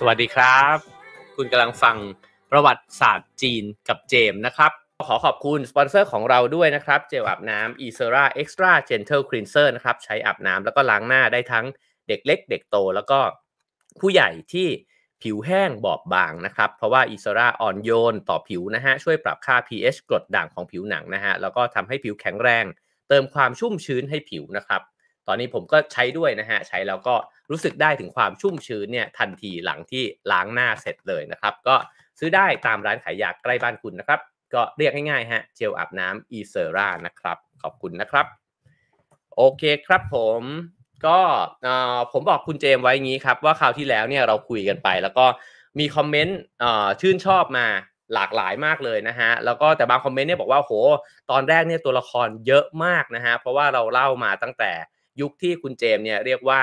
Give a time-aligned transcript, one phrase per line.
[0.00, 0.76] สวัสดีครับ
[1.36, 1.96] คุณกำลังฟัง
[2.50, 4.72] ประวัติศาสตร์จีนกับเจมส์นะครับ
[5.08, 11.66] ขอขอบคุณสปอนเซอร์ของเราด้วยนะครับ เจลอาบน้ำ e s e r a Extra Gentle Cleanser นะครับ ใช้อาบน้ำแล้วก็ล้างหน้าได้ทั้ง
[12.08, 13.20] เด็กเล็ก เด็กโต แล้วก็
[14.00, 14.68] ผู้ใหญ่ที่
[15.22, 22.64] ผิวแห้งบอบบางนะครับ เพราะว่า e s e r a อ่อนโยนต่อผิวนะฮะ ช่วยปรับค่า pH กรดด่างของผิวหนังนะฮะ แล้วก็ทำให้ผิวแข็งแรง
[23.08, 24.82] เติมความชุ่มชื้นให้ผิวนะครับ
[25.28, 27.14] ตอนนี้ผมก็ใช้ด้วยนะฮะ ใช้แล้วก็
[27.50, 31.76] รู้สึกได้ถึงความชุ่มชื้นเนี่ยทันทีหลังที่ล้างหน้าเสร็จเลยนะครับ ก็
[32.18, 34.20] ซื้อได้ตามร้านขายยาใกล้บ้านคุณนะครับ
[34.54, 38.26] ก็เรียกง่ายๆฮะเจลอาบน้ำ e s e r a นะครับ ขอบคุณนะครับ
[39.36, 40.42] โอเคครับผม
[41.06, 41.18] ก็
[42.12, 45.26] ผมบอกคุณเจมไว้งี้ครับ ว่าคราวที่แล้วเนี่ยเราคุยกันไป แล้วก็
[45.78, 46.38] มีคอมเมนต์
[47.00, 47.66] ชื่นชอบมา
[48.14, 50.72] หลากหลายมากเลยนะฮะ แล้วก็แต่บางคอมเมนต์เนี่ยบอกว่าโห
[51.30, 54.72] ตอนแรกเนี่ยตัวละครเยอะมากนะฮะ เพราะว่าเราเล่ามาตั้งแต่
[55.20, 56.60] ยุคที่คุณเจมเนี่ยเรียกว่า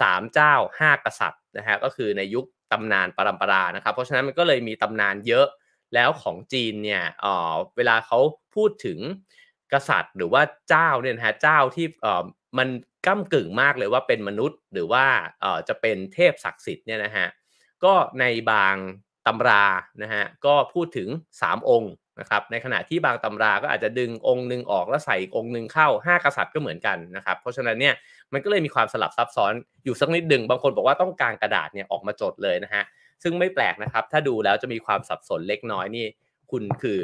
[0.00, 5.46] สามเจ้าห้ากษัตริย์นะฮะก็คือในยุคตำนานปรำปรานะครับ เพราะฉะนั้นมันก็เลยมีตำนานเยอะ
[5.94, 8.18] แล้วของจีนเนี่ยเออเวลาเขา
[8.54, 8.98] พูดถึง
[9.72, 12.24] กษัตริย์ หรือว่าเจ้าเนี่ยนะฮะเจ้าที่เออ
[12.58, 12.68] มัน
[13.06, 15.04] ก้ากึ่งมากเลยว่าเป็นมนุษย์หรือว่า
[15.40, 17.26] เออจะเป็นเทพศักดิ์สิทธิ์เนี่ยนะฮะ
[17.84, 18.76] ก็ในบาง
[19.26, 19.64] ตำรา
[20.02, 21.08] นะฮะก็พูดถึง
[21.40, 27.94] 3 องค์นะครับในขณะที่บางตำราก็อาจจะดึงองค์หนึ่งออกแล้วใส่อีกองค์หนึ่งเข้า 5 กษัตริย์ก็เหมือนกันนะครับ เพราะฉะนั้นเนี่ย
[28.32, 29.52] มันก็เลยมีความสลับซับซ้อน
[29.84, 32.82] อยู่สักนิดหนึ่งบางคนบอกว่าต้องการกระดาษเนี่ยออกมาจดเลยนะฮะ
[33.22, 36.06] ซึ่งไม่แปลกนะครับ ถ้าดูแล้วจะมีความสับสนเล็กน้อยนี่
[36.50, 37.00] คุณคือ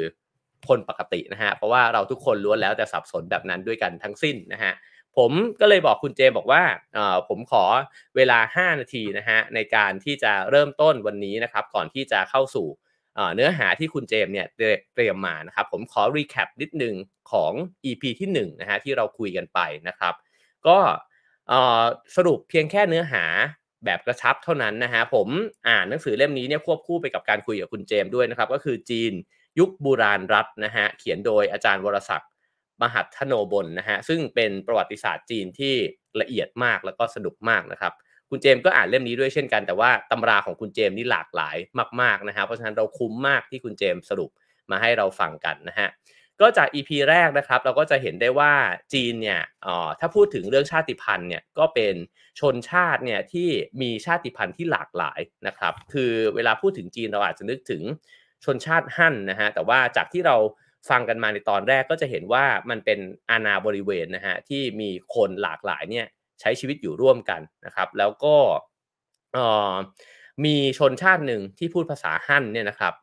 [0.67, 4.73] คนปกตินะฮะเพราะว่าเราทุกคนล้วนแล้วแต่สับสนแบบนั้นด้วยกันทั้งสิ้นนะฮะ
[5.17, 6.61] ผมก็เลยบอกคุณเจบอกว่า
[7.27, 7.63] ผมขอ
[8.15, 12.67] เวลา 5 นาทีนะฮะในการที่จะเริ่มต้นวันนี้นะครับ ก่อนที่จะเข้าสู่
[13.35, 14.47] เนื้อหาที่คุณเจมเนี่ย
[14.95, 16.95] เตรียมมานะครับ ผมขอ recap นิดนึง
[17.31, 17.51] ของ
[17.85, 20.13] EP ที่1นะฮะที่เราคุยกันไปนะครับ
[20.67, 20.77] ก็
[22.15, 23.23] สรุปเพียงแค่เนื้อหา
[23.85, 25.27] แบบกระชับเท่านั้นนะฮะผม
[25.67, 29.13] อ่านหนังสือเล่มนี้เนี่ยควบคู่ไปกับการคุยกับคุณเจมด้วยนะครับ ก็คือจีน
[29.59, 32.31] ยุคบุราณรัฐนะฮะเขียนโดยอาจารย์วรศักดิ์
[32.81, 35.75] มหัทโนบลนะฮะซึ่งเป็นประวัติศาสตร์จีนที่
[36.21, 37.93] ละเอียดมากแล้วก็สนุกมากนะครับ
[38.29, 41.57] คุณเจมก็อ่านเล่มนี้ด้วยเช่นกัน แต่ว่าตำราของคุณเจมนี่หลากหลาย
[42.01, 44.31] มากๆนะฮะเพราะฉะนั้นเราคุ้มมากที่คุณเจมสรุป
[44.71, 45.89] มาให้เราฟังกันนะฮะ
[46.41, 48.53] ก็จาก EP แรกนะครับเราก็จะเห็นได้ว่า
[48.93, 49.41] จีนเนี่ย
[49.99, 51.95] ถ้าพูดถึงเรื่องชาติพันธุ์เนี่ยก็เป็น
[52.39, 53.49] ชนชาติเนี่ยที่
[53.81, 57.81] มีชาติพันธุ์ที่หลากหลายนะครับคือเวลาพูดถึงจีนเราอาจจะนึกถึง
[58.45, 60.35] ชนชาติฮั่นนะฮะแต่ว่าจากที่เรา
[60.89, 62.99] ฟังกันมาในตอนแรกก็จะเห็นว่ามันเป็น
[63.29, 66.07] อาณาบริเวณนะฮะที่มีคนหลากหลายเนี่ย
[66.41, 68.35] ใช้ชีวิตอยู่ร่วมกันนะครับ แล้วก็
[70.45, 72.93] มีชนชาติหนึ่งที่พูดภาษาฮั่นเนี่ยนะครับ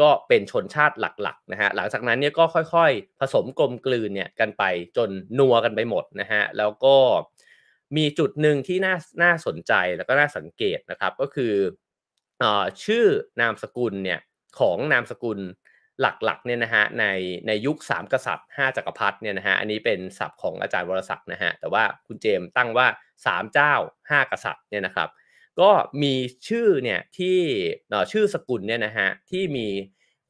[0.00, 4.62] ก็เป็นชนชาติหลักๆนะฮะหลังจากนั้นเนี่ยก็ค่อยๆ ผสมกลมกลืนเนี่ยกันไป
[4.96, 6.96] จนนัวกันไปหมดนะฮะแล้วก็
[7.96, 11.54] มีจุดหนึ่งที่น่าน่าสนใจแล้วก็น่าสังเกตนะครับก็คือ
[12.42, 12.44] อ
[12.84, 13.06] ชื่อ
[13.40, 14.20] นามสกุลเนี่ย
[14.58, 15.38] ของนามสกุล
[16.00, 17.04] หลักๆเนี่ยนะฮะใน
[17.46, 22.86] ในยุค 3 กษัตริย์ 5จักรพรรดิเนี่ยนะฮะอันนี้เป็นศัพท์ของอาจารย์วรศักดิ์นะฮะแต่ว่าคุณเจมตั้งว่า
[23.20, 23.74] 3 เจ้า
[24.06, 25.08] 5 กษัตริย์เนี่ยนะครับ
[25.60, 25.70] ก็
[26.02, 26.14] มี
[26.48, 27.38] ชื่อเนี่ยที่
[28.12, 29.68] ชื่อสกุลเนี่ยนะฮะที่มี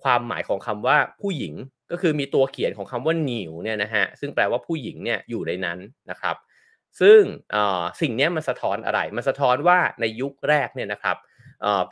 [0.02, 1.54] ความหมายของคำว่าผู้หญิง
[1.90, 5.78] ก็คือมีตัวเขียนของคำว่าหนิวเนี่ยนะฮะซึ่งแปลว่าผู้หญิงเนี่ยอยู่ในนั้น
[6.10, 6.36] นะครับ
[7.00, 7.20] ซึ่ง
[8.00, 11.16] สิ่งนี้มันสะท้อนอะไร มันสะท้อนว่าในยุคแรกเนี่ยนะครับ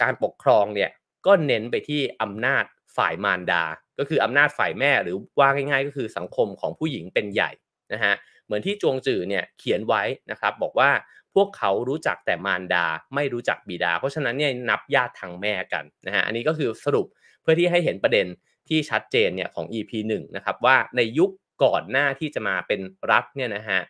[0.02, 0.90] การปกครองเนี่ย
[1.26, 2.64] ก็เน้นไปที่อำนาจ
[2.96, 3.64] ฝ่ายมารดา
[3.98, 7.50] ก็คืออำนาจฝ่ายแม่หรือว่าง่ายๆ ก็คือสังคมของผู้หญิงเป็นใหญ่
[7.92, 8.14] นะฮะ
[8.44, 10.90] เหมือนที่จวงจื่อเนี่ยเขียนไว้นะครับบอกว่า
[11.34, 17.06] พวกเขารู้จักแต่มารดาไม่รู้จักบิดา เพราะฉะนั้นเนี่ยนับญาติทางแม่กันนะฮะอันนี้ก็คือสรุป
[17.42, 18.26] เพื่อที่ให้เห็นประเด็น
[18.68, 21.30] ที่ชัดเจนเนี่ยของ EP 1นะครับว่าในยุค
[21.64, 22.80] ก่อนหน้าที่จะมาเป็น
[23.10, 23.80] รัฐเนี่ยนะฮะ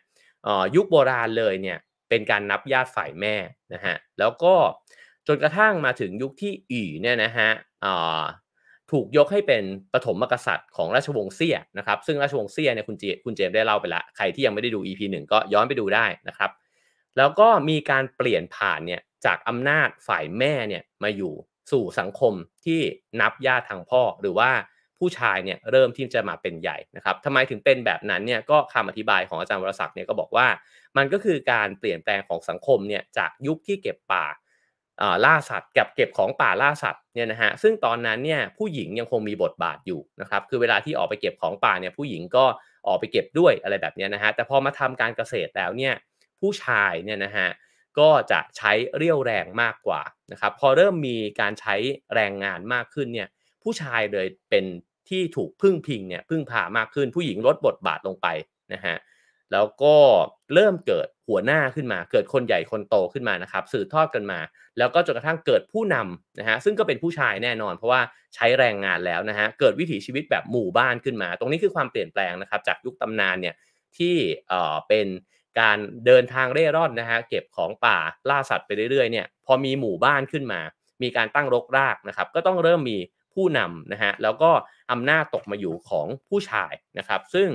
[0.75, 1.77] ยุคโบราณเลยเนี่ย
[2.09, 3.35] เป็นการนับญาติฝ่ายแม่
[3.73, 4.53] นะฮะแล้วก็
[5.27, 7.49] จนกระทั่งมาถึงยุคที่อีเนี่ยนะฮะ
[8.91, 16.51] ถูกยกให้เป็นปฐมกษัตริย์ของราชวงศ์เซี่ยนะครับ ซึ่งราชวงศ์เซี่ยเนี่ยคุณเจคุณเจมได้เล่าไปละใครที่ยังไม่ได้ดู EP 1 ก็ย้อนไปดูได้นะครับ
[17.17, 21.33] แล้วก็มีการเปลี่ยนผ่านเนี่ยจากอำนาจฝ่ายแม่เนี่ยมาอยู่
[21.71, 22.33] สู่สังคม
[22.65, 22.81] ที่
[23.21, 24.49] นับญาติทางพ่อ หรือว่า
[24.99, 30.47] ผู้ชายเนี่ยเริ่มที่จะมาเป็นใหญ่นะครับทำไมถึงเป็นแบบนั้นเนี่ยก็คำอธิบายของอาจารย์วรศักดิ์เนี่ยก็บอกว่า
[30.97, 34.25] มันก็คือการเปลี่ยนแปลงของสังคมเนี่ยจากยุคที่เก็บป่า
[35.25, 42.45] ล่าสัตว์กับเก็บของป่าล่าสัตว์เนี่ยนะฮะซึ่งตอนนั้นเนี่ยผู้หญิงยังคงมีบทบาทอยู่นะครับคือเวลาที่ออกไปเก็บของป่าเนี่ยผู้หญิงก็
[42.87, 45.93] ออกไปเก็บด้วยอะไรแบบนี้นะฮะแต่พอมาทำการเกษตรแล้วเนี่ย
[46.41, 47.49] ผู้ชายเนี่ยนะฮะ
[47.99, 50.01] ก็จะใช้เรี่ยวแรงมากกว่า
[50.31, 51.75] นะครับพอเริ่มมีการใช้
[52.13, 53.27] แรงงานมากขึ้นเนี่ย
[53.63, 54.65] ผู้ชายเลยเป็น
[55.09, 58.27] ที่ถูกพึ่งพิงเนี่ยพึ่งพามากขึ้น ผู้หญิงลดบทบาทลงไป
[58.73, 58.95] นะฮะ
[59.51, 59.95] แล้วก็
[60.53, 64.39] เริ่มเกิดหัวหน้าขึ้นมา เกิดคนใหญ่คนโตขึ้นมานะครับ สืบทอดกันมา
[64.77, 68.01] แล้วก็จนกระทั่งเกิดผู้นำนะฮะซึ่งก็เป็นผู้ชายแน่นอน เพราะว่า
[68.35, 73.55] ใช้แรงงานแล้วนะฮะเกิดวิถีชีวิตแบบหมู่บ้านขึ้นมา ตรงนี้คือความเปลี่ยนแปลงนะครับ จากยุคตำนานเนี่ย
[73.97, 74.15] ที่
[74.47, 75.07] เอ่อเป็น
[75.59, 77.97] การเดินทางเร่ร่อนนะฮะเก็บของป่า
[78.29, 80.61] ล่าสัตว์ไปเรื่อยๆเนี่ยพอมีหมู่บ้านขึ้นมา
[81.03, 82.97] มีการตั้งรกรากนะครับ ก็ต้องเริ่มมี
[83.33, 84.51] ผู้นำนะฮะแล้วก็
[84.91, 87.47] อำนาจตกมาอยู่ของผู้ชายนะครับ ซึ่ง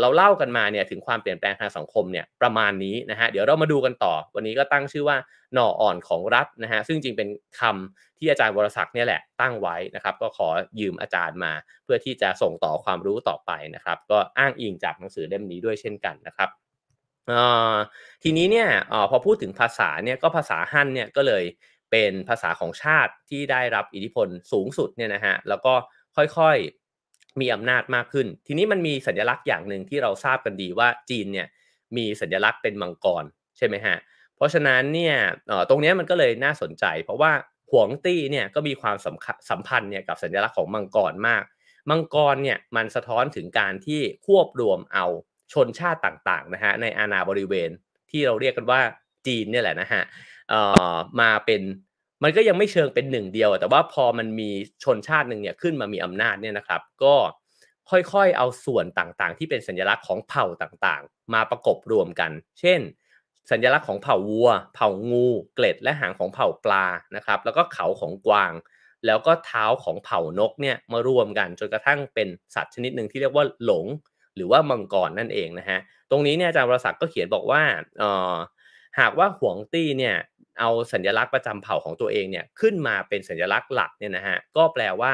[0.00, 5.16] เราเล่ากันมาเนี่ยถึงความเปลี่ยนแปลงทางสังคมเนี่ยประมาณนี้นะฮะเดี๋ยวเรามาดูกันต่อ วันนี้ก็ตั้งชื่อว่า
[5.54, 7.28] หน่ออ่อนของรัฐนะฮะซึ่งจริงเป็น
[7.60, 10.48] คำที่อาจารย์วรศักดิ์เนี่ยแหละตั้งไว้นะครับก็ขอ
[10.80, 11.52] ยืมอาจารย์มา
[11.84, 16.50] เพื่อที่จะส่งต่อความรู้ต่อไปนะครับ ก็อ้างอิงจากหนังสือเล่มนี้ด้วยเช่นกันนะครับ
[18.22, 21.44] ทีนี้เนี่ยอพอพูดถึงภาษาเนี่ยก็ภาษาฮั่นเนี่ยก็เลย
[21.90, 25.74] เป็นภาษาของชาติที่ได้รับอิทธิพลสูงสุดเนี่ยนะฮะแล้วก็
[26.16, 26.83] ค่อยๆ
[27.40, 31.46] มีอำนาจมากขึ้น ทีนี้มันมีสัญลักษณ์อย่างหนึ่งที่เราทราบกันดีว่าจีนเนี่ย
[31.96, 33.24] มีสัญลักษณ์เป็นมังกร
[33.58, 33.96] ใช่ไหมฮะ
[34.36, 35.16] เพราะฉะนั้นเนี่ย
[35.68, 37.32] ตรงนี้มันก็เลยน่าสนใจ เพราะว่า
[37.72, 38.96] หวงตี้เนี่ยก็มีความ
[39.50, 41.44] สัมพันธ์เนี่ยกับสัญลักษณ์ของมังกรมาก
[41.90, 45.06] มังกรเนี่ยมันสะท้อนถึงการที่ควบรวมเอา
[45.52, 47.70] ชนชาติต่างๆนะฮะในอาณาบริเวณ
[48.10, 48.80] ที่เราเรียกกันว่า
[49.26, 50.02] จีนเนี่ยแหละนะฮะ
[51.20, 51.62] มาเป็น
[52.24, 54.50] มันก็ยังไม่เชิงเป็นหนึ่งเดียว แต่ว่าพอมันมี
[54.84, 57.14] ชนชาติหนึ่งเนี่ยขึ้นมามีอำนาจเนี่ยนะครับ ก็
[57.90, 62.30] ค่อยๆเอาส่วนต่างๆ ที่เป็นสัญลักษณ์ของเผ่าต่างๆ มาประกบรวมกัน
[62.60, 62.80] เช่น
[63.50, 66.86] สัญลักษณ์ของเผ่าวัว เผ่างู เกล็ดและหางของเผ่าปลา
[67.16, 68.52] นะครับ แล้วก็เขาของกวาง
[69.06, 73.86] แล้วก็เท้าของเผ่านกเนี่ยมารวมกันจนกระทั่งเป็นสัตว์ชนิดหนึ่งที่เรียกว่าหลง
[74.36, 75.78] หรือว่ามังกรนั่นเองนะฮะ
[76.10, 77.62] ตรงนี้เนี่ยอาจารย์วระศักดิ์ก็เขียนบอกว่า
[77.98, 78.34] เออ
[78.98, 80.16] หากว่าหวงตี้เนี่ย
[80.60, 85.12] เอาสัญลักษณ์ประจำเผ่าของตัวเองเนี่ยขึ้นมาเป็นสัญลักษณ์หลักเนี่ยนะฮะก็แปลว่า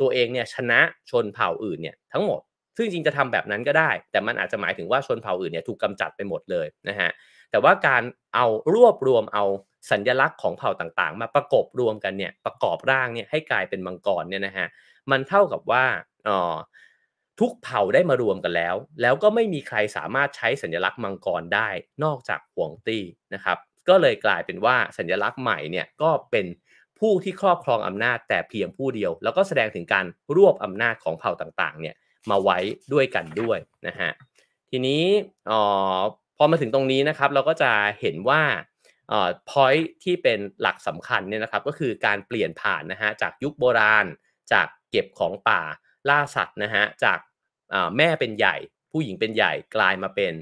[0.00, 0.80] ตัวเองเนี่ยชนะ
[1.10, 2.40] ชนเผ่าอื่นเนี่ยทั้งหมด
[2.76, 7.10] ซึ่งจริงจะทำแบบนั้นก็ได้ แต่มันอาจจะหมายถึงว่าชนเผ่าอื่นเนี่ยถูกกาจัดไปหมดเลยนะฮะ
[7.50, 8.02] แต่ว่าการ
[8.34, 9.44] เอารวบรวมเอา
[9.90, 14.66] สัญลักษณ์ของเผ่าต่างๆ มาประกบรวมกันเนี่ยประกอบร่างเนี่ยให้กลายเป็นมังกรเนี่ยนะฮะ
[15.10, 15.84] มันเท่ากับว่า
[16.28, 16.56] อ๋อ
[17.40, 21.68] ทุกเผ่าได้มารวมกันแล้ว แล้วก็ไม่มีใครสามารถใช้สัญลักษณ์มังกรได้
[22.04, 23.58] นอกจากหวงตี้นะครับ
[23.88, 26.46] ก็เลยกลายเป็นว่าสัญลักษณ์ใหม่เนี่ยก็เป็น
[26.98, 30.04] ผู้ที่ครอบครองอำนาจแต่เพียงผู้เดียว แล้วก็แสดงถึงการ
[30.36, 31.94] รวบอำนาจของเผ่าต่างๆเนี่ย
[32.30, 32.58] มาไว้
[32.92, 34.10] ด้วยกันด้วยนะฮะ
[34.70, 35.02] ทีนี้
[35.50, 35.52] อ
[35.96, 35.98] อ
[36.36, 38.42] พอมาถึงตรงนี้นะครับเราก็จะเห็นว่า
[39.12, 44.06] ออ point ที่เป็นหลักสำคัญเนี่ยนะครับก็คือการเปลี่ยนผ่านนะฮะจากยุคโบราณ
[44.52, 45.62] จากเก็บของป่า
[46.08, 47.18] ล่าสัตว์นะฮะจาก
[47.96, 48.56] แม่เป็นใหญ่
[48.92, 50.32] ผู้หญิงเป็นใหญ่กลายมาเป็น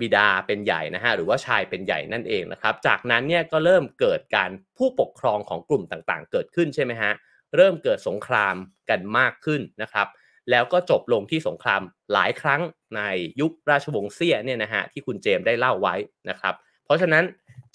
[0.00, 7.12] บิดาเป็นใหญ่นะฮะหรือว่าชายเป็นใหญ่นั่นเองนะครับจากนั้นเนี่ยก็เริ่มเกิดการผู้ปกครองของกลุ่มต่างๆ เกิดขึ้นใช่ไหมฮะ
[7.56, 8.54] เริ่มเกิดสงคราม
[8.90, 10.08] กันมากขึ้นนะครับ
[10.50, 11.80] แล้วก็จบลงที่สงคราม
[12.12, 12.60] หลายครั้ง
[12.96, 13.02] ใน
[13.40, 15.94] ยุคราชวงศ์เซี่ยเนี่ยนะฮะที่คุณเจมได้เล่าไว้
[16.30, 16.54] นะครับ
[16.84, 17.24] เพราะฉะนั้น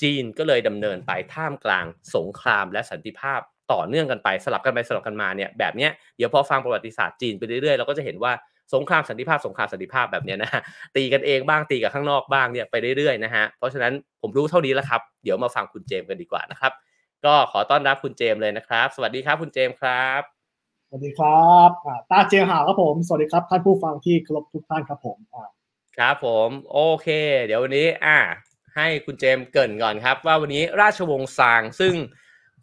[0.02, 1.86] จีนก็เลยดำเนินไปท่ามกลาง
[2.16, 3.42] สงครามและสันติภาพ
[3.74, 8.32] ต่อเนื่องกันไปสลับกันไปสลับกันมาเนี่ยแบบเนี้ยเดี๋ยวพอฟังประวัติศาสตร์จีนไปเรื่อยๆเราก็จะเห็นว่า
[8.74, 10.62] สงครามสันติภาพสงครามสันติภาพแบบนี้นะฮะ
[10.96, 16.72] ตีกันเองบ้างตีกับข้างนอกบ้างเนี่ยไปเรื่อยๆนะฮะเพราะฉะนั้นผมรู้เท่านี้แล้วครับเดี๋ยวมาฟังคุณเจมกันดีกว่านะครับ
[17.26, 20.22] ก็ขอต้อนรับคุณเจมเลยนะครับ สวัสดีครับคุณเจมครับ
[20.88, 21.70] สวัสดีครับ
[22.12, 25.18] ตาเจมหาครับผมสวัสดีครับท่านผู้ฟังที่เคารพทุกท่านครับผม
[25.98, 27.08] ครับผมโอเค
[27.46, 28.18] เดี๋ยววันนี้อ่า
[28.76, 31.94] ให้คุณเจมเกินก่อนครับ ว่าวันนี้ราชวงศ์ซางซึ่ง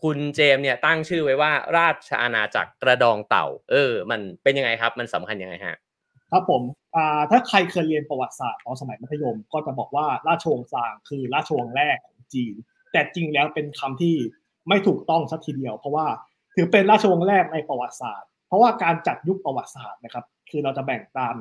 [0.03, 5.77] คุณเจมเนี่ยตั้งชื่อไว้ว่าราชอาณาจักรกระดองเต่า เออ มันเป็นยังไงครับ มันสำคัญยังไงฮะ
[6.33, 6.63] ครับผม
[7.31, 12.55] ถ้าใครเคยเรียนประวัติศาสตร์ตอนสมัยมัธยม ก็จะบอกว่าราชวงศ์ซางคือราชวงศ์แรกของจีน
[12.93, 14.17] แต่จริงแล้วเป็นคำที่
[14.69, 16.07] ไม่ถูกต้องสักทีเดียว เพราะว่า
[16.55, 21.35] ถือเป็นราชวงศ์แรกในประวัติศาสตร์ เพราะว่าการจัดยุคประวัติศาสตร์นะครับ คือเราจะแบ่งตาม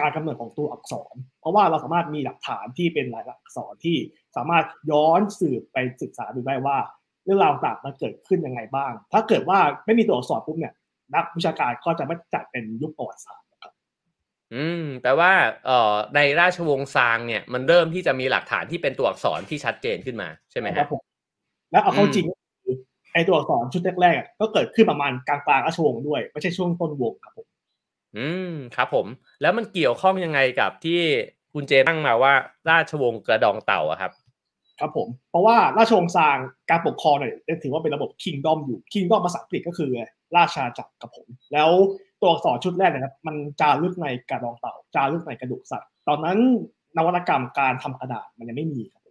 [0.00, 3.96] การกำเนิดของตัวอักษร เพราะว่าเราสามารถมีหลักฐานที่เป็นลายลักษณ์อักษรที่
[4.36, 6.78] สามารถย้อนสืบไปศึกษาดูได้ว่า
[7.24, 10.72] เรื่องราวต่างมันเกิดขึ้นยังไงบ้าง ถ้าเกิดว่าไม่มีตัวอักษรปุ๊บเนี่ย
[11.14, 13.44] นักวิชาการก็จะไม่จัดเป็นยุคประวัติศาสตร์
[14.54, 15.32] อืมแปลว่า
[15.66, 21.02] เอ่อในราชวงศ์ซางเนี่ย มันเริ่มที่จะมีหลักฐานที่เป็นตัวอักษรที่ชัดเจนขึ้นมาใช่ไหมครับผม
[21.70, 22.26] แล้วเอาเข้าจริง
[23.12, 27.46] ไอตัวอักษรชุดแรกๆก็เกิดขึ้นประมาณกลางกลางราชวงศ์ด้วย ไม่ใช่ช่วงต้นวงครับผม
[28.16, 29.06] อืมครับผม
[29.42, 31.00] แล้วมันเกี่ยวข้องยังไงกับที่
[31.54, 32.34] คุณเจตั้งมาว่า
[32.70, 34.12] ราชวงศ์กระดองเต่าอะครับ
[34.80, 36.38] ครับผม เพราะว่าราชวงศ์ซาง
[36.70, 39.90] การปกครองเนี่ยถือว่าเป็นระบบคิงดอมอยู่คิงดอมภาษาอังกฤษก็คือ
[40.36, 41.70] ราชาจักรกับผม แล้ว
[42.20, 46.38] ตัวอักษรชุดแรกนะครับมันจารึกในกระดองเต่าจารึกในกระดูกสัตว์ ตอนนั้น
[46.96, 49.02] นวัตกรรมการทำกระดาษมันยังไม่มีครับ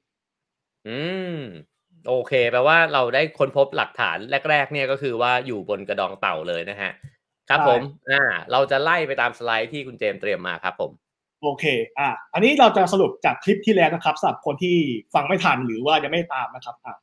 [0.88, 1.00] อื
[1.36, 1.38] ม
[2.08, 4.17] โอเคแปลว่าเราได้ค้นพบหลักฐาน
[4.50, 6.91] แรก ๆ เนี่ยก็คือว่าอยู่บนกระดองเต่าเลยนะฮะ
[7.50, 10.91] ครับผม อ่า เราจะไล่ไปตามสไลด์ที่คุณเจมเตรียมมาครับผม
[11.44, 11.66] โอเค
[12.00, 14.76] อะ อันนี้เราจะสรุปจากคลิปที่แล้วนะครับสำหรับคนที่
[15.14, 16.96] ฟังไม่ทันหรือว่ายังไม่ตามนะครับอะ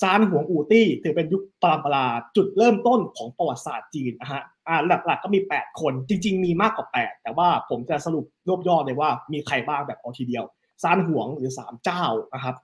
[0.00, 4.76] ซานหวงอูตี้ถือเป็นยุคปรามปราจุดเริ่มต้นของประวัติศาสตร์จีนนะฮะ อ่า
[5.06, 10.44] หลักๆก็มี 8 คนจริง ๆ มีมากกว่า 8 แต่ว่าผมจะสรุปรวบยอดเลยว่ามีใครบ้างแบบเอาทีเดียว
[10.82, 12.04] ซานหวงหรือ3เจ้า
[12.34, 12.54] นะครับ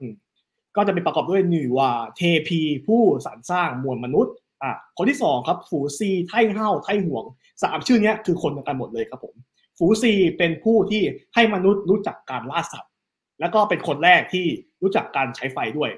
[0.76, 7.24] ก็จะเป็นประกอบด้วยหนี่ว์วาเทพีผู้สรรสร้างมวลมนุษย์อะคนที่สองครับฝูซีไท่เฮาไท่หวง
[7.62, 9.34] สามชื่อนี้คือคนเดียวกันหมดเลยครับผม
[9.78, 11.02] ฝูซีเป็นผู้ที่
[11.34, 12.92] ให้มนุษย์รู้จักการล่าสัตว์
[13.40, 14.46] แล้วก็เป็นคนแรกที่
[14.82, 15.90] รู้จักการใช้ไฟด้วย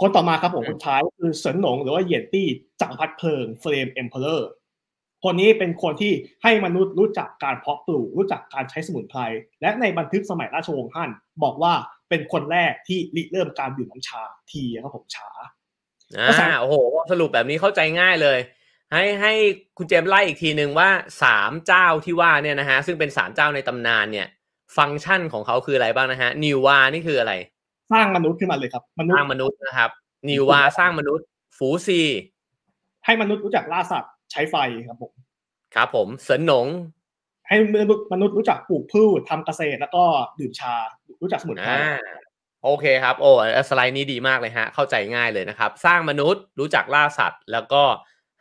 [0.00, 2.46] คนต่อมาครับผมคนท้ายคือเสินหนงหรือว่าเหยียนตี้
[2.80, 4.50] จักรพรรดิเพลิง Flame Emperor
[5.24, 6.12] คนนี้เป็นคนที่
[6.42, 9.20] ให้มนุษย์รู้จักการเพาะปลูก รู้จักการใช้สมุนไพร
[9.60, 11.10] และในบันทึกสมัยราชวงศ์ฮั่น
[11.42, 11.72] บอกว่า
[12.08, 15.28] เป็นคนแรกที่ริเริ่มการดื่มน้ำชาทีครับผมชา
[16.18, 16.76] อ่าโอ้โห
[17.10, 18.38] สรุปแบบนี้เข้าใจง่ายเลย
[18.92, 19.32] ให้ให้
[19.78, 20.88] คุณเจมไล่อีกทีหนึ่งว่า
[21.22, 24.26] สามเจ้าที่ว่าเนี่ยนะฮะซึ่งเป็นสามเจ้าในตำนานเนี่ย
[24.76, 27.32] ฟังก์ชันของเขาคืออะไรบ้างนะฮะนิววานี่คืออะไร
[27.92, 29.90] สร้างมนุษย์ขึ้นมาเลยครับมนุษย์สร้างมนุษย์นะครับ
[30.28, 31.26] นิววาสร้างมนุษย์
[31.58, 32.00] ฝูซี
[33.04, 34.56] ให้มนุษย์รู้จักล่าสัตว์ใช้ไฟ
[34.86, 35.12] ครับผม
[35.74, 36.66] ครับผมเสินหนง
[37.48, 40.04] ให้มนุษย์มนุษย์รู้จักปลูกพืชทำเกษตรแล้วก็
[40.38, 40.74] ดื่มชา
[41.22, 41.72] รู้จักสมุนไพร
[42.64, 43.30] โอเคครับโอ้
[43.68, 47.82] สไลด์นี้ดีมากเลยฮะเข้าใจง่ายเลยนะครับ สร้างมนุษย์รู้จักล่าสัตว์ แล้วก็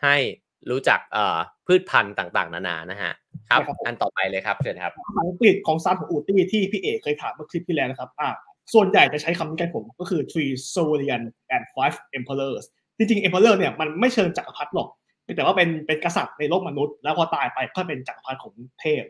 [0.04, 0.18] ให้
[0.70, 1.38] รู้จักเอ่อ
[1.68, 3.14] พืชพันธุ์ต่างๆ นานานะฮะ
[3.50, 4.94] ครับ อันต่อไปเลยครับเชิญครับ
[5.30, 8.30] อังกฤษของซันของอูตี้ที่พี่เอกเคยถามเมื่อคลิปที่แล้วนะครับอ่า
[8.74, 11.24] ส่วนใหญ่จะใช้คำนี้กันผมก็คือ three Saurian
[11.56, 12.64] and five emperors
[12.98, 14.90] จริงๆ emperor เนี่ยมันไม่เชิงจักรพรรดิหรอก
[15.36, 19.04] แต่ว่าเป็นเป็นกษัตริย์ในโลกมนุษย์ แล้วพอตายไปก็เป็นจักรพรรดิของเทพ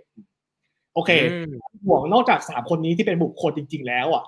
[0.93, 1.11] โอเค
[1.85, 4.23] ห่วงนอกจากสามคนนี้ที่เป็นบุคคลจริง ๆ แล้วอะ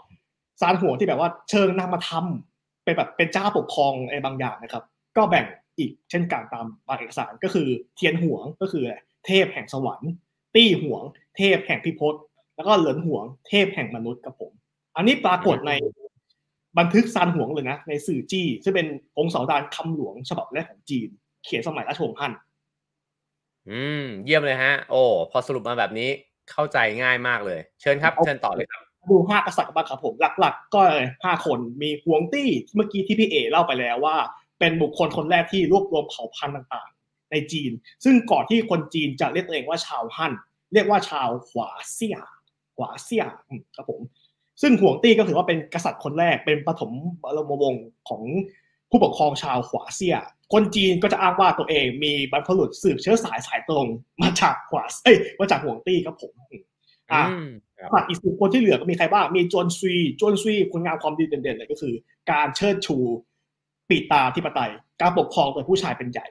[0.62, 4.84] ซานห่วงที่แบบว่าเชิงนำมาทำเป็นแบบเป็นเจ้าปกครองอะไรบางอย่างนะครับ
[5.18, 5.46] ก็แบ่ง
[5.78, 8.84] อีกเช่นกันตามบางเอกสารก็คือเทียนหวงก็คือ
[9.26, 10.12] เทพแห่งสวรรค์
[10.56, 11.04] ตี้หวง
[11.38, 12.16] เทพแห่งพิภพ
[12.56, 14.52] แล้วก็เหลินหวง เทพแห่งมนุษย์ครับผม
[14.96, 15.72] อันนี้ปรากฏใน
[16.78, 18.88] บันทึกซานหวงเลยนะ ในสื่อจี้ซึ่งเป็น
[19.18, 21.10] องค์เสาดานคำหลวงฉบับแรกของจีน
[21.44, 22.34] เขียนสมัยราชวงศ์ฮั่น
[23.70, 25.02] อืม เยี่ยมเลยฮะ โอ้
[25.32, 26.10] พอสรุปมาแบบนี้
[26.52, 30.82] เข้าใจง่ายมากเลย เชิญครับเชิญต่อเลยครับดูห้ากษัตริย์บ้างครับผมหลัก ๆ ก็
[31.24, 34.16] ห้าคนมีหวงตี้เมื่อกี้ที่พี่เอเล่าไปแล้วว่า
[34.60, 37.72] เป็นบุคคลคนแรกที่รวบรวมเผ่าพันธุ์ต่างๆ ในจีน
[38.04, 40.34] ซึ่งก่อนที่คนจีนจะเรียกตัวเองว่าชาวฮั่น
[40.74, 42.18] เรียกว่าชาวขวาเซีย
[42.76, 43.24] ขวาเซีย
[43.76, 44.02] ครับผม
[44.62, 46.92] ซึ่งห่วงตี้ก็ถือว่าเป็นกษัตริย์คนแรกเป็นปฐม
[47.24, 48.22] บรมวงศ์ของ
[48.90, 50.16] ผู้ปกครองชาวขวาเซีย
[50.54, 53.88] คนจีนก็จะอ้างว่าตัวเองมีบรรพบุรุษสืบเชื้อสายสายตรง
[54.22, 56.34] มาจากขวาเอ้ยมาจากห่วงตี้ครับผม
[57.12, 57.24] อ่า
[57.94, 61.94] ฝากอีกสิบคนที่เหลือก็มีใครบ้าง มีจวนซุยจวนซุยคุณงามความดีเด่นๆเลยก็คือ
[62.32, 62.98] การเชิดชู
[63.90, 64.72] ปีตาธิปไตย
[65.02, 66.26] การปกครองโดยผู้ชายเป็นใหญ่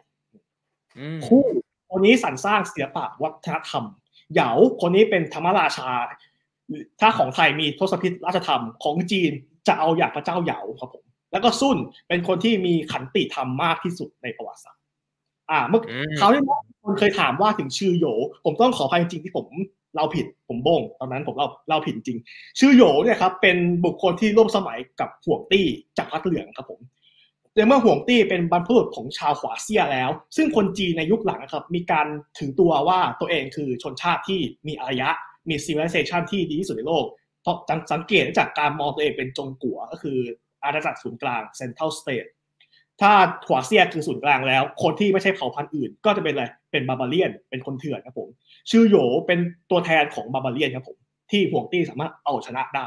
[1.26, 1.44] คู่
[1.90, 3.84] คนนี้สรรสร้างศิลปะวัฒนธรรม
[4.32, 5.90] เหยาคนนี้เป็นธรรมราชา
[7.00, 9.32] ถ้าของไทยมีทศพิธราชธรรมของจีน
[9.66, 11.78] จะเอาอย่างพระเจ้าเหยาครับผม แล้วก็ซุ่น
[12.08, 14.82] เป็นคนที่มีขันติธรรมมากที่สุดในประวัติศาสตร์
[15.50, 15.82] อ่า เมื่อ
[16.18, 16.42] เขาที่
[16.82, 18.06] คนเคยถามว่าถึงชื่อโย
[18.44, 19.46] ผมต้องขออภัยจริงที่ผม
[19.94, 22.18] เล่าผิดผมบงตอนนั้นผมเล่าเล่าผิดจริง
[22.60, 25.66] ชือโหยวเนี่ยครับเป็นบุคคลที่ร่วมสมัยกับหวงตี้
[25.98, 26.80] จักรพรรดิเหลืองครับผม
[27.56, 32.06] ในเมื่อหวงตี้เป็นบรรพบุรุษของชาวหัวเซี่ยแล้ว ซึ่งคนจีนในยุคหลังครับ มีการ
[32.38, 35.08] ถือตัวว่าตัวเองคือชนชาติที่มีอารยะ
[35.48, 37.04] มี civilization ที่ดีที่สุดในโลก
[37.42, 37.56] เพราะ
[37.92, 40.18] สังเกตจากการมองตัวเองเป็นจงกั๋วก็คือ
[40.64, 42.26] อาณาจักรศูนย์กลาง central state
[43.00, 43.12] ถ้า
[43.46, 48.28] หัวเซี่ยคือศูนย์กลางแล้ว คนที่ไม่ใช่เผ่าพันธุ์อื่น ก็จะเป็นอะไรเป็น barbarian เป็นคนเถื่อนครับผม
[48.70, 49.38] ชื่อโยเป็น
[49.70, 50.96] ตัวแทนของบาบาเลียนครับผม
[51.30, 52.86] ที่ห่วงตี้สามารถเอาชนะได้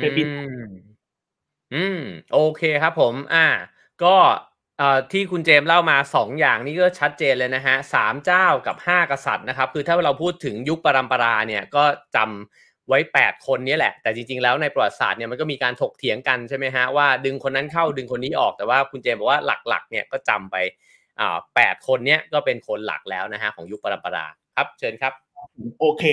[0.00, 0.22] เป็นปี
[1.74, 2.00] อืม
[2.32, 3.46] โอเคครับผม อ่า
[4.04, 4.14] ก็
[4.78, 11.84] เอ่อที่คุณเจมเล่ามาสองอย่างนี่ก็ชัดเจนเลยนะฮะสามเจ้ากับห้ากษัตริย์นะครับ คือถ้าเราพูดถึงยุคปรำปราเนี่ยก็
[12.16, 20.56] จำไว้แปดคนนี้แหละ แต่จริงๆแล้วในประวัติศาสตร์เนี่ยมันก็มีการถกเถียงกันใช่ไหมฮะว่าดึงคนนั้นเข้าดึงคนนี้ออกแต่ว่าคุณเจมบอกว่าหลักๆ เนี่ยก็จำไป
[21.20, 25.12] อ่าแปดคนเนี้ยก็เป็นคนหลักแล้วนะฮะของยุคปรำปราครับ เชิญครับ
[25.80, 26.04] โอเค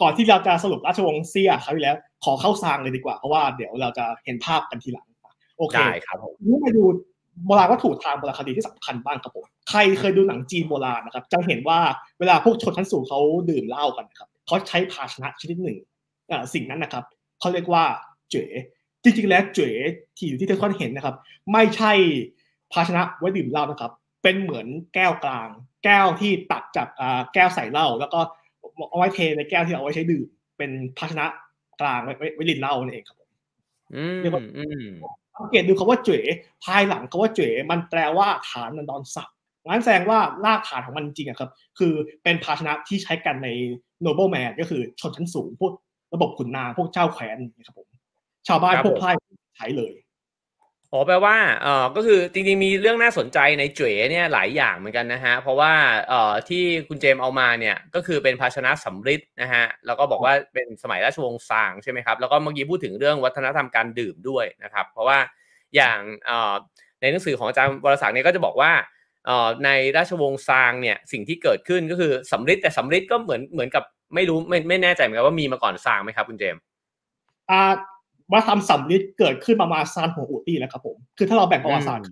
[0.00, 5.06] ก่อนที่เราจะสรุปราชวงศ์เซียคราวที่แล้ว ขอเข้าซางเลยดีกว่า เพราะว่าเดี๋ยวเราจะเห็นภาพกันทีหลัง
[5.58, 5.74] โอเค
[6.06, 6.84] ครับผมนี่มาดู
[7.46, 11.78] โบราณวัตถุทางโบราณคดีที่สำคัญบ้างครับผม ใครเคยดูหนังจีนโบราณนะครับ จะเห็นว่า
[12.18, 15.78] เวลาพวกชนชั้นสูงเขาดื่มเหล้ากันครับเขาใช้ภาชนะชนิดหนึ่ง
[16.54, 17.04] สิ่งนั้นนะครับ
[17.40, 17.84] เขาเรียกว่า
[18.30, 18.44] เจ๋
[19.02, 19.70] จริงๆแล้วเจ๋
[20.16, 21.16] ที่อยู่ที่ทุกคนเห็นนะครับ
[21.52, 21.92] ไม่ใช่
[22.72, 23.92] ภาชนะไว้ดื่มเหล้านะครับ
[24.22, 25.48] เป็นเหมือนแก้วกลาง
[25.84, 26.88] แก้วที่ตักจาก
[27.34, 28.20] แก้วใส่เหล้าแล้วก็
[28.90, 30.26] เอาไว้เทในแก้วที่เอาไว้ใช้ดื่ม
[30.58, 31.26] เป็นภาชนะ
[31.80, 33.28] กลางไว้ไว้ลินเหล้านั่นเองครับผม
[34.20, 34.42] เรียกว่า
[35.36, 36.18] สังเกตดูคาว่าเจ๋
[36.64, 39.34] ภายหลังคาว่าเจ๋มันแปลว่าฐานนันดอนศักดิ์
[39.66, 41.92] งั้นแสดงว่ารากฐานของมันจริงอะครับ คือ
[42.22, 43.48] เป็นภาชนะที่ใช้กันใน
[44.04, 45.72] noble man ก็คือชนชั้นสูงพวก
[46.14, 47.88] ระบบขุนนางพวกเจ้าแขวนนะครับผม
[48.48, 49.10] ชาวบ้านพวกไพร่
[49.56, 49.92] ใช้เลย
[50.92, 55.72] อ๋อแปลว่าเออก็คือจริงๆมีเรื่องน่าสนใจในเจ๋เนี่ยหลายอย่างเหมือนกันนะฮะเพราะว่า
[56.08, 65.18] เอ่อที่คุณเจมเอามาเนี่ยก็คือเป็นภาชนะสำริดนะฮะแล้วก็บอกว่าเป็นสมัยราชวงศ์ซางใช่ไหมครับแล้วก็เมื่อกี้พูดถึงเรื่องวัฒนธรรมการดื่มด้วยนะครับ เพราะว่า
[65.76, 66.54] อย่างเอ่อ
[67.00, 68.72] ในหนังสือของอาจารย์วรศักดิ์เนี่ยก็จะบอกว่า
[69.26, 76.56] เอ่อในราชวงศ์ซางเนี่ยสิ่งที่เกิดขึ้นก็คือสำริดแต่สำริดก็เหมือนเหมือนกับไม่รู้ไม่ไม่แน่ใจเหมือนกันว่ามีมาก่อนซางไหมครับคุณเจม
[77.50, 77.62] อ่า
[78.32, 82.04] วัฒนธรรมสำลิดเกิดขึ้นประมาณซานหัวอูตี้แล้วครับผม คือถ้าเราแบ่งประวัติศาสตร์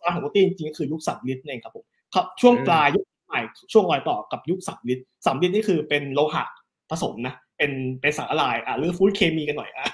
[0.00, 3.40] ซานหัวอูตี้จริงๆคือยุคสำลิดเองครับผมครับช่วงปลายยุคใหม่
[3.72, 6.44] ช่วงรอยต่อกับยุคสำลิดสำลิดนี่คือเป็นโลหะ
[6.90, 9.86] ผสมนะเป็นเป็นสารละลายอ่าหรือฟู้ดเคมีกันหน่อยอะ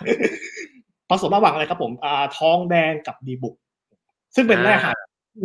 [1.11, 3.55] ผสมระหว่างอะไรครับผมอ่าทองแดงกับดีบุก
[4.35, 4.93] ซึ่งเป็นแร่หา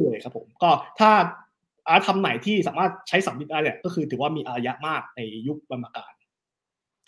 [0.04, 1.12] เลยครับผมก็ถ้า
[1.88, 6.12] อาทำไหนที่สามารถใช้สำลิดได้เนี่ยก็คือถือว่ามีอารยะมากในยุคบรรพกาล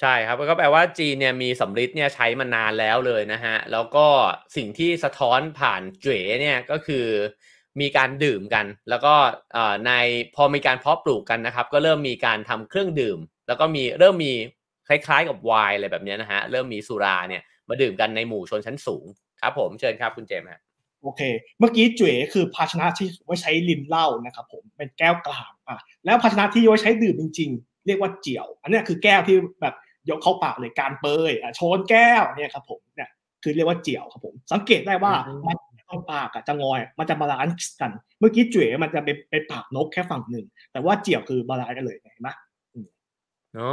[0.01, 4.05] ใช่ครับก็แปลว่าจีนเนี่ยมีสำริดเนี่ยใช้มานานแล้วเลยนะฮะ แล้วก็
[4.55, 7.05] สิ่งที่สะท้อนผ่านเจ๋เนี่ยก็คือ
[7.81, 9.13] มีการดื่มกัน แล้วก็
[9.87, 9.91] ใน
[10.35, 14.33] พอมีการเพาะปลูกกันนะครับ ก็เริ่มมีการทำเครื่องดื่ม แล้วก็มีเริ่มมี
[14.87, 19.05] คล้ายๆกับไวน์อะไรแบบนี้นะฮะเริ่มมีสุราเนี่ยมาดื่มกันในหมู่ชนชั้นสูง
[19.41, 20.61] ครับ ผมเชิญครับคุณเจมส์ฮะ
[21.03, 21.21] โอเค
[21.59, 29.75] เมื่อกี้เจวี๋ยคือภาชนะที่ไว้ใช้รินเหล้านะครับผมเป็นแก้วกลางอะแล้วภาชนะที่ไว้ใช้ดื่มจริง ๆ เรียกว่าเจียว อันนี้คือแก้วที่แบบ
[30.09, 33.09] ยกเข้าปากเลยการเปยอะโชนแก้วเนี่ยครับผมเนี่ย
[33.43, 35.13] คือเรียกว่าเจียวครับผม สังเกตได้ว่า
[35.47, 35.57] มัน
[35.88, 42.29] เข้าปากกับจะงอย มันจะ balance กัน เมื่อกี้เจวี๋ยมันจะเป็นเป็นปากนกแค่ฝั่งหนึ่ง แต่ว่าเจียวคือ balance กันเลยเห็นไหม
[43.59, 43.71] อ๋อ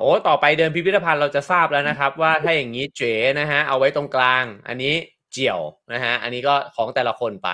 [0.00, 4.94] โอ้ต่อไปเดินพิพิธภัณฑ์เราจะทราบแล้วนะครับ ว่าถ้าอย่างนี้เจ๋นะฮะเอาไว้ตรงกลาง อันนี้
[5.32, 5.60] เจียว
[5.92, 7.50] นะฮะอันนี้ก็ของแต่ละคนไป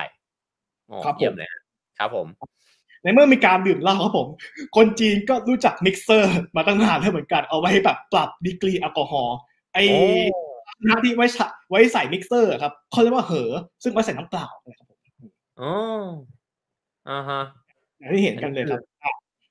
[0.90, 1.48] อ๋อเยี่ยมเลย
[1.98, 2.26] ครับผม
[3.04, 4.28] ในเมื่อมีการดื่มเหล้าครับผม
[4.76, 9.36] คนจีนก็รู้จักมิกเซอร์ มาตั้งนานแล้วเหมือนกันเอาไว้แบบปรับดีกรีแอลกอฮอล์
[9.74, 9.84] ไอ้
[10.84, 11.26] หน้าที่ไว้
[11.70, 13.50] ไว้ใส่มิกเซอร์ครับเขาเรียกว่า 盉
[13.82, 14.98] ซึ่งไว้ใส่น้ำเปล่านะครับผม
[15.60, 15.72] อ๋อ
[17.10, 17.42] อ่าฮะ
[17.98, 18.80] อย่างที่เห็นกันเลยครับ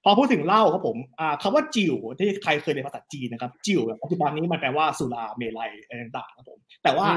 [0.03, 7.07] พอพูดถึงเหล้าครับผมอ่าคำว่าจิ๋วที่ใครเคยเรียนภาษาจีนนะครับ จิ๋วแบบปัจจุบันนี้มันแปลว่าสุราเมลัยอะไรต่างๆครับผม แต่ว่า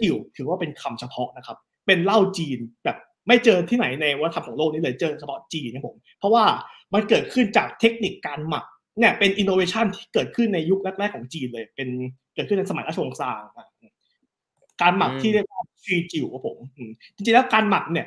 [0.00, 2.96] จิ๋วถือว่าเป็นคำเฉพาะนะครับ เป็นเหล้าจีนแบบ
[3.26, 6.44] ไม่เจอที่ไหนในวัฒนธรรมของโลกนี้เลยเจอเฉพาะจีนครับผม เพราะว่า
[6.94, 8.64] มันเกิดขึ้นจากเทคนิคการหมัก
[8.98, 11.88] เนี่ยเป็นอินโนเวชันที่เกิดขึ้นในยุคแรกๆของจีนเลย เป็น
[12.34, 13.40] เกิดขึ้นในสมัยราชวงศ์ซาง
[14.82, 16.58] การหมักที่เรียกว่าชีจิ๋วครับผม
[17.14, 18.06] จริงๆแล้วการหมักเนี่ย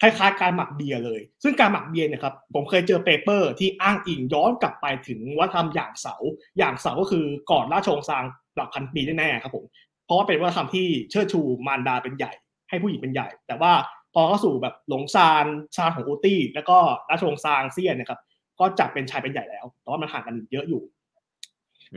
[0.00, 6.16] คล้ายๆการหมักเบียร์เลย ซึ่งการหมักเบียร์เนี่ยครับ ผมเคยเจอ paper ที่อ้างอิงย้อนกลับไปถึงวัฒนธรรมอย่างเสา
[6.58, 8.24] อย่างเสาก็คือก่อนราชวงศ์ซาง
[8.56, 9.64] หลักพันปีแน่ๆครับผม
[10.04, 12.32] เพราะว่าเป็นวัฒนธรรมที่เชิดชูมารดาเป็นใหญ่
[12.68, 13.72] ให้ผู้หญิงเป็นใหญ่ แต่ว่า
[14.14, 15.46] พอเข้าสู่แบบหลงซาน
[15.76, 16.76] ซานของอูตี้ แล้วก็
[17.10, 18.20] ราชวงศ์ซางเซียนนะครับ
[18.60, 20.82] ก็จับเป็นชายเป็นใหญ่แล้วแต่ว่ามันห่างกันเยอะอยู่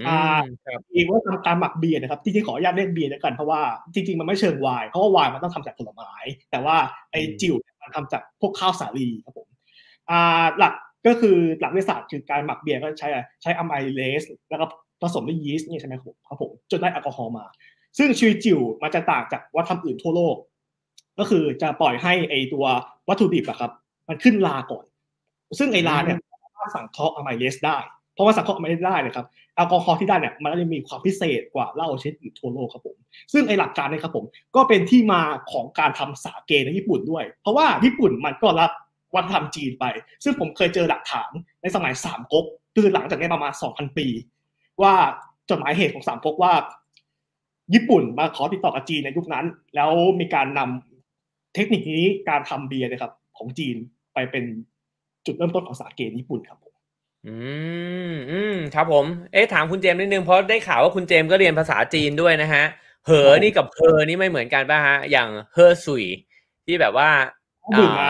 [0.08, 0.20] อ่า
[0.94, 3.62] อีกว่าทำการหมักเบียร์นะครับจริงๆขออนุญาตเรียกเบียร์แล้วกันเพราะว่า
[3.94, 6.14] จริงๆมันไม่เชิงไวน์เพราะว่าไวน์มันต้องทำจากผลไม้
[6.52, 6.76] แต่ว่า
[7.12, 9.48] ไอ้จิ๋วมันทำจากพวกข้าวสาลีครับผม
[10.10, 10.74] อ่าหลัก
[11.08, 13.08] ก็คือหลักวิทยาศาสตร์คือการหมักเบียร์ก็ใช้
[13.42, 14.66] ใช้อะไมเลสแล้วก็
[15.02, 17.46] ผสมด้วยยีสต์นี่ใช่ไหมครับครับผมจนได้แอลกอฮอล์มา
[17.98, 20.36] ซึ่งชีวิตจิ๋วมันจะต่างจากวัฒนธรรมอื่นทั่วโลก
[21.20, 22.66] ก็คือจะปล่อยให้ไอตัว
[23.10, 23.72] วัตถุดิบอะครับ
[24.08, 24.86] มันขึ้นลาก่อน
[25.60, 27.78] ซึ่งไอลาเนี่ยสามารถสั่งเคาะอะไมเลสได้
[28.14, 32.98] เพราะว่าสังเคราะห์ไม่ได้เลยครับแอลกอฮอล์ที่ได้เนี่ยมันก็จะมีความพิเศษกว่าเหล้าชนิดอื่นทั่วโลกครับผม
[33.34, 35.22] ซึ่งไอหลักการนี้ครับผม ก็เป็นที่มา
[35.52, 38.72] ของการทำสาเกในญี่ปุ่นด้วย เพราะว่าญี่ปุ่นมันก็รับ
[39.16, 39.86] วัฒนธรรมจีนไป
[40.24, 42.46] ซึ่งผมเคยเจอหลักฐานในสมัยสามก๊ก
[42.76, 44.08] คือหลังจากนี้ประมาณสองพันปี
[44.82, 44.94] ว่า
[45.50, 46.54] จดหมายเหตุของสามก๊กว่า
[47.74, 49.46] ญี่ปุ่นมาขอติดต่อกับจีนในยุคนั้น
[49.76, 50.93] แล้วมีการนำ
[51.56, 53.76] เทคนิคนี้การทำเบียร์นะครับ ของจีน
[54.14, 54.44] ไปเป็น
[55.26, 56.74] จุดเริ่มต้นของสาเกญี่ปุ่นครับผม
[57.28, 57.36] อื
[58.12, 62.64] มอืมครับผม เอ๊ะถามคุณเจมส์นิดนึงเพราะได้ข่าวว่าคุณเจมส์ก็เรียนภาษาจีนด้วยนะฮะ
[63.06, 66.06] เหอนี่กับเพอนี่ไม่เหมือนกันป่ะฮะ อย่างเฮอสุย
[66.66, 67.10] ที่แบบว่า
[67.80, 68.08] ดื่มน้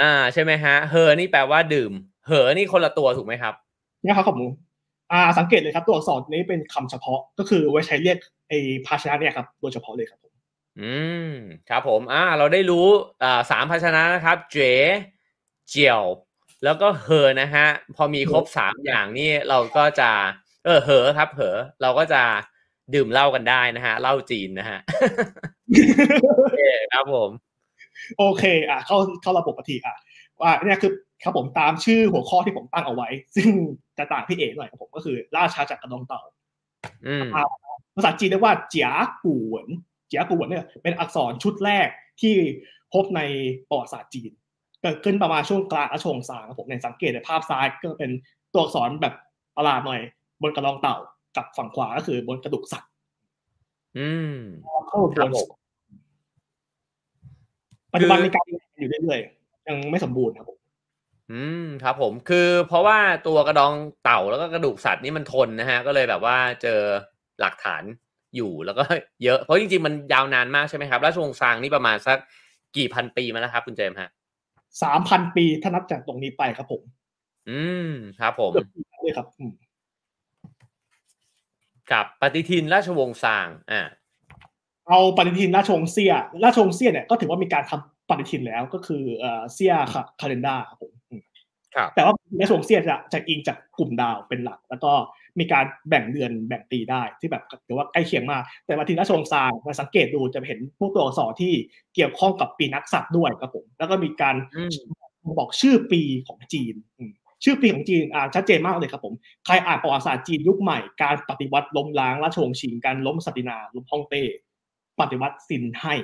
[0.00, 1.92] อ่าใช่ไหมฮะเฮอนี่แปลว่าดื่ม
[2.26, 4.40] เหอนี่คนละตัวถูกไหมครับำนะครับผม
[5.12, 10.33] อ่าสังเกตเลยครับตัวอักษรนี้เป็นคำเฉพาะก็คือไว้ใช้เรียกไอ้ภาชนะเนี่ยครับโดยเฉพาะเลยครับผม
[10.80, 10.94] อื
[11.28, 11.30] ม
[11.68, 12.86] ครับผมอ่าเราได้รู้
[13.22, 14.72] อ่าสามภาชนะนะครับ เจ๋
[15.68, 16.02] เจียว
[16.64, 20.10] แล้วก็เหอนะฮะพอมีครบสามอย่างนี่เราก็จะ
[20.64, 22.22] เออเหอครับเหอเราก็จะ
[22.94, 24.78] ดื่มเหล้ากันได้นะฮะเหล้าจีนนะฮะ
[26.24, 26.60] โอเค
[26.92, 27.30] ครับผม
[28.18, 29.96] โอเค อะเข้าเข้าระบบปฏิอะ
[30.40, 33.48] ว่าเนี่ยคือครับผมตามชื่อหัวข้อที่ผมตั้งเอาไว้ ซึ่ง
[33.98, 36.20] จะต่างพี่เอ๋หน่อยครับผมก็คือ ราชาจักรกระดองเต่า
[37.06, 37.28] อืม
[37.94, 38.88] ภาษาจีนเรียกว่าเจีย
[39.24, 39.68] กูเหวิน
[40.06, 41.88] เจียกูเหวินเนี่ยเป็นอักษรชุดแรก
[42.20, 42.34] ที่
[42.94, 43.20] พบใน
[43.68, 44.30] ประวัติศาสตร์จีน
[44.82, 48.10] เกิดขึ้นประมาณช่วงกลางราชวงศ์ซางครับผมในสังเกตในภาพซ้ายก็เป็น
[48.52, 49.14] ตัวอักษรแบบ
[49.56, 50.00] ประหลาดหน่อย
[50.42, 50.96] บนกระรองเต่า
[51.36, 52.90] กับฝั่งขวาก็คือบนกระดูกสัตว์
[53.98, 54.38] อืม
[54.88, 55.46] เข้าครับผม
[57.92, 58.44] ปัจจุบันมีการ
[58.78, 60.58] อยู่เรื่อยๆยังไม่สมบูรณ์ครับผม
[61.32, 63.72] อืมครับผมคือเพราะว่าตัวกระดอง
[64.04, 66.80] เต่าแล้วก็กระดูกสัตว์นี่มันทนนะฮะ ก็เลยแบบว่าเจอ
[67.40, 67.82] หลักฐาน
[68.36, 68.84] อยู่แล้วก็
[69.24, 72.18] เยอะเพราะจริงๆมันยาวนานมากใช่ไหมครับราชวงศ์ซางนี่ประมาณสัก
[72.76, 74.10] กี่พันปีมาแล้วครับ คุณเจมส์ฮะ
[74.82, 76.82] สามพันปีถ้านับจากตรงนี้ไปครับผม
[77.50, 79.52] อืมครับผมเกือบปีเลยครับอืม
[81.92, 83.82] กับปฏิทินราชวงศ์ซางอ่า
[84.88, 86.12] เอาปฏิทินราชวงศ์เซีย
[86.44, 89.74] ราชวงศ์เซียเนี่ยก็ถือว่ามีการทำปฏิทินแล้วก็คือเอ่อเซีย
[90.20, 91.22] คาเลนดาครับผมอืม
[91.74, 94.92] ครับแต่ว่าราชวงศ์เซียจะจะอิงจากกลุ่มดาวเป็นหลัก แล้วก็
[95.38, 101.52] มีการแบ่งเดือนแบ่งปีได้ที่แบบถือว่าใกล้เคียงมาก แต่ปฏิทินราชวงศ์ซางมาสังเกตดูจะเห็นพวกตัวอักษรที่
[101.94, 107.12] เกี่ยวข้องกับปีนักษัตว์ด้วยครับผมแล้วก็มีการอืมบอกชื่อปีของจีนอืม
[107.44, 114.22] ชื่อปีของจีนอ่าชัดเจนมากเลยครับผมใครอ่านประวัติศาสตร์จีนยุคใหม่การปฏิวัติล้มล้างราชวงศ์ชิงการล้มสตินาล้มฮ่องเต้
[115.00, 115.94] ปฏิวัติซินไห่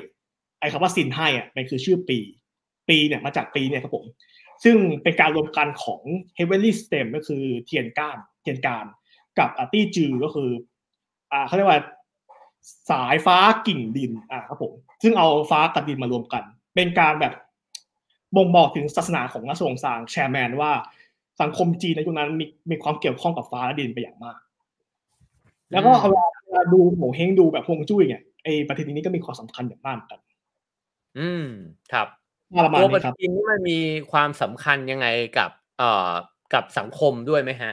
[0.60, 2.18] ไอ้คำว่าซินไห่อะมันคือชื่อปี
[2.88, 4.04] ปีเนี่ยมาจากปีเนี่ยครับผม
[4.64, 6.02] ซึ่งเป็นการรวมกันของ
[6.38, 8.84] Heavenly Stem ก็คือเทียนก้านเทียนการ
[9.40, 10.50] กับอาตี้จือก็คือ
[11.32, 11.80] อ่าเขาเรียกว่า
[12.90, 14.72] สายฟ้ากิ่งดิน อ่าครับผม
[15.02, 16.42] ซึ่งเอาฟ้ากับดินมารวมกัน
[16.74, 17.32] เป็นการแบบ
[18.36, 20.72] บ่งบอกถึงศาสนาของราชวงศ์ซางแชร์แมนว่า
[21.40, 24.38] สังคมจีนในยุคนั้นมีมีความเกี่ยวข้องกับฟ้าและดินไปอย่างมาก
[25.70, 30.20] แล้วก็เอาเวลาเวลาดูโหเฮงดูแบบฮวงจุ้ยเนี่ยไอ้ประเทศนี้ก็มีความสำคัญอย่างมากเหมือนกัน
[31.18, 31.46] อืม
[31.92, 32.06] ครับ
[32.58, 33.78] ประมาณตัวปนี้ฏิครับทินนี่มันมี
[34.12, 35.06] ความสำคัญยังไง
[35.38, 36.10] กับ เอ่อ
[36.54, 37.72] กับสังคมด้วยไหมฮะ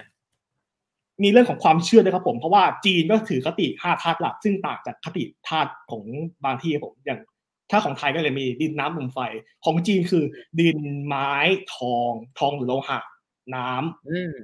[1.23, 6.03] มีเรื่องของความเชื่อด้วยครับผมเพราะว่าจีนก็ถือคติห้าธาตุหลัก ซึ่งต่างจากคติธาตุของ
[6.43, 7.19] บางที่ครับผมอย่าง
[7.71, 9.19] ถ้าของไทยก็เลยมีดินน้ำลมไฟ
[9.65, 10.23] ของจีนคือ
[10.61, 11.31] ดินไม้
[11.75, 12.99] ทอง ทองหรือโลหะ
[13.55, 14.35] น้ำอืม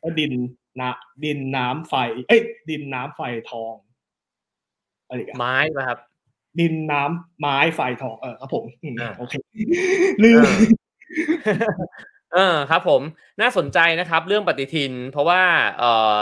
[0.00, 0.32] แล้วดิน
[0.80, 0.92] นะ
[1.24, 1.94] ดินน้ำไฟ
[2.28, 3.74] เอ้ย ดินน้ำไฟทอง
[5.06, 5.98] อะไรกันไม้ป่ะครับ
[6.60, 9.34] ดินน้ำไม้ไฟทองเออครับผมอืมอ่าโอเค
[10.22, 10.42] ลืม
[12.32, 13.02] เออครับผม
[13.40, 15.42] น่าสนใจนะครับเรื่องปฏิทิน เพราะว่า
[15.78, 15.84] เอ
[16.18, 16.20] อ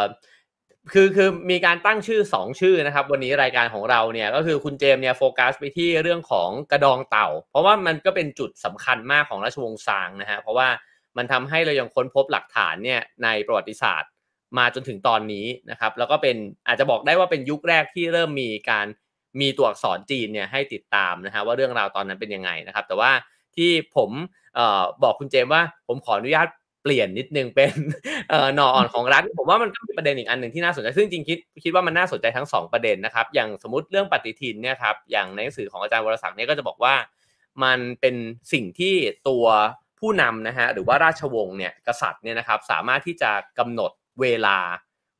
[0.92, 10.68] คือคือมีการตั้งชื่อสองชื่อนะครับ วันนี้รายการของเราเนี่ยก็คือคุณเจมเนี่ยโฟกัสไปที่เรื่องของกระดองเต่า เพราะว่ามันก็เป็นจุดสำคัญมากของราชวงศ์ซางนะฮะเพราะว่า
[11.16, 14.10] มันทำให้เรายังค้นพบหลักฐานเนี่ยในประวัติศาสตร์
[14.58, 16.36] มาจนถึงตอนนี้นะครับ แล้วก็เป็น
[16.66, 18.86] อาจจะบอกได้ว่าเป็นยุคแรกที่เริ่มมีการ
[19.40, 23.10] มีตัวอักษรจีนเนี่ยให้ติดตามนะฮะว่าเรื่องราวตอนนั้นเป็นยังไงนะครับ แต่ว่า
[23.56, 24.10] ที่ผม
[24.58, 26.48] ออบอกคุณเจมส์ว่าผมขออนุญาต
[26.82, 27.70] เปลี่ยนนิดนึงเป็น
[28.56, 36.94] หน่ออ่อนของรัฐ ผมว่ามันก็มีประเด็นอีกอันหนึ่งที่น่าสนใจ ซึ่งจริงคิดคิดว่ามันน่าสนใจทั้งสองประเด็นนะครับ อย่างสมมติเรื่องปฏิทินเนี่ยครับอย่างในหนังสือของอาจารย์วรศักดิ์เนี่ยก็จะบอกว่า
[37.64, 38.16] มันเป็น
[38.52, 38.94] สิ่งที่
[39.28, 39.44] ตัว
[40.00, 43.90] ผู้นำนะฮะหรือว่าราชวงศ์เนี่ยกษัตริย์เนี่ยนะครับสามารถที่จะกำหนด
[44.20, 44.58] เวลา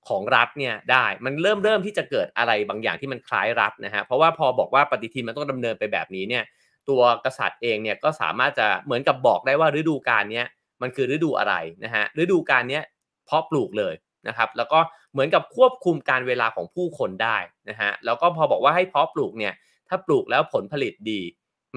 [0.09, 6.45] ของรัฐเนี่ยได้มันเริ่มเริ่มที่จะเกิดอะไรบางอย่างที่มันคล้ายรัฐนะฮะเพราะว่าพอบอกว่าปฏิทินมันต้องดำเนินไปแบบนี้เนี่ย
[6.89, 10.43] ตัวกษัตริย์เองเนี่ยก็สามารถจะเหมือนกับบอกได้ว่าฤดูกาลนี้
[10.83, 12.81] มันคือฤดูอะไรนะฮะฤดูกาลนี้
[13.27, 13.95] เพาะปลูกเลย
[14.29, 14.79] นะครับแล้วก็
[15.13, 17.37] เหมือนกับควบคุมการเวลาของผู้คนได้
[17.71, 19.55] นะฮะแล้วก็พอบอกว่าให้เพาะปลูกเนี่ย
[19.89, 21.21] ถ้าปลูกแล้วผลผลิตดี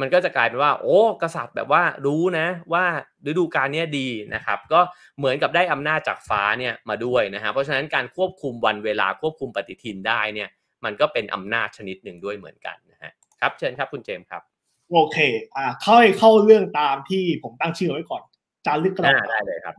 [0.02, 2.84] มันก็จะกลายเป็นว่า โอ้กษัตริย์แบบว่ารู้นะว่า
[3.28, 4.80] ฤดูกาลนี้ดีนะครับก็
[5.18, 10.50] เหมือนกับได้อำนาจจากฟ้าเนี่ยมาด้วยนะฮะเพราะฉะนั้นการควบคุมวันเวลาควบคุมปฏิทินได้เนี่ย
[10.86, 14.44] มันก็เป็นอำนาจชนิดหนึ่งด้วยเหมือนกันนะฮะครับเชิญครับคุณเจมส์ครับ
[14.92, 15.18] โอเค
[15.56, 18.24] อ่าเข้าเข้าเรื่องตามที่ผมตั้งชื่อไว้ก่อน
[18.66, 19.76] จารึกกระดาอ่าษได้เลยครับ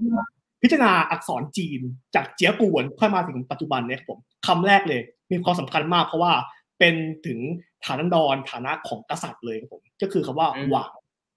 [0.62, 1.80] พิจารณาอักษรจีน
[2.14, 6.32] จากเจียกวนค่อยมาถึงปัจจุบันเนี่ยครับผมคำแรกเลย มีความสำคัญมากเพราะว่า
[6.78, 6.94] เป็น
[7.26, 7.38] ถึง
[7.84, 10.92] ฐานันดรฐานะของกษัตริย์เลยครับผม ก็คือคำว่าอืมหวาง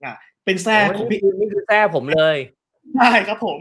[0.05, 2.37] อะเป็นแท้ของพี่นี่คือแท้ผมเลย
[2.95, 3.57] ใช่ครับผม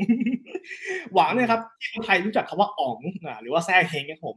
[1.14, 4.36] หวังเนี่ยครับที่คนไทยรู้จักคำว่าอ๋องอ่าหรือว่าแซ่เฮงครับผม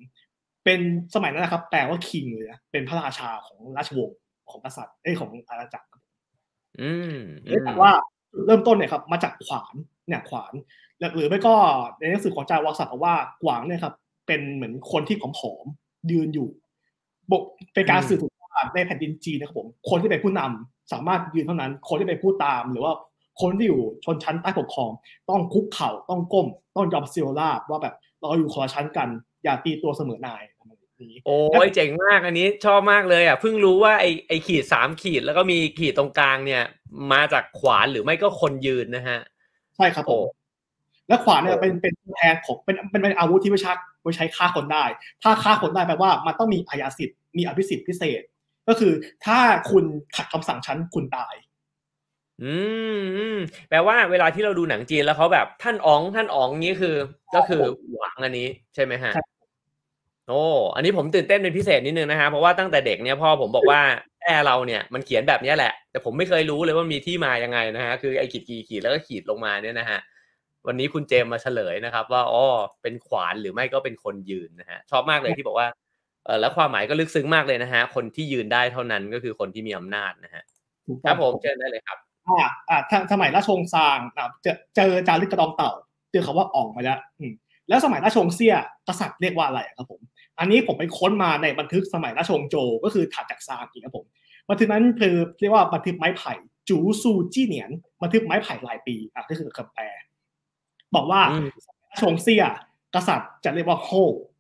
[0.66, 0.80] เป็น
[1.16, 4.18] สมัยนั้นนะครับ แปลว่าคิงเลยนะเป็นพระราชาของราชวงศ์
[4.54, 5.88] ของกษัตริย์เอ้ยของอาณาจักร
[6.82, 7.92] อืมเนื่องจากว่า
[8.32, 9.74] จุดเริ่มต้นเนี่ยครับ มาจากขวาน
[10.08, 10.54] เนี่ยขวาน
[11.00, 11.56] แล้วหรือไม่ก็
[12.00, 13.96] ในหนังสือของอาจารย์วสักดิ์บอกว่าขวางเนี่ยครับ
[14.28, 16.50] เป็นเหมือนคนที่ผอมๆยืนอยู่
[17.32, 22.94] บกเป็นการสื่อถึงว่าในแผ่นดินจีนนะครับผมคนที่เป็นผู้นำสามารถยืนเท่านั้น คนที่เป็นผู้ตามหรือว่า
[23.42, 24.92] คนที่อยู่ชนชั้นใต้ปกครอง
[25.30, 29.10] ต้องคุกเข่าต้องก้ม ต้องยอมเซียราบว่าแบบเราอยู่คนละชั้นกัน
[29.44, 30.53] อย่าตีตัวเสมอนายประมาณ
[31.12, 36.64] นี้ โอ้ยเจ๋งมากอันนี้ชอบมากเลยอะเพิ่งรู้ว่าไอไอขีดสามขีดแล้วก็มีขีดตรงกลางเนี่ย
[37.14, 39.20] มาจากขวานหรือไม่ก็คนยืนนะฮะ
[39.76, 40.26] ใช่ครับผโอ้ม
[41.08, 44.86] และขวานเนี่ยโอ้เป็นเป็นตัวแทนของเป็นเป็นเป็นอาวุธที่ไว้ใช้ไว้ใช้ฆ่าคนได้
[45.24, 48.22] ถ้าฆ่าคนได้แปลว่ามันต้องมีอาญาสิทธิ์มีอภิสิทธิ์พิเศษ
[48.68, 48.94] ก็คือ
[49.26, 49.40] ถ้า
[49.72, 49.86] คุณ
[50.16, 51.36] ขัดคำสั่งฉันคุณตาย
[52.44, 52.56] อื
[52.98, 53.38] มอืม
[53.70, 56.96] แปลว่าเวลาที่เราดูหนังจีนแล้วเขาแบบท่านอ๋องท่านอ๋องนี้คือ
[57.36, 57.62] ก็คือ
[57.98, 59.24] หวังอันนี้ใช่ไหมฮะใช่
[60.30, 60.42] โอ้
[60.76, 63.82] อันนี้ผมตื่นเต้นเป็นพิเศษนิดนึงนะฮะเพราะว่าตั้งแต่เด็กเนี่ยพ่อผมบอกว่า
[64.26, 70.00] แอร์เราเนี่ยมันเขียนแบบเนี้ยแหละ แต่ผมไม่เคยรู้เลยว่ามีที่มายังไงนะฮะคือไอ้ขีดขีดขีดแล้วก็ขีดลงมาเนี่ยนะฮะ
[70.68, 72.44] วันนี้คุณเจมส์มาเฉลยนะครับ ว่าอ๋อ
[72.82, 75.68] เป็นขวานหรือไม่ก็เป็นคนยืนนะฮะชอบมากเลยที่บอกว่า
[76.26, 80.44] เออแล้วความหมายก็ลึกซึ้งมากเลยนะฮะคนที่ยืนได้เท่านั้นก็คือคนที่มีอำนาจนะฮะ
[80.88, 85.72] ถูกคต้รัอบงผมเชิญได้เลยครับอ่าอ่าถ้าสมัยราชวงศ์ซางนะเจอเจอจารึกกระดองเต่า
[86.12, 87.34] เจอคำว่าอ่องมาแล้วอืม
[87.70, 88.56] แล้วสมัยราชวงศ์เซี่ย
[88.88, 90.02] กษัตริย์เรียกว่าอะไรครับผม
[90.40, 94.06] อันนี้ผมไปค้นมาในบันทึกสมัยราชวงศ์โจวก็คือถัดจากซางอีกครับผม
[94.50, 96.34] บันทึกนั้นคือเรียกว่าบันทึกไม้ไผ่
[96.70, 99.84] จูซูจี้เหนียนบันทึกไม้ไผ่รายปีอะก็คือคำแปล
[100.96, 101.48] บอกว่าอืม
[101.92, 102.44] ราชวงศ์เซี่ย
[102.96, 103.90] กษัตริย์จะเรียกว่าโฮ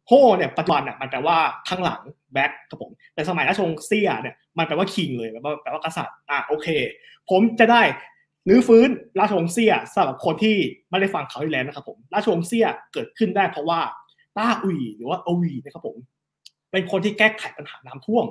[0.07, 1.37] โฮเนี่ยปัจจุบันเนี่ยมันแปลว่า
[1.69, 2.01] ข้างหลัง
[2.33, 6.67] แบ็คครับผมแต่สมัยราชวงศ์เซี่ยเนี่ยมันแปลว่าคิงเลยแปลว่าแปลว่ากษัตริย์อะโอเค
[7.29, 7.81] ผมจะได้
[8.45, 10.55] หรือฟื้นราชวงศ์เซี่ยสำหรับคนที่
[10.89, 13.79] ไม่ได้ฟังเขาที่แล้วนะครับผมราชวงศ์เซี่ยเกิดขึ้นได้เพราะว่า
[14.37, 15.97] ต้าอุยหรือว่าอวีนะครับผม
[16.71, 18.25] เป็นคนที่แก้ไขปัญหาน้ำท่วม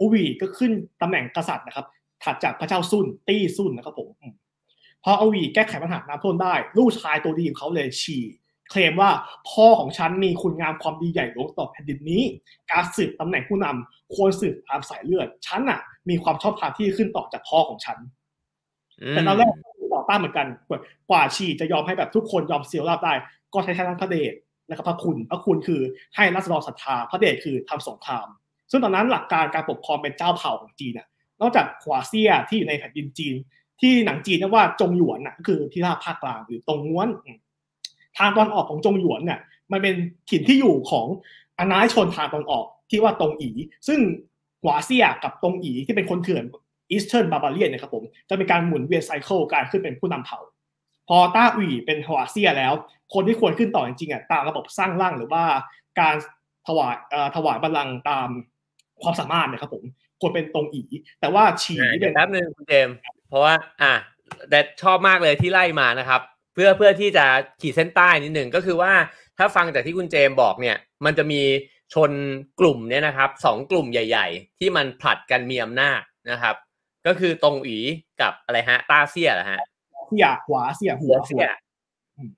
[0.00, 1.86] อวีก็ขึ้นตำแหน่งกษัตริย์นะครับ
[2.22, 4.34] ถัดจากพระเจ้าซุนตี้ซุนนะครับผมอืม
[5.04, 8.22] พออวีแก้ไขปัญหาน้ำท่วมได้ ลูกชายตัวดีของเขาเลยฉี่
[8.70, 9.10] เคลมว่า
[9.50, 12.22] พ่อของฉันมีคุณงามความดีใหญ่หลวงต่อแผ่นดินนี้
[12.70, 17.98] การสืบตำแหน่งผู้นำควรสืบตามสายเลือด ฉันน่ะ มีความชอบธรรมที่ขึ้นต่อจากพ่อของฉัน
[19.10, 19.52] แต่ตอนแรก
[19.94, 23.14] ต่อต้านเหมือนกัน กว่ากว่าชีจะยอมให้แบบทุกคนยอมเสียราบได้
[23.52, 24.32] ก็ใช้ทั้งพระเดช
[24.68, 25.80] และก็พระคุณพระคุณคือ
[26.16, 28.26] ให้รัศดรศรัทธาพระเดชคือทำสงคราม
[28.70, 31.08] ซึ่งตอนนั้นหลักการการปกครองเป็นเจ้าเผ่าของจีนน่ะ
[31.40, 33.34] นอกจากขวาเซียที่อยู่ในแผ่นดินจีน
[33.80, 37.08] ที่หนังจีนเรียกว่าจงหยวนน่ะก็คือที่ราบภาคกลางหรือตรงง้วน
[38.18, 39.40] ทางตอนออกของจงหยวนเนี่ย
[39.72, 39.94] มันเป็น
[40.30, 41.06] ถิ่นที่อยู่ของ
[41.58, 43.50] อาณาชนทางตอนออกที่ว่าตรงอี
[43.88, 44.00] ซึ่ง
[44.62, 46.44] ขวาเซียกับตรงอีที่เป็นคนเถื่อน
[46.90, 50.38] อีสเทิร์นบาบาเลียนนะครับผมจะเป็นการหมุนเวียนไซเคิลการขึ้นเป็นผู้นำเผ่า
[51.08, 52.72] พอต้าอุ๋ยเป็นฮวาเซียแล้ว
[53.14, 55.44] คนที่ควรขึ้นต่อจริงๆอะตามระบบสร้างร่างหรือว่า
[56.00, 56.14] การ
[56.66, 58.28] ถวายเอ่อถวายบัลลังก์ตาม
[59.02, 59.84] ความสามารถเนะครับผม
[60.20, 60.82] ควรเป็นตรงอี
[61.20, 62.94] แต่ว่าฉีอ่าเป็เดี๋ยวนแป๊บนึงคุณเจมส์
[63.28, 63.94] เพราะว่า อะ
[64.50, 66.20] แต่ชอบมากเลยที่ไล่มานะครับ
[66.54, 67.26] เพื่อเพื่อที่จะ
[67.60, 68.92] ขีดเส้นใต้นิดหนึ่งก็คือว่า
[69.38, 71.42] ถ้าฟังจากที่คุณเจมส์บอกเนี่ย มันจะมี
[71.94, 72.12] ชน
[72.60, 76.54] กลุ่มเนี่ยนะครับสองกลุ่มใหญ่ ๆ ที่มันผลัดกันมีอำนาจนะครับ
[77.06, 77.78] ก็คือตรงอี
[78.20, 79.62] กับอะไรฮะต้าเซียเหรอฮะ
[80.08, 81.46] เซียขวาเซียหัวเสี้ย
[82.16, 82.30] อืม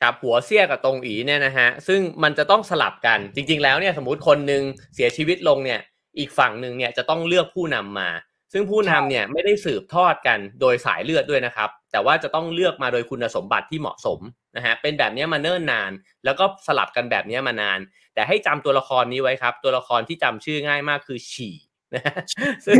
[0.00, 4.62] ครับหัวเสี้ยกับตรงอีเนี่ยนะฮะซึ่งมันจะต้องสลับกันจริง ๆ แล้วเนี่ยสมมติคนหนึ่ง
[4.94, 5.80] เสียชีวิตลงเนี่ย
[6.18, 8.10] อีกฝั่งหนึ่งเนี่ยจะต้องเลือกผู้นำมา
[8.52, 14.20] ซึ่งผู้นำเนี่ยไม่ได้สืบทอดกันโดยสายเลือดด้วยนะครับ แต่ว่าจะต้องเลือกมาโดยคุณสมบัติที่เหมาะสม
[14.56, 15.92] นะฮะเป็นแบบเนี้ยมาเนิ่นนาน
[16.24, 17.78] แล้วก็สลับกันแบบเนี้ยมานาน
[18.14, 21.54] แต่ให้จำตัวละครนี้ไว้ครับ ตัวละครที่จำชื่อง่ายมากคือฉี่
[21.94, 22.18] นะฮะ
[22.66, 22.76] ซึ่ง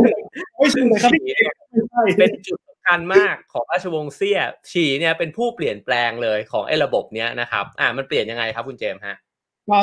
[0.57, 4.39] ไม่ใช่เลยครับฉี่เนี่ยไม่ใช่เป็นจุดสำคัญมากของราชวงศ์เซี่ย
[4.71, 9.17] ฉีเนี่ยเป็นผู้เปลี่ยนแปลงเลยของไอ้ระบบเนี้ยนะครับอ่ามันเปลี่ยนยังไงครับคุณเจมส์ฮะ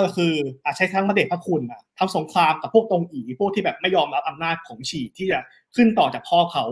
[0.05, 0.35] ก็คือ
[0.65, 5.39] อะใช้ทั้งพระเดชพระคุณอะทำสงครามกับพวกตรงอีพวกที่แบบไม่ยอมรับอำนาจของฉีที่จะ
[5.77, 6.65] ขึ้นต่อจากพ่อเขา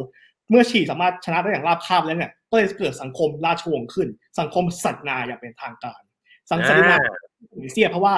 [0.50, 6.00] เมื่อฉีสามารถชนะได้อย่างราบคาบแล้วเนี่ยก็เลยเกิดสังคมราชวงศ์ขึ้น สังคมสัตนาอย่างเป็นทางการ
[6.52, 6.98] สังคมนา
[7.72, 8.14] เซียเพราะว่า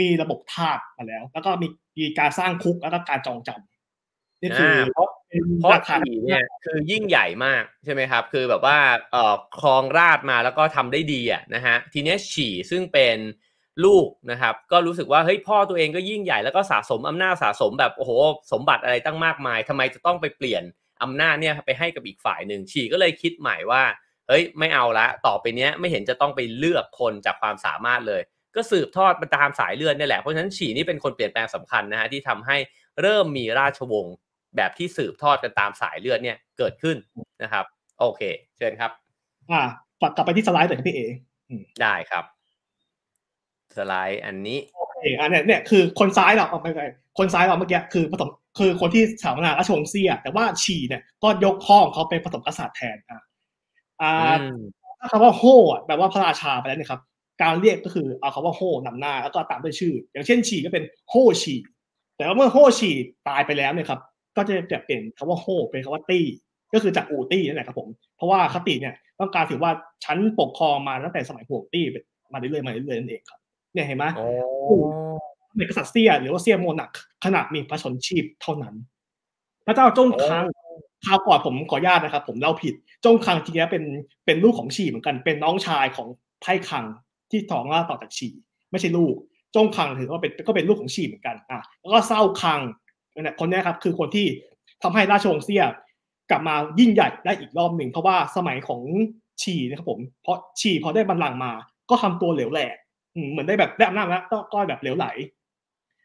[0.00, 1.66] มีระบบทาสมาแล้ว แล้วก็มี
[1.98, 8.78] มีการสร้างคุกแล้วก็การจองจำนี่คืออ่าเพราะ เป็นเพราะราคาฉีเนี่ยคือยิ่งใหญ่มากใช่ไหมครับ คือแบบว่า
[9.12, 13.18] เอ่อครองราชมาแล้วก็ทำได้ดีอะนะฮะทีเนี้ยฉีซึ่งเป็น
[13.84, 18.12] ลูกนะครับ ก็รู้สึกว่าเฮ้ยพ่อตัวเองก็ยิ่งใหญ่แล้วก็สะสมอำนาจสะสมแบบโอ้โห
[18.52, 20.62] สมบัติอะไรตั้งมากมายทำไมจะต้องไปเปลี่ยน
[21.02, 23.82] อำนาจเนี่ยไปให้กับอีกฝ่ายหนึ่งฉีก็เลยคิดใหม่ว่า
[24.28, 28.22] เฮ้ยไม่เอาละต่อไปเนี้ยไม่เห็นจะต้องไปเลือกคนจากความสามารถเลย
[28.56, 32.56] ก็สืบทอดมาตามสายเลือดนี่แหละเพราะฉะนั้นฉีนี่เป็นคนเปลี่ยนแปลงสำคัญนะฮะที่ทำให้
[33.02, 34.14] เริ่มมีราชวงศ์
[34.56, 36.96] แบบที่สืบทอดกันตามสายเลือดเนี่ยเกิดขึ้น
[37.42, 37.64] นะครับ
[38.00, 38.22] โอเค
[38.56, 38.90] เชิญครับ
[39.50, 39.62] อ่า
[40.16, 41.00] กลับไปที่สไลด์หน่อยครับพี่เอ
[41.82, 42.24] ได้ครับ
[43.76, 46.80] สไลด์อันนี้โอเคอันเนี้ยเนี่ยคือคนซ้ายเราเอาไปไป
[47.18, 53.22] คนซ้ายเราเมื่อกี้คือผสมคือคนที่สถาปนาราชวงศ์เซี่ยแต่ว่าฉีเนี่ยก็ยกข้องเขาเป็นผสมกษัตริย์แทนอะ
[54.02, 54.58] อ่าอืม
[54.98, 57.00] ถ้าคำว่าโฮ่อะแปลว่าพระราชาไปแล้วนะครับ
[57.42, 61.54] การเรียกก็คือเอาคำว่าโฮ่นำหน้าแล้วก็ตามด้วยชื่อ อย่างเช่นฉีก็เป็นโฮ่ฉี
[62.16, 62.90] แต่ว่าเมื่อโฮ่ฉี
[63.28, 64.00] ตายไปแล้วเนี่ยครับ
[64.36, 66.24] ก็จะจะเปลี่ยนคำว่าโฮ่เป็นคำว่าตี้
[66.72, 69.70] ก็คือจากอูตี้นั่นแหละครับผมเพราะว่าคติเนี่ยต้องการถือว่า
[70.04, 71.84] ฉันปกครองมาตั้งแต่สมัยห่วงตี้
[72.32, 73.40] มาเรื่อยๆมาเรื่อยๆนั่นเองครับ
[73.74, 74.26] เนี่ยเห็นไหมโอ้
[75.56, 76.90] ในกษัตริย์เซียหรือว่าเซียโมนัก
[77.24, 78.74] ขนาดมีพระชนชีพเท่านั้น
[79.66, 80.44] พระเจ้าจงคัง
[81.06, 83.84] คราวก่อนผมขออนุญาตนะครับ ผมเล่าผิดจงคังจริงๆแล้วเป็น
[84.26, 86.08] เป็นลูกของฉีเหมือนกัน เป็นน้องชายของ
[86.40, 86.84] ไพ่คัง
[87.30, 88.28] ที่ท้องล่าต่อจากฉี
[88.70, 89.14] ไม่ใช่ลูก
[89.54, 94.26] จงคังถือว่าเป็นก็เป็นลูกของฉีเหมือนกันอะแล้วก็เศร้าคังเนี่ยคนเนี้ยครับคือคนที่
[94.82, 95.64] ทำให้ราชวงศ์เซีย
[96.30, 98.82] กลับมายิ่งใหญ่ได้อีกรอบหนึ่งเพราะว่าสมัยของ
[99.42, 101.52] ชีนะครับผมเพราะชีพอได้บัลลังก์มา
[101.90, 102.74] ก็ทำตัวเหลวแหลก
[103.30, 105.06] เหมือนได้แบบได้อำนาจแล้วก็แบบเหลวไหล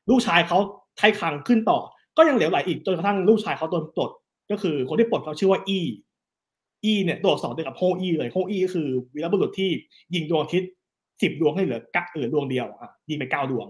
[0.09, 0.57] ลูกชายเขา
[0.97, 1.79] ไทคังขึ้นต่อ
[2.17, 4.11] ก็ยังเหลวไหลอีกจนกระทั่งลูกชายเขาโดนปลด
[4.51, 5.79] ก็คือคนที่ปลดเขาชื่อว่าอี
[6.83, 9.69] อีเนี่ยตัวสองเดียวกับโฮอีเลยโฮอีก็คือวีรบุรุษที่
[10.13, 10.71] ยิงดวงอาทิตย์
[11.21, 13.67] สิบดวงให้เหลือกะเหลือดวงเดียวอะยิงไปเก้าดวง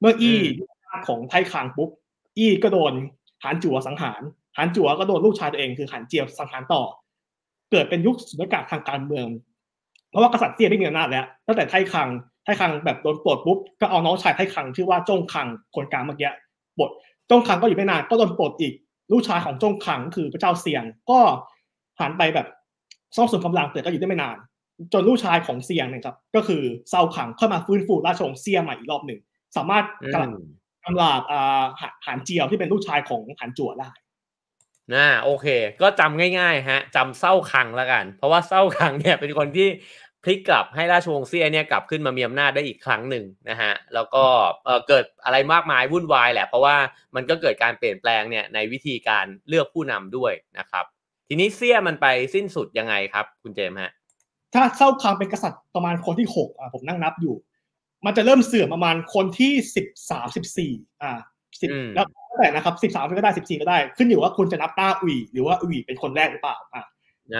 [0.00, 0.32] เมื่ออี
[1.08, 1.90] ของไทคังปุ๊บ
[2.40, 2.92] อีก็โดน
[3.42, 4.20] หานจั่วสังหาร
[4.56, 6.82] หานจั่วก็โดนลูกชายตัวเองคือหานเจียวสังหารต่อ
[7.70, 9.26] เกิดเป็นยุคสุญญากาศทางการเมือง
[10.10, 12.08] เพราะว่ากษัตริย์เตี้ยไม่มีอำนาจแล้วตั้งแต่ไทคัง
[12.44, 16.30] ไทคังแบบโดนปลดปุ๊บก็เอาน้องชายไทคังชื่อว่าจงคังคนกลางเมื่อกี้
[16.78, 16.90] ปลด
[17.30, 18.74] จงคังก็อยู่ไม่นานก็โดนปลดอีก
[19.12, 21.18] ลูกชายของจงคังคือพระเจ้าเซียง ก็
[22.00, 22.46] หันไปแบบ
[23.16, 24.36] ซ่อมส่วนกำลังแต่ก็อยู่ได้ไม่นาน
[24.92, 29.20] จนลูกชายของเซียงเนี่ยครับก็คือเซาขังเข้ามาฟื้นฟูราชวงศ์เซียใหม่อีกรอบหนึ่ง
[29.56, 30.28] สามารถกลับ
[30.84, 31.22] กำลาบ
[32.06, 33.90] หานเจียวที่เป็นลูกชายของหานจั่วได้
[34.94, 35.46] นะโอเค
[35.82, 39.68] ก็จำง่าย ๆ ฮะจำเศร้าคังแล้วกัน เพราะว่าเศร้าคังเนี่ยเป็นคนที่
[40.24, 44.24] พลิกกลับให้ราชวงศ์เซียเนี่ยกลับขึ้นมามีอำนาจได้อีกครั้งหนึ่งนะฮะแล้วก็
[44.88, 46.76] เกิดอะไรมากมายวุ่นวายแหละ เพราะว่า
[47.14, 50.84] มันก็เกิดการเปลี่ยนแปลงเนี่ยในวิธีการเลือกผู้นำด้วยนะครับ
[51.28, 53.92] ทีนี้เซียมันไปสิ้นสุดยังไงครับ คุณเจมส์ฮะ
[54.54, 57.34] ถ้าเศร้าคังเป็นกษัตริย์ประมาณคนที่หกอะผมนั่งนับอยู่
[58.06, 61.18] มันจะเริ่มเสื่อมประมาณคนที่สิบสามสิบสี่อ่า
[61.62, 62.06] สิบแล้ว
[62.38, 66.84] แต่นะครับสิบสามก็ได้สิบสี่ก็ได้ ขึ้นอยู่ว่าคุณจะนับต้าอุ๋ยหรือว่าอุ๋ยเป็นคนแรกหรือเปล่าอ่า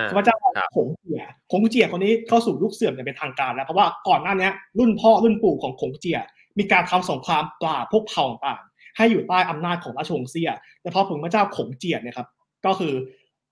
[0.08, 0.36] พระเจ้า
[0.76, 6.18] ขงเจียขงเจียคนนี้เข้าสู่ยุคเสื่อมอย่างเป็นทางการแล้วเพราะว่าก่อนหน้านี้รุ่นพ่อรุ่นปู่ของขงเจีย
[6.58, 12.28] มีการทำสงครามปราบพวกเผ่าต่างๆให้อยู่ใต้อำนาจของราชวงศ์เซีย แต่พอถึงพระเจ้าขงเจียเนี่ยครับ
[12.66, 12.92] ก็คือ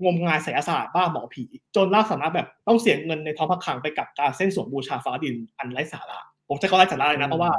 [0.05, 1.44] งมงายไสยศาสตร์บ้าหมอผี
[1.77, 6.18] จนล่าสามารถแบบต้องเสียเงินในท้องพระคลังไปกับการเส้นสวงบูชาฟ้าดินอันไร้สาระ
[6.49, 7.53] ผมใช้คำไร้สาระเลยนะ เพราะว่า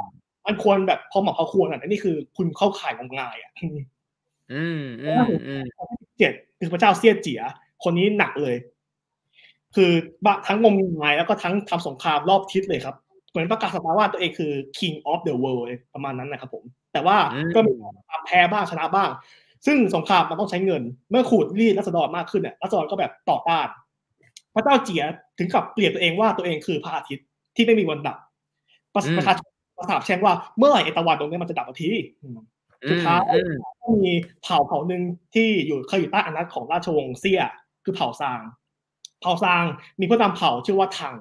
[0.46, 3.78] มันควรแบบพอเหมาะพอควรอะนี่คือคุณเข้าข่ายงมงายอะอืม
[4.52, 4.64] อื
[5.24, 5.64] มอืม
[6.18, 7.40] เจ็ดคือพระเจ้าเซียเจีย
[7.84, 8.56] คนนี้หนักเลย
[9.76, 9.90] คือ
[10.24, 12.96] บะทั้งงมงายแล้วก็ทั้งทำสงครามรอบทิศเลยครับ
[13.30, 17.16] เหมือนประกาศสตาว่าตัวเองคือ king of the world ประมาณนั้นนะครับผม แต่ว่า
[17.54, 17.72] ก็มี
[18.08, 19.10] ความแพ้บ้างชนะบ้าง
[19.66, 23.68] ซึ่งสงครามมันต้องใช้เงิน เมื่อขูดรีดรัศดรมากขึ้นเนี่ยรัศดรก็แบบต่อต้าน
[24.54, 25.02] พระเจ้าเจีย
[25.38, 27.26] ถึงกับเปลี่ยนตัวเองว่าตัวเองคือพระอาทิตย์
[27.56, 28.16] ที่ไม่มีวันดับ
[28.94, 29.48] ประชาชน
[29.78, 31.90] ประสาบแช่งว่าเมื่อไหร่ไอตะวันตรงนี้มันจะดับที
[32.90, 33.20] สุดท้าย
[33.82, 35.02] ก็มีเผ่าเผ่าหนึ่ง
[35.34, 37.42] ที่อยู่เคยอยู่ใต้อานัตของราชวงศ์เซีย
[37.84, 38.40] คือเผ่าซาง
[39.20, 39.64] เผ่าซาง
[40.00, 41.16] มีผู้นำเผ่าชื่อว่าทัง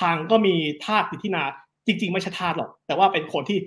[0.00, 0.54] ทังก็มี
[0.84, 1.44] ทาสติที่นา
[1.86, 3.58] จริง ๆ ไม่ใช่ทาสหรอก แต่ว่าเป็นคนที่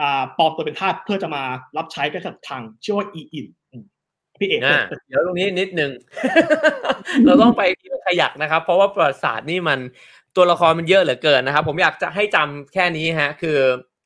[0.00, 1.42] อ่าปลอมตัวเป็นทาสเพื่อจะมา
[1.76, 3.46] รับใช้กับทังชื่อว่าอีอิน
[4.40, 4.60] พี่เอก
[5.06, 5.90] เดี๋ยวตรงนี้นิดนึง
[7.24, 7.62] เราต้องไป
[8.06, 9.78] ขยักนะครับ เพราะว่าประวัติศาสตร์นี่มัน
[10.38, 13.58] ตัวละครมันเยอะเหลือเกินนะครับ ผมอยากจะให้จำแค่นี้ฮะ คือ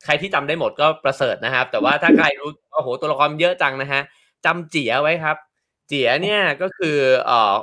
[0.05, 4.01] ใครที่จำได้หมดก็ประเสริฐนะครับ แต่ว่าถ้าใครรู้โอ้โหตัวละครเยอะจังนะฮะ
[4.45, 5.37] จำเจียไว้ครับ
[5.87, 7.55] เจียเนี่ยก็คือเออ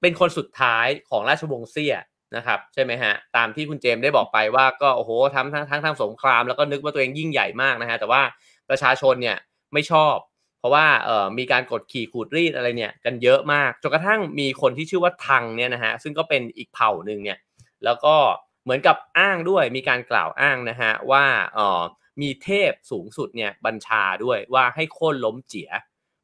[0.00, 1.94] เป็นคนสุดท้ายของราชวงศ์เซี่ย
[2.36, 8.22] นะครับใช่ไหมฮะตามที่คุณเจมได้บอกไปว่าก็โอ้โหทำทั้งทั้งทางสงคราม แล้วก็นึกว่าตัวเองยิ่งใหญ่มากนะฮะแต่ว่า
[8.70, 9.36] ประชาชนเนี่ย
[9.72, 10.16] ไม่ชอบ
[10.58, 17.38] เพราะว่าเอ่อมีการกดขี่ขูดรีดอะไรเนี่ยกันเยอะมากจนกระทั่งมีคนที่ชื่อว่าทังเนี่ยนะฮะซึ่งก็เป็นอีกเผ่าหนึ่งเนี่ย
[17.84, 18.16] แล้วก็
[18.64, 21.82] เหมือนกับอ้างด้วยมีการกล่าวอ้างนะฮะว่าเอ่อ
[22.22, 25.70] มีเทพสูงสุดเนี่ยบัญชาด้วยว่าให้โค่นล้มเจีย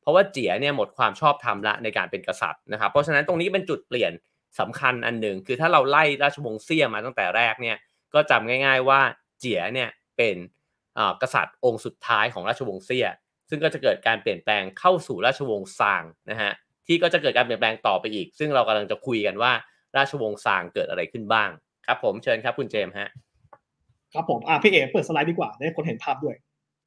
[0.00, 4.12] เพราะว่าเจียเนี่ยหมดความชอบธรรมละในการเป็นกษัตริย์นะครับ เพราะฉะนั้นตรงนี้เป็นจุดเปลี่ยน
[4.60, 7.76] สำคัญอันหนึ่งคือถ้าเราไล่ราชวงศ์เซี่ยมาตั้งแต่แรกเนี่ย
[8.14, 9.00] ก็จำง่าย ๆว่า
[9.38, 10.36] เจียเนี่ยเป็น
[11.22, 13.06] กษัตริย์องค์สุดท้ายของราชวงศ์เซี่ย
[13.48, 16.52] ซึ่งก็จะเกิดการเปลี่ยนแปลงเข้าสู่ราชวงศ์ซางนะฮะ
[16.86, 19.52] ที่ก็จะเกิดการเปลี่ยนแปลงต่อไปอีก ซึ่งเรากำลังจะคุยกันว่า
[19.96, 21.48] ราชวงศ์ซางเกิดอะไรขึ้นบ้าง
[21.86, 23.10] ครับ ผมเชิญครับคุณเจมส์ฮะ
[24.14, 26.36] ครับผมอ่าพี่เอเปิดสไลด์ดีกว่าได้คนเห็นภาพด้วย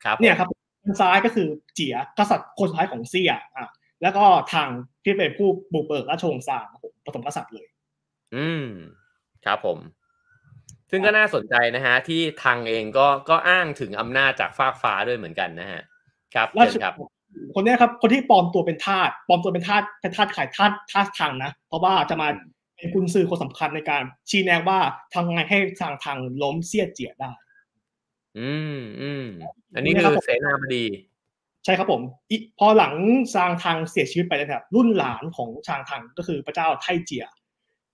[0.04, 0.48] ครับเนี่ยครับ
[0.86, 3.68] ทางซ้ายก็คือเจียกษัตริย์คนสุดท้ายของเซียอะ
[4.02, 4.70] แล้วก็ทาง
[5.04, 7.68] ที่เป็นผู้บุกเบิกราชวงศ์ซางผมผสมกษัตริย์เลย
[8.36, 8.66] อืม
[9.46, 9.78] ครับผม
[10.92, 15.82] ซึ่งก็น่าสนใจนะฮะ ที่ทางเองก็ก็อ้างถึงอำนาจจากฟากฟ้าด้วยเหมือนกันนะฮะ
[16.36, 16.96] ครับราชครับ
[17.56, 22.28] คนนี้ครับ คนที่ปลอมตัวเป็นทาสปลอมตัวเป็นทาสเป็นทาสขายทาสทาสทางนะ เพราะว่าจะมา
[22.78, 24.80] เป็นกุญซือคนสำคัญในการชี้แนะว่า
[25.14, 27.32] ทำไงให้ทางทางล้มเสียเจียได้
[28.40, 29.26] อืมอืม
[29.76, 30.86] อันนี้คือเสนาบดี
[31.66, 32.02] ใช่ครับผม
[32.60, 32.94] พอหลัง
[33.34, 37.26] ซางทางเสียชีวิตไปนะครับ รุ่นหลานของชางทางก็คือพระเจ้าไทเจีย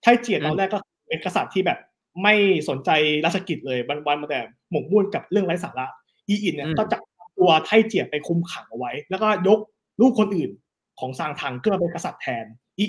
[0.02, 1.80] ไทเจียตอนแรกก็เป็นกษัตริย์ที่แบบ
[2.24, 2.34] ไม่
[2.70, 2.90] สนใจ
[3.26, 4.40] ราชกิจเลยวันๆมาแต่
[4.72, 5.88] หมกมุ่นกับเรื่องไร้สาระ
[6.28, 7.02] อีอินเนี่ยก็จับ
[7.38, 9.60] ตัวไทเจียไปคุมขังเอาไว้ แล้วก็ยก
[10.02, 10.52] ลูกคนอื่น
[11.00, 12.46] ของซางทางขึ้นมาเป็นกษัตริย์แทน
[12.80, 12.86] อี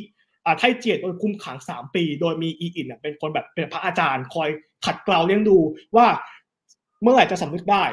[0.58, 4.48] ไทเจียโดยคุมขังสามปี โดยมีอีอินเป็นคนแบบเป็นพระอาจารย์คอย
[4.86, 5.58] ขัดเกลาเลี้ยงดู
[5.96, 6.06] ว่า
[7.02, 7.84] เมื่อไหร่จะสำนึกได้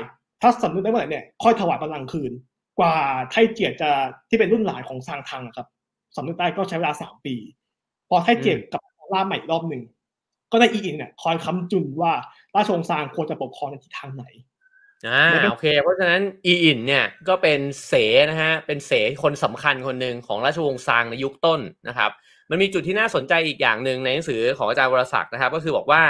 [0.42, 2.32] ถ้าสำนึกได้เมื่อไหร่เนี่ยค่อยถวายบัลลังก์คืน
[2.80, 2.96] กว่า
[3.30, 3.90] ไทเจียจะ
[4.30, 5.68] ที่เป็นรุ่นหลานของซางทังครับ
[6.16, 7.36] สำนึกได้ก็ใช้เวลาสามปี
[8.10, 8.82] พอไทเจ็บกับ
[9.14, 9.84] ล่าใหม่รอบหนึ่ง
[10.52, 12.14] ก็ได้อีอินเนี่ยคอยคำจุนว่า
[12.56, 14.26] ราชวงศ์ซางควรจะปกครองในทิศทางไหน
[15.08, 17.94] อ่าโอเค เพราะฉะนั้นอีอินเนี่ยก็เป็นเส
[18.30, 18.92] นะฮะเป็นเส
[19.24, 22.12] คนสำคัญคนหนึ่งของราชวงศ์ซางในยุคต้นนะครับ
[22.52, 26.04] มันมีจุดที่น่าสนใจอีกอย่างหนึ่งในหนังสือของอาจารย์วรศักดิ์นะครับ ก็คือบอกว่า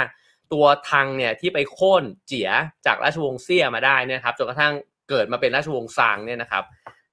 [0.52, 2.50] ตัวทังเนี่ยที่ไปโค่นเจีย
[2.86, 4.72] จากราชวงศ์เซี่ยมาได้นี่ยครับจนกระทั่ง
[5.08, 6.64] เกิดมาเป็นราชวงศ์ซางเนี่ยนะครับ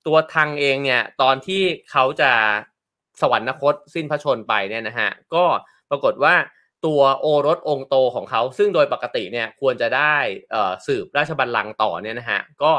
[0.08, 2.32] ตัวทังเองเนี่ยตอนที่เขาจะ
[3.22, 5.46] สวรรคตสิ้นพระชนไปเนี่ยนะฮะก็
[5.90, 6.36] ปรากฏว่า
[6.86, 10.16] ตัวโอรสองโตของเขา ซึ่งโดยปกติเนี่ยควรจะได้
[10.88, 12.74] สืบราชบัลลังก์ต่อเนี่ยนะฮะก็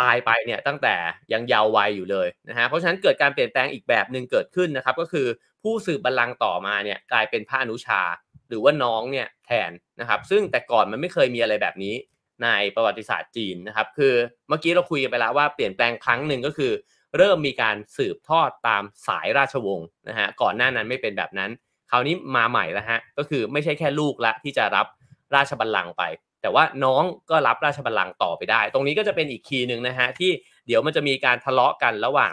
[0.00, 0.94] ตายไปเนี่ยตั้งแต่
[1.32, 5.26] ยังเยาว์วัยอยู่เลยนะฮะเพราะฉะนั้นเกิดการเปลี่ยนแปลงอีกแบบหนึ่งเกิดขึ้นนะครับ ก็คือ
[5.62, 8.02] ผู้สืบบัลลังก์ต่อมาเนี่ยกลายเป็นพระอนุชา
[8.48, 11.94] หรือว่าน้องเนี่ยแทนนะครับซึ่งแต่ก่อนมันไม่เคยมีอะไรแบบนี้
[12.42, 14.14] ในประวัติศาสตร์จีนนะครับคือ
[14.48, 16.72] เมื่อกี้เราคุยกันไปแล้วว่าเปลี่ยนแปลงครั้งหนึ่งก็คือ
[17.16, 21.50] เริ่มมีการสืบทอดตามสายราชวงศ์นะฮะก่อนหน้านั้นไม่เป็นแบบนั้น
[21.90, 24.86] คราวนี้มาใหม่แล้วฮะก็คือไม่ใช่แค่ลูกละที่จะรับ
[25.34, 26.02] ราชบัลลังก์ไป
[26.42, 30.30] แต่ว่าน้องก็รับราชบัลลังก์ต่อไปได้ ตรงนี้ก็จะเป็นอีกคีย์หนึ่งนะฮะที่
[30.66, 32.32] เดี๋ยวมันจะมีการทะเลาะกันระหว่าง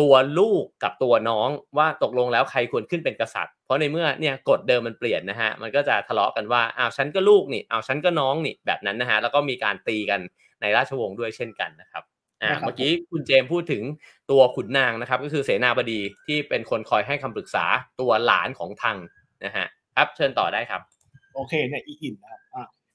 [0.00, 10.20] ตัวลูกกับตัวน้องว่าตกลงแล้วใครควรขึ้นเป็นกษัตริย์ เพราะในเมื่อเนี่ยกฎเดิมมันเปลี่ยนนะฮะมันก็จะทะเลาะกันว่าอ้าวฉันก็ลูกนี่อ้าวฉันก็น้องนี่แบบนั้นนะฮะแล้วก็มีการตีกัน
[10.60, 12.02] ในราชวงศ์ด้วยเช่นกันนะครับ
[12.42, 13.82] อ่าเมื่อกี้คุณเจมพูดถึง
[14.30, 17.64] ตัวขุนนางนะครับ ก็คือเสนาบดีที่เป็นคนคอยให้คำปรึกษา
[18.00, 18.98] ตัวหลานของทัง
[19.44, 19.66] นะฮะ
[19.96, 20.80] ครับเชิญต่อได้ครับ
[21.34, 22.40] โอเคเนี่ยอีอินนะครับ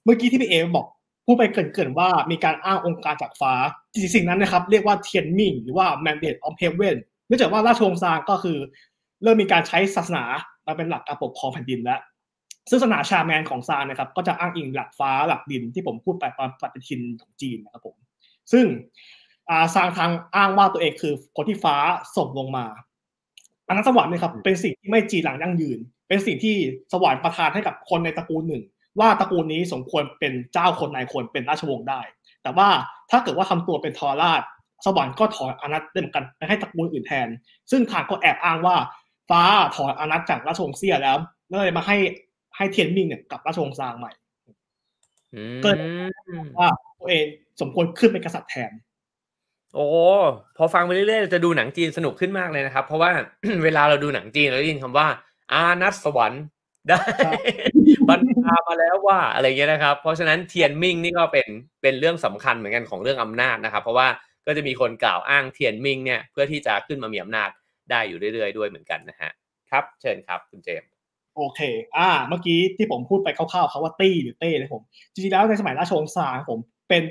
[0.05, 0.87] เมื่อกี้ที่พี่เอบอก
[1.31, 3.53] พูดไปเกินๆว่ามีการอ้างองค์การจากฟ้า
[3.91, 8.57] จริงสิ่งนั้นนะครับ เรียกว่าเทียนมิงหรือว่า mandate of heaven เนื่องจากว่าราชวงศ์ซางก็คือ
[9.23, 10.23] เริ่มมีการใช้ศาสนา
[10.65, 11.99] มาเป็นหลักการปกครองแผ่นดินแล้ว
[12.69, 17.95] ซึ่งศาสนาชาแมนของซางนะครับ ก็จะอ้างอิงหลักฟ้าหลักดินที่ผมพูดไปตอนปฏิทินของจีนนะครับผม
[18.51, 18.65] ซึ่ง
[19.49, 21.75] อาซางทางอ้างว่าตัวเองคือคนที่ฟ้า
[22.17, 22.65] ส่งลงมา
[23.67, 26.55] อันนั้นสวรรค์เนี่ยครับเป็นสิ่งที่ไม่จีหลังยั่งยืน เป็นสิ่งที่
[26.91, 28.63] สวรรค์ประทานให้กับคนในตระกูลหนึ่ง
[28.99, 32.01] ว่าตระกูลนี้สมควรเป็นเจ้าคนนายคนเป็นราชวงศ์ได้
[32.43, 32.67] แต่ว่า
[33.11, 34.41] ถ้าเกิดว่าทำตัวเป็นทรราช
[34.85, 37.27] สวรรค์ก็ถอนอนัตได้เหมือนกันไปให้ตระกูลอื่นแทน
[37.71, 38.75] ซึ่งทางก็แอบอ้างว่า
[39.29, 39.43] ฟ้า
[39.75, 41.17] ถอนอนัตจากราชวงศ์เซี่ยแล้ว
[41.49, 41.97] เลยมาให้
[42.57, 44.11] ให้เทียนมิงเนี่ยกับราชวงศ์ซางใหม่
[45.63, 45.69] ก็
[46.59, 46.69] ว่า
[46.99, 47.25] ตัวเอง
[47.61, 48.71] สมควรขึ้นเป็นกษัตริย์แทน
[49.75, 49.85] โอ้
[50.57, 53.09] พอฟังไปเรื่อยๆจะดูหนังจีนสนุกขึ้นมากเลยนะครับ เพราะว่า
[53.63, 55.07] เวลาเราดูหนังจีนเราได้ยินคำว่า
[55.53, 56.43] อานัสสวรรค์
[56.89, 57.01] ได้
[58.09, 61.47] บรรพามาแล้วว่าอะไรเงี้ยนะครับ เพราะฉะนั้นเทียนมิงนี่ก็เป็น
[61.81, 64.07] เป็นเรื่องสำคัญเหมือนกันของเรื่องอำนาจนะครับ เพราะว่า
[64.47, 67.49] ก็จะมีคนกล่าวอ้างเทียนมิงเนี่ยเพื่อที่จะขึ้นมามีอำนาจ
[67.91, 69.31] ได้อยู่เรื่อยๆ ด้วยเหมือนกันนะฮะ
[69.71, 70.83] ครับ เชิญครับคุณเจม
[71.35, 71.59] โอเค
[71.97, 74.81] อ่า เมื่อกี้ที่ผมพูดไปคร่าวๆเขาว่าตี้หรือเต้นะผม
[75.13, 76.59] จริงๆแล้วในสมัยราชวงศ์ซางผม
[76.89, 77.03] เป็น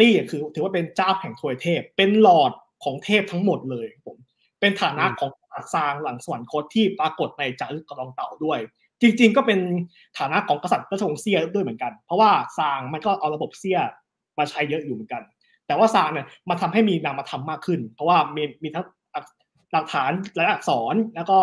[0.00, 2.52] ตี้คือ ถือว่าเป็นเจ้าแห่งทวยเทพ เป็นหลอด
[2.84, 4.16] ของเทพทั้งหมดเลยผม
[4.60, 5.30] เป็นฐานะของ
[5.74, 8.58] ซางหลังสวรรคตที่ปรากฏในจารึกกระรองเต่าด้วย
[9.02, 9.60] จริง ๆ ก็เป็น
[10.18, 13.78] ฐานะของกษัตริย์ราชวงศ์เซียด้วยเหมือนกัน เพราะว่าซางมันก็เอาระบบเซีย
[14.38, 15.22] มาใช้เยอะอยู่เหมือนกัน
[15.66, 18.84] แต่ว่าซางเนี่ยมาทำให้มีนามธรรมมากขึ้น เพราะว่ามีมีทั้ง
[19.72, 21.38] หลักฐานและอักษรแล้วก็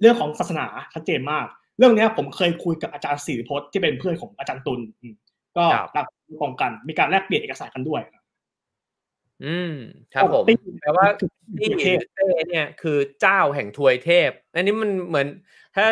[0.00, 1.46] เรื่องของศาสนาชัดเจนมาก
[1.78, 4.80] เรื่องนี้ผมเคยคุยกับอาจารย์ศิริพจน์ที่เป็นเพื่อนของอาจารย์ตุล
[5.56, 6.06] ก็หลัก
[6.40, 8.02] ตรงกัน มีการแลกเปลี่ยนเอกสารกันด้วย
[9.44, 9.74] อืม
[10.14, 10.44] ครับผม
[10.80, 11.06] แปลว่า
[11.60, 11.70] ที่
[12.14, 15.26] เต้เนี่ยคือเจ้าแห่งทวยเทพ อันนี้มันเหมือน
[15.76, 15.86] ถ้า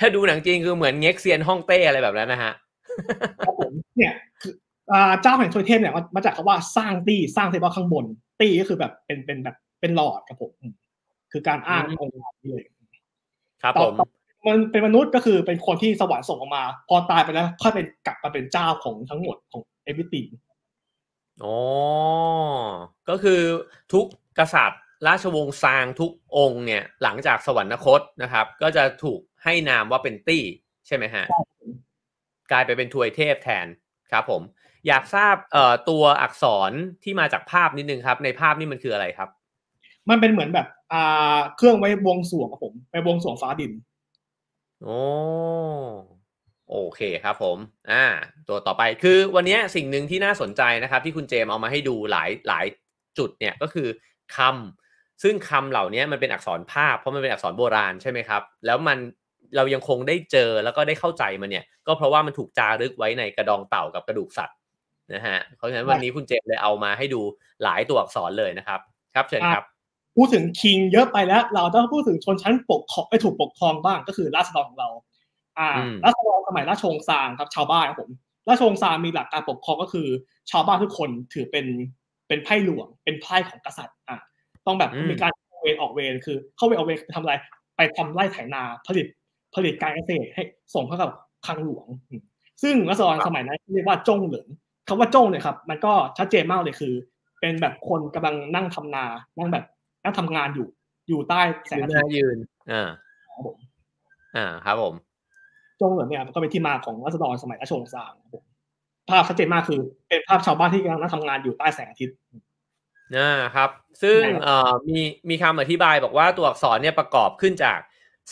[0.00, 2.52] ถ้าดูหนังจริงคือเหมือนเง็กเซียนฮ่องเต้อะไรแบบนั้นนะฮะ
[3.46, 4.52] ครับผมเนี่ยคือ
[5.22, 8.04] เจ้าแห่งทวยเทพเนี่ยมาจากคำว่าสร้างตี้สร้างเทพข้างบน
[8.40, 10.52] ตี้ก็คือแบบเป็นเป็นแบบเป็นหลอดครับผม
[11.32, 12.62] คือการอ้างองค์นี้เลย
[13.62, 13.94] ครับผม
[14.46, 20.26] มันเป็นมนุษย์ก็คือเป็นคนที่สวรรค์ส่งออกมา พอตายไปแล้วค่อยเป็นกลับมาเป็นเจ้าของทั้งหมดของเอวิติง
[21.44, 21.58] อ๋อ
[23.08, 23.40] ก็คือ
[23.92, 24.06] ทุก
[24.38, 30.42] กษัตริย์ ราชวงศ์ซางทุกองค์เนี่ย หลังจากสวรรคตนะครับ ก็จะถูกให้นามว่าเป็นตี้
[30.86, 31.24] ใช่ไหมฮะ
[32.50, 33.66] กลายไปเป็นทวยเทพแทน
[34.12, 34.42] ครับผม
[34.86, 36.72] อยากทราบเอ่อตัวอักษร
[37.04, 39.28] ที่มาจากภาพนิดนึงครับ ในภาพนี้มันคืออะไรครับ
[40.10, 43.72] มันเป็นเหมือนแบบอ่าเครื่องไว้บวงสรวงครับผม ไปบวงสรวงฟ้าดิน
[44.82, 44.98] โอ้
[46.70, 47.56] โอเคครับผม
[47.90, 48.04] อ่า
[48.48, 52.66] ตัวต่อไปคือวันนี้สิ่งหนึ่งที่น่าสนใจนะครับที่คุณเจมเอามาให้ดูหลายหลาย
[53.18, 53.88] จุดเนี่ยก็คือ
[54.36, 58.98] คำซึ่งคำเหล่านี้มันเป็นอักษรภาพเพราะมันเป็นอักษรโบราณใช่ไหมครับ แล้วมัน
[59.56, 64.56] เรายังคงได้เจอแล้วก็ได้เข้าใจมันเนี่ย ก็เพราะว่ามันถูกจารึกไว้ในกระดองเต่ากับกระดูกสัตว์
[65.14, 67.20] นะฮะ เพราะฉะนั้นวันนี้คุณเจมเลยเอามาให้ดู
[67.62, 68.80] หลายตัวอักษรเลยนะครับ
[69.14, 69.64] ครับเชิญครับ
[70.16, 74.88] พูดถึงคิงเยอะไปแล้ว เราต้องพูดถึงชนชั้นปกครองไปถูกปกครองบ้างก็คือราษฎรของเรา
[75.60, 75.70] อ่า
[76.04, 78.10] ราษฎรสมัยราชวงศ์ซางครับ ชาวบ้านครับผม
[78.48, 80.06] ราชวงศ์ซางมีหลักการปกครองก็คือ
[80.50, 81.66] ชาวบ้านทุกคนถือเป็น
[82.28, 84.16] เป็นไพ่หลวง เป็นไพ่ของกษัตริย์อ่า
[84.66, 85.32] ต้องแบบมีการ
[85.62, 87.34] เวรออกเวรคือ เข้าเวรออกเวรทำอะไร
[87.76, 89.06] ไปไปทำไร่ไถนาผลิต
[89.54, 90.42] ผลิตการเกษตรให้
[90.74, 91.10] ส่งเข้ากับ
[91.46, 91.86] คลังหลวง
[92.62, 94.48] ซึ่งรัษฎรสมัยนั้นเรียกว่าจงเหลิน
[94.88, 96.94] คำว่าจงเนี่ยครับ มันก็ชัดเจนมากเลยคือ
[97.40, 99.04] เป็นแบบคนกำลังนั่งทำนา
[99.38, 99.64] นั่งแบบ
[100.04, 100.68] นั่งทำงานอยู่
[101.08, 102.36] อยู่ใต้แสงอาทิตย์ยืน
[102.72, 102.88] อ่า
[103.26, 103.56] ครับผม
[104.36, 104.94] อ่าครับผม
[105.80, 108.44] จงเหลินเนี่ยมันก็เป็นที่มาของรัษฎรสมัยราชวงศ์ซางครับผม
[109.10, 112.16] ภาพชัดเจนมากคือเป็นภาพชาวบ้านที่กำลังนั่งทำงานอยู่ใต้แสงอาทิตย์
[113.16, 113.70] อ่าครับ
[114.02, 117.78] ซึ่งใช่ครับเอ่อมีมีคำอธิบายบอกว่าตัวอักษรเนี่ยประกอบขึ้นจาก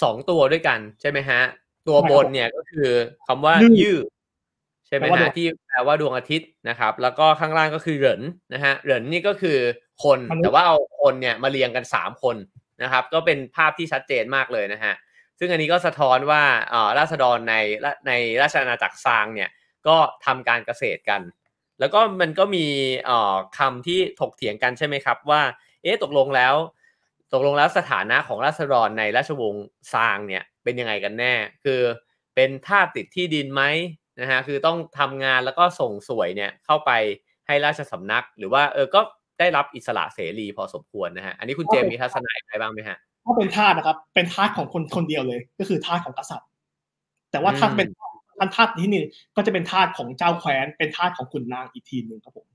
[0.03, 1.40] สองตัวด้วยกันใช่ไหมฮะ
[1.88, 2.88] ตัวบนเนี่ยก็คือ
[3.26, 4.05] คำว่ายืดยืด
[4.86, 8.22] ใช่ไหมแปลว่าดฮะวงที่แปลว่าดวงอาทิตย์นะครับ แล้วก็ข้างล่างก็คือเหริน
[8.55, 9.59] นะฮะเหรินนี่ก็คือ
[10.05, 12.36] คนมนุษย์แต่ว่าเอาคนเนี่ยมาเรียงกันสามคน
[12.82, 14.94] นะครับ ก็เป็นภาพที่ชัดเจนมากเลยนะฮะ
[15.39, 17.55] ซึ่งอันนี้ก็สะท้อนว่าอ่อราษฎรใน
[18.09, 18.12] ใน
[18.43, 19.51] ราชอาณาจักรซางเนี่ย
[19.86, 21.22] ก็ทำการเกษตรกัน
[21.80, 22.66] แล้วก็มันก็มี
[23.09, 25.43] อ่อคำที่ถกเถียงกันใช่ไหมครับ ว่า
[25.82, 26.55] เอ๊ะตกลงแล้ว
[27.32, 31.34] ตกลงแล้วสถานะของราษฎรในราชวงศ์ซางเนี่ยเป็นยังไงกันแน่
[31.64, 31.80] คือ
[32.34, 33.62] เป็นทาสติดที่ดินไหม
[34.20, 36.91] นะฮะคือต้องทำงานแล้วก็ส่งสวยเนี่ยเข้าไป
[37.47, 39.01] ให้ราชสำนัก หรือว่าเออก็
[39.39, 46.48] ได้รับอิสระเสรีพอสมควรนะฮะอันนี้คุณเจมส์มีทัศนะอะไรบ้างไหมฮะ ถ้าเป็นทาสนะครับ เป็นทาสของคนคนเดียวเลย ก็คือทาสของกษัตริย์
[47.30, 47.88] แต่ว่าถ้าอืมเป็น
[48.38, 49.02] ท่านทาสที่นี่
[49.36, 52.46] ก็จะเป็นทาสของเจ้าแคว้น เป็นทาสของขุนนางอีกทีหนึ่งครับผม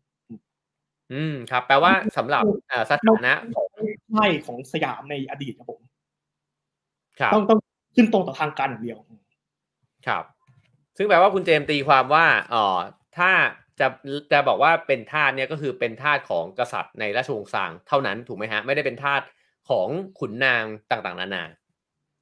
[1.14, 3.34] อืมครับ แปลว่าสำหรับเอ่อสถานะ
[4.12, 5.82] ใช่ของสยามในอดีตครับผม
[7.20, 7.60] ครับต้องต้อง
[7.96, 8.98] ขึ้นตรงต่อทางการอย่างเดียว
[10.08, 10.24] ครับ
[10.98, 12.78] ซึ่งแปลว่าคุณเจมส์ตีความว่าเอ่อ
[13.18, 13.32] ถ้า
[13.80, 13.88] จะ
[14.32, 19.22] จะบอกว่าเป็นทาสเนี่ยก็คือเป็นทาสของกษัตริย์ในราชวงศ์ซางเท่านั้นถูกไหมฮะ ไม่ได้เป็นทาส
[19.70, 19.88] ของ
[20.20, 21.44] ขุนนางต่างๆ นานา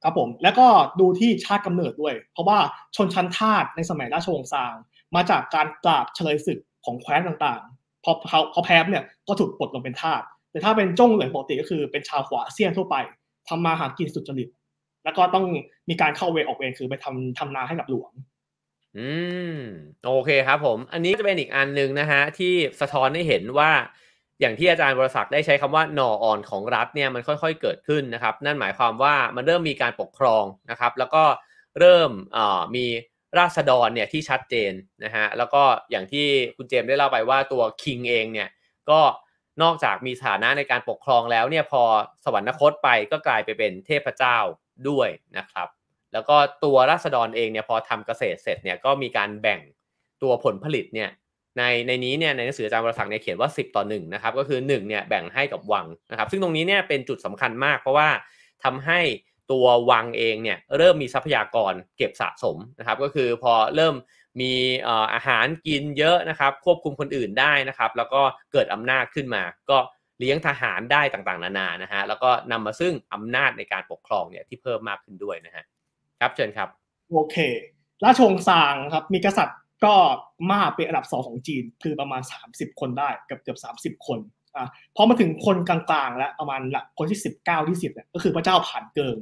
[0.03, 0.67] ครับผมแล้วก็
[0.99, 2.59] ดูที่ชาติกำเนิดด้วย เพราะว่า
[2.95, 4.73] ชนชั้นทาสในสมัยราชวงศ์ซาง
[5.15, 10.21] มาจากการปราบเฉลยศึกของแคว้นต่างๆ พอเขาเขาแพ้เนี่ยก็ถูกปลดลงเป็นทาส
[10.51, 12.95] แต่ถ้าเป็นจ้งเหลินปกติก็คือเป็นชาวขวาเซียนทั่วไป
[13.47, 14.49] ทำมาหากินสุจริต
[15.03, 15.45] แล้วก็ต้อง
[15.89, 18.11] มีการเข้าเวรออกเวรคือไปทำทำนาให้กับหลวง
[18.97, 19.09] อื
[19.55, 19.57] ม
[20.05, 23.71] โอเคครับผม อันนี้จะเป็นอีกอันหนึ่งนะฮะที่สะท้อนให้เห็นว่า
[24.41, 31.23] อย่างที่อาจารย์บรศักดิ์ได้ใช้คำว่าหน่ออ่อนของรัฐเนี่ยมันค่อยๆเกิดขึ้นนะครับ นั่นหมายความว่ามันเริ่มมีการปกครองนะครับ แล้วก็
[31.79, 32.11] เริ่ม
[32.75, 32.85] มี
[33.39, 34.71] ราษฎรเนี่ยที่ชัดเจน
[35.03, 36.27] นะฮะแล้วก็อย่างที่
[36.57, 38.49] คุณเจมส์ได้เล่าไปว่าตัวคิงเองเนี่ย
[38.89, 38.99] ก็
[39.61, 41.83] นอกจากมีฐานะในการปกครองแล้วเนี่ยพอ
[42.25, 44.37] สวรรคตไปก็กลายไปเป็นเทพเจ้า
[44.89, 45.67] ด้วยนะครับ
[46.13, 49.59] แล้วก็ตัวราษฎรเองเนี่ยพอทำเกษตรเสร็จเนี่ยก็มีการแบ่ง
[50.21, 51.09] ตัวผลผลิตเนี่ย
[51.57, 58.09] ในในนี้เนี่ยในหนังสืออาจารย์วรศักดิ์เนี่ยเขียนว่า 10 ต่อ1นะครับก็คือ1เนี่ยแบ่งให้กับวังนะครับ ซึ่งตรงนี้เนี่ยเป็นจุดสำคัญมาก เพราะว่า
[58.63, 58.99] ทำให้
[59.51, 63.95] ตัววังเองเนี่ยเริ่มมีทรัพยากรเก็บสะสมนะครับ ก็คือพอเริ่ม
[64.41, 68.21] มีเอ่ออาหารกินเยอะนะครับ ควบคุมคนอื่นได้นะครับ แล้วก็
[68.51, 69.77] เกิดอำนาจขึ้นมา ก็
[70.19, 75.63] เลี้ยงทหารได้ต่างๆ นานานะฮะแล้วก็นำมาซึ่งอำนาจในการปกครองเนี่ยที่เพิ่มมากขึ้นด้วยนะฮะ
[76.21, 76.69] ครับเชิญครับ
[77.11, 77.35] โอเค
[78.03, 79.95] ราชวงศ์ซางครับมีกษัตริย์ ก็
[80.51, 84.19] มากเป็นอันดับสองของจีนคือประมาณ 30 คนได้เกือบเกือบสามสิบคน
[84.55, 89.17] อะพอมาถึงคนกลางๆ แล้วประมาณละคนที่สิบเก้าที่สิบเนี่ยก็คือพระเจ้าผ่านเกิง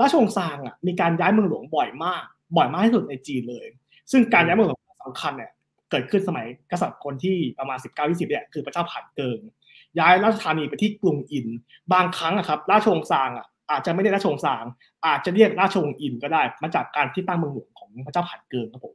[0.00, 2.24] ราชวงศ์ซางอะมีการย้ายเมืองหลวงบ่อยมาก
[2.56, 3.66] บ่อยมากที่สุดในจีนเลย
[4.12, 5.50] ซึ่งการย้ายเมืองหลวงสำคัญเนี่ย
[5.90, 9.38] เกิดขึ้นสมัยกษัตริย์คนที่ประมาณ 19 20เนี่ยคือพระเจ้าผ่านเกิง
[9.98, 11.46] ย้ายราชธานีไปที่กรุงอิน
[11.92, 14.64] บางครั้งอะครับราชวงศ์ซางอะอาจจะไม่ได้ราชวงศ์ซาง
[15.06, 18.94] อาจจะเรียกราชวงศ์อินก็ได้มาจากการที่ตั้งเมืองหลวงของพระเจ้าผ่านเกิงครับผม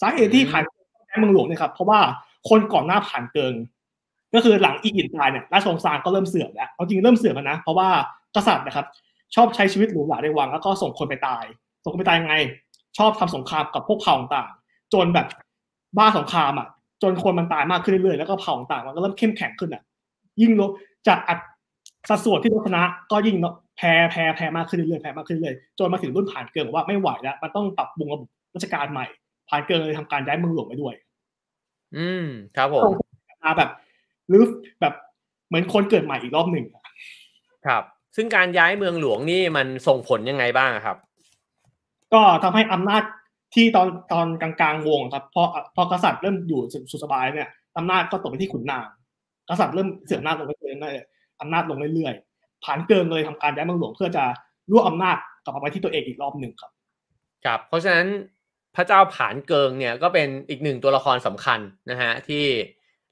[0.00, 2.00] สาเหตุที่ผ่านเกิงย้ายเมืองหลวงเนี่ยครับเพราะว่า
[2.48, 3.54] คนก่อนหน้าผ่านเกิง
[4.34, 7.88] ก็คือหลังอีอินตายเนี่ยราชวงศ์ซางก็เริ่มเสื่อมแล้วเอาจริงเริ่มเสื่อมแล้วนะ เพราะว่า
[8.36, 8.86] กษัตริย์นะครับ
[9.34, 11.44] ชอบใช้ชีวิตหรูหราในวังแล้วก็ส่งคนไปตาย
[11.82, 12.34] ส่งคนไปตายยังไง
[12.98, 15.26] ชอบทำสงครามกับพวกเผ่าต่างๆจนแบบ
[15.96, 16.68] บ้าสงครามอะ
[17.02, 19.82] จนคนมันตายมากขึ้นเรื่อยๆแล้วก็เผ่าต่างๆมันก็เริ่มเข้มแข็งขึ้นอะ
[20.40, 20.70] ยิ่งลบ
[21.08, 21.38] จากอัด
[22.08, 23.36] สัดส่วนที่ลดชนะก็ยิ่ง
[23.76, 29.06] แพ้แพ้แพ้มากขึ้นเรื่อยๆแพ้มากขึ้นเรื่อยๆจนมาถึงรุ่นผ่านเกินบอกว่าไม่ไหวแล้วมันต้องปรับปรุงระบบราชการใหม่
[29.48, 30.94] ผ่านเกินเลยทำการย้ายเมืองหลวงไปด้วย
[31.96, 32.26] อืม
[32.56, 32.82] ครับผม
[33.44, 33.70] มาแบบ
[34.28, 34.42] หรือ
[34.80, 34.94] แบบ
[35.48, 36.84] เหมือนคนเกิดใหม่อีกรอบหนึ่งอะ
[37.66, 37.82] ครับ
[38.16, 40.96] ซึ่งการย้ายเมืองหลวงนี่มันส่งผลยังไงบ้างครับ
[42.12, 43.02] ก็ทำให้อำนาจ
[43.54, 45.42] ที่ตอนตอนกลางๆวงครับพอ
[45.76, 48.86] พอกษัตริย์เริ่มอยู่สุขสบายเนี่ยอำนาจก็ตกไปที่ขุนนาง
[49.48, 54.24] กษัตริย์เริ่มเสื่อมอำนาจลงไปเรื่อยๆอำนาจลงเรื่อยๆผ่านเกินเลยทำการย้ายเมืองหลวงเพื่อจะ
[54.72, 56.70] รวบอำนาจกลับมาไว้ที่ตัวเองอีกรอบหนึ่งครับ
[57.44, 58.06] ครับ เพราะฉะนั้น
[58.78, 61.60] พระเจ้าผานเกิงเนี่ยก็เป็นอีกหนึ่งตัวละครสำคัญ
[61.90, 62.44] นะฮะที่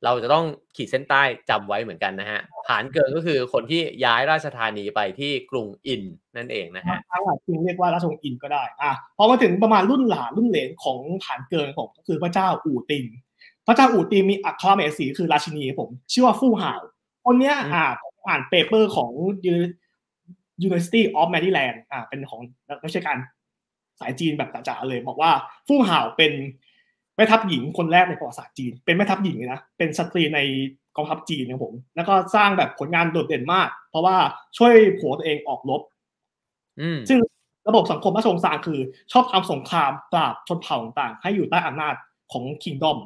[0.04, 0.44] เราจะต้อง
[0.76, 6.02] ขีดเส้นใต้จำไว้เหมือนกันนะฮะผานเกิงก็คือคนที่ย้ายราชธานีไปที่กรุงอิน
[6.36, 13.04] นั่นเองนะฮะทางหลักจึงเรียกว่าราชวงศ์อินก็ได้อะพอมาถึงประมาณรุ่นหลานรุ่นเหลนของผานเกินผมก็คือพระเจ้าอู่ติน
[13.66, 16.80] พระเจ้าอู่ตินมีอัครเหสีคือราชินีผม ชื่อว่าฟู่ห่าว
[17.24, 17.84] คนเนี้ยอ่า
[18.28, 19.10] อ่านเปเปอร์ของ
[20.64, 23.16] University of Maryland อ่าเป็นของนักวิชาการ
[24.00, 25.30] สายจีนแบบจ๋าๆเลย บอกว่า
[25.68, 26.32] ฟู่ห่าวเป็น
[27.16, 30.40] แม่ทัพหญิงคนแรกในประวัติศาสตร์จีน เป็นแม่ทัพหญิงเลยนะเป็นสตรีใน
[30.96, 34.16] กองทัพจีนนะผม แล้วก็สร้างแบบผลงานโดดเด่นมาก เพราะว่า
[34.58, 35.80] ช่วยผัวตัวเองออกรบ
[36.80, 37.18] อืมซึ่ง
[37.68, 38.80] ระบบสังคมราชวงศ์ซางคือ
[39.12, 41.94] ชอบทำสงครามปราบชนเผ่าต่างๆให้อยู่ใต้อำนาจ
[42.32, 42.98] ของคิงดอม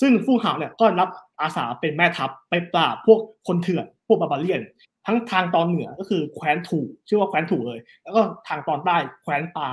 [0.00, 1.08] ซึ่งฟู่หาวเนี่ยก็รับ
[1.40, 4.62] อาสาเป็นแม่ทัพไปปราบพวกคนเถื่อน พวกบาบาเลียน
[5.06, 9.70] ทั้งทางตอนเหนือก็คือแคว้นถูชื่อว่าแคว้นถูเลย แล้วก็ทางตอนใต้แคว้นปา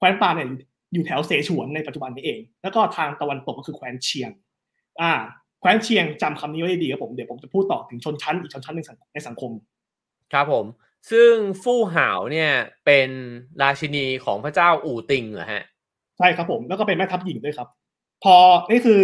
[0.00, 0.48] แคว้นปาเนี่ย
[0.92, 4.30] อยู่แถวเสฉวนในปัจจุบันนี้เอง แล้วก็ทางตะวันตกก็คือแคว้นเชียง
[5.00, 5.12] อ่า
[5.60, 9.50] แคว้นเชียงจำคำนี้ไว้ดีครับผมเดี๋ยวผมจะพูดต่อถึงชนชั้นอีกชนชั้นหนึ่งในสังคม
[10.32, 10.64] ครับผม
[11.10, 11.32] ซึ่ง
[11.62, 12.50] ฟู่หาวเนี่ย
[12.86, 13.10] เป็น
[13.62, 15.64] ราชินีของพระเจ้าอู่ติงเหรอฮะ
[16.18, 17.68] ใช่ครับผมแล้วก็เป็นแม่ทัพหญิงด้วยครับ
[18.24, 18.36] พอ
[18.70, 19.00] นี่คือ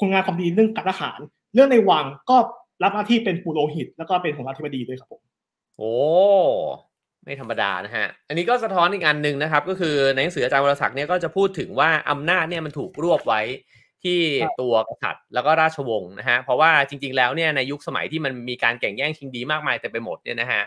[0.00, 1.18] คุณงานความดีเรื่องการทหาร
[1.54, 2.36] เรื่องในวังก็
[2.82, 5.22] รับหน้าที่เป็นปุโรหิต แล้วก็เป็นของราธิบดีด้วยครับผม
[5.78, 5.92] โอ้
[7.28, 13.40] ไม่ธรรมดานะฮะ อันนี้ก็สะท้อนอีกอันหนึ่งนะครับ ก็คือในหนังสืออาจารย์วรศักดิ์เนี่ยก็จะพูดถึงว่าอำนาจเนี่ยมันถูกรวบไว้
[14.04, 14.18] ที่
[14.60, 20.62] ตัวกษัตริย์แล้วก็ราชวงศ์นะฮะ เพราะว่าจริง ๆ แล้วเนี่ยในยุคสมัยที่มันมีการแข่งแย่งชิงดีมากมายแต่ไปหมดเนี่ยนะฮะ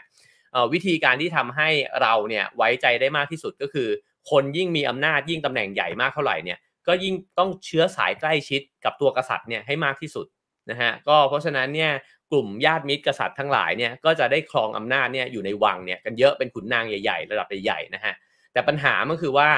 [0.74, 1.70] วิธีการที่ทำให้
[2.02, 3.88] เราเนี่ยไว้ใจได้มากที่สุดก็คือ
[4.32, 10.26] คนยิ่งมีอำนาจยิ่งตำแหน่งใหญ่มากเท่าไหร่เนี่ยก็ยิ่งต้องเชื้อสายใกล้ชิดกับตัวกษัตริย์เนี่ยให้มากที่สุด
[10.70, 11.92] นะฮะก็เพราะฉะนั้นเนี่ย
[12.32, 18.14] กลุ่มญาติมิตรกษัตริย์ทั้งหลายเนี่ยก็จะได้ครองอำนาจเนี่ยอยู่ในวังเนี่ยกันเยอะเป็นขุนนางใหญ่ๆ ระดับใหญ่ๆนะฮะ
[18.54, 19.50] แต่ปัญหามันคือว่า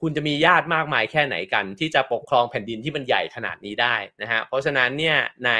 [0.00, 5.16] คุณจะมีญาติมากมายแค่ไหนกัน ที่จะปกครองแผ่นดินที่มันใหญ่ขนาดนี้ได้นะฮะเพราะฉะนั้นเนี่ย
[5.46, 5.50] ใน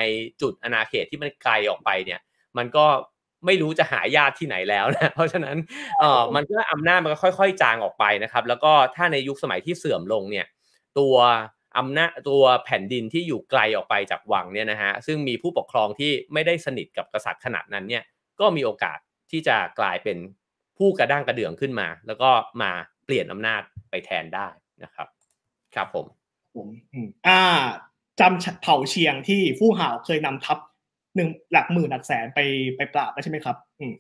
[0.40, 2.20] จุดอาณาเขตที่มันไกลออกไปเนี่ย
[2.58, 2.86] มันก็
[3.46, 5.56] ไม่รู้จะหาญาติที่ไหนแล้วนะเพราะฉะนั้น
[5.98, 10.46] เอ่อมันก็อำนาจมันก็ค่อย ๆ จางออกไปนะครับ แล้วก็ถ้าในยุคสมัยที่เสื่อมลงเนี่ย
[10.98, 11.14] ตัว
[11.78, 18.02] อำนาจตัวแผ่นดินที่อยู่ไกลออกไปจากวังเนี่ยนะฮะซึ่งมีผู้ปกครองที่ไม่ได้สนิทกับกษัตริย์ขนาดนั้นเนี่ย
[18.40, 18.98] ก็มีโอกาส
[19.30, 20.18] ที่จะกลายเป็น
[20.78, 22.30] ผู้กระด้างกระเดื่องขึ้นมา แล้วก็
[22.62, 22.70] มา
[23.04, 24.48] เปลี่ยนอำนาจไปแทนได้
[24.84, 25.08] นะครับ
[25.74, 26.06] ครับผม
[26.56, 26.68] ผม
[27.28, 27.42] อ่า
[28.20, 30.58] จำเผ่าเชียงที่ฟู่ห่าวเคยนำทัพ
[31.16, 32.40] หนึ่งหลักหมื่นหลักแสนไป
[32.76, 33.92] ไปปราบใช่ไหมครับอืม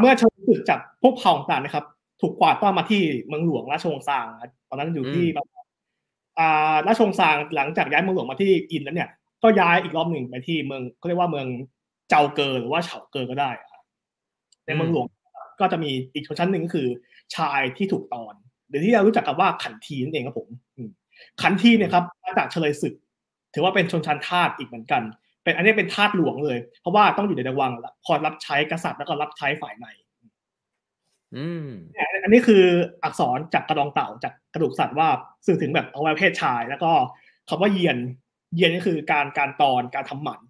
[0.00, 1.84] เมื่อชนศึกจากพวกเผ่าต่างนะครับ
[2.20, 4.26] ถูกกวาดต้อนมาที่เมืองหลวงราชวงศ์ซาง
[4.68, 5.63] ตอนนั้นอยู่ที่อ่า
[6.86, 9.08] ราชวงศ์ซางหลังจากย้ายเมืองหลวงมาที่อินแล้วเนี่ย
[9.42, 11.46] ก็ย้ายอีกรอบหนึ่งไปที่เมืองเขาเรียกว่าเมือง
[12.08, 13.50] เจ้าเกอหรือว่าเฉาเกอก็ได้
[14.66, 15.06] ในเมืองหลวง
[15.60, 16.88] ก็จะมีอีกชนชั้นหนึ่งก็คือ
[17.36, 18.34] ชายที่ถูกตอน
[18.68, 20.48] หรือที่เรารู้จักกันว่าขันทีนั่นเองครับผม
[21.42, 22.94] ขันทีเนี่ยครับมาจากเฉลยศึก
[23.54, 25.02] ถือว่าเป็นชนชั้นทาสอีกเหมือนกัน
[25.44, 27.72] เป็นอันนี้เป็นทาสหลวงเลย เพราะว่าต้องอยู่ในระวัง
[28.06, 29.86] คอยรับใช้กษัตริย์แล้วก็รับใช้ฝ่ายใน
[31.36, 31.68] อืม
[32.22, 32.64] อันนี้คือ
[33.04, 35.08] อักษรจากกระดองเต่าจากกระดูกสัตว์ว่า
[35.46, 36.90] สื่อถึงแบบอวัยวะเพศชาย แล้วก็
[37.48, 37.96] คำว่าเยียน
[38.54, 40.40] เยียนก็คือการการตอนการทำหมัน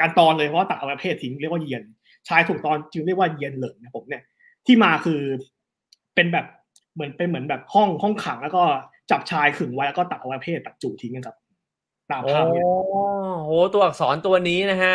[0.00, 1.82] การตอนเลยเพราะว่าตัดอวัยวะเพศทิ้งเรียกว่าเยียน
[2.28, 4.22] ชายถูกตอนจึงเรียกว่าเยียนเหลิงนะผมเนี่ย
[4.66, 5.20] ที่มาคือ
[6.14, 6.46] เป็นแบบ
[6.94, 8.62] เหมือนเป็นเหมือนแบบห้องห้องขัง แล้วก็
[9.10, 11.36] จับชายขึงไว้แล้วก็ตัดอวัยวะเพศตัดจูทิ้งกันครับ
[12.10, 12.74] ตามภาพเนี่ยโอ้
[13.44, 14.94] โห ตัวอักษรตัวนี้นะฮะ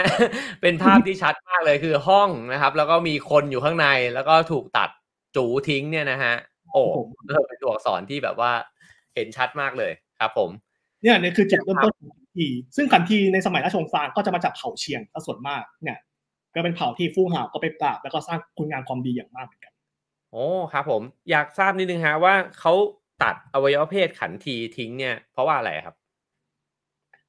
[0.61, 4.89] เป็นภาพที่ชัดมากเลยคือห้องนะครับ แล้วก็มีคนอยู่ข้างในแล้วก็ถูกตัด
[5.36, 6.36] จูทิ้งเนี่ยนะฮะ
[6.74, 6.84] โอ้
[7.28, 8.52] เออเป็นตัวอักษรที่แบบว่า
[9.16, 10.50] เห็นชัดมากเลยครับ ผม
[11.02, 15.98] เนี่ยเนี่ยคือจุดเริ่มต้นของขันที ซึ่งขันทีในสมัยราชวงศ์ซางก็จะมาจากเผ่าเชียงซะส่วนมากเนี่ย
[16.56, 19.74] ก็เป็นเผ่าที่ฟู่หาวก็ไปปราบแล้วก็สร้างคุณงามความดีอย่างมากเหมือนกัน
[20.32, 22.74] โอ้ครับ ผม อยากทราบนิดนึงฮะว่าเขา
[23.24, 25.96] ตัดอวัยวะเพศขันทีทิ้งเนี่ย เพราะว่าอะไรครับ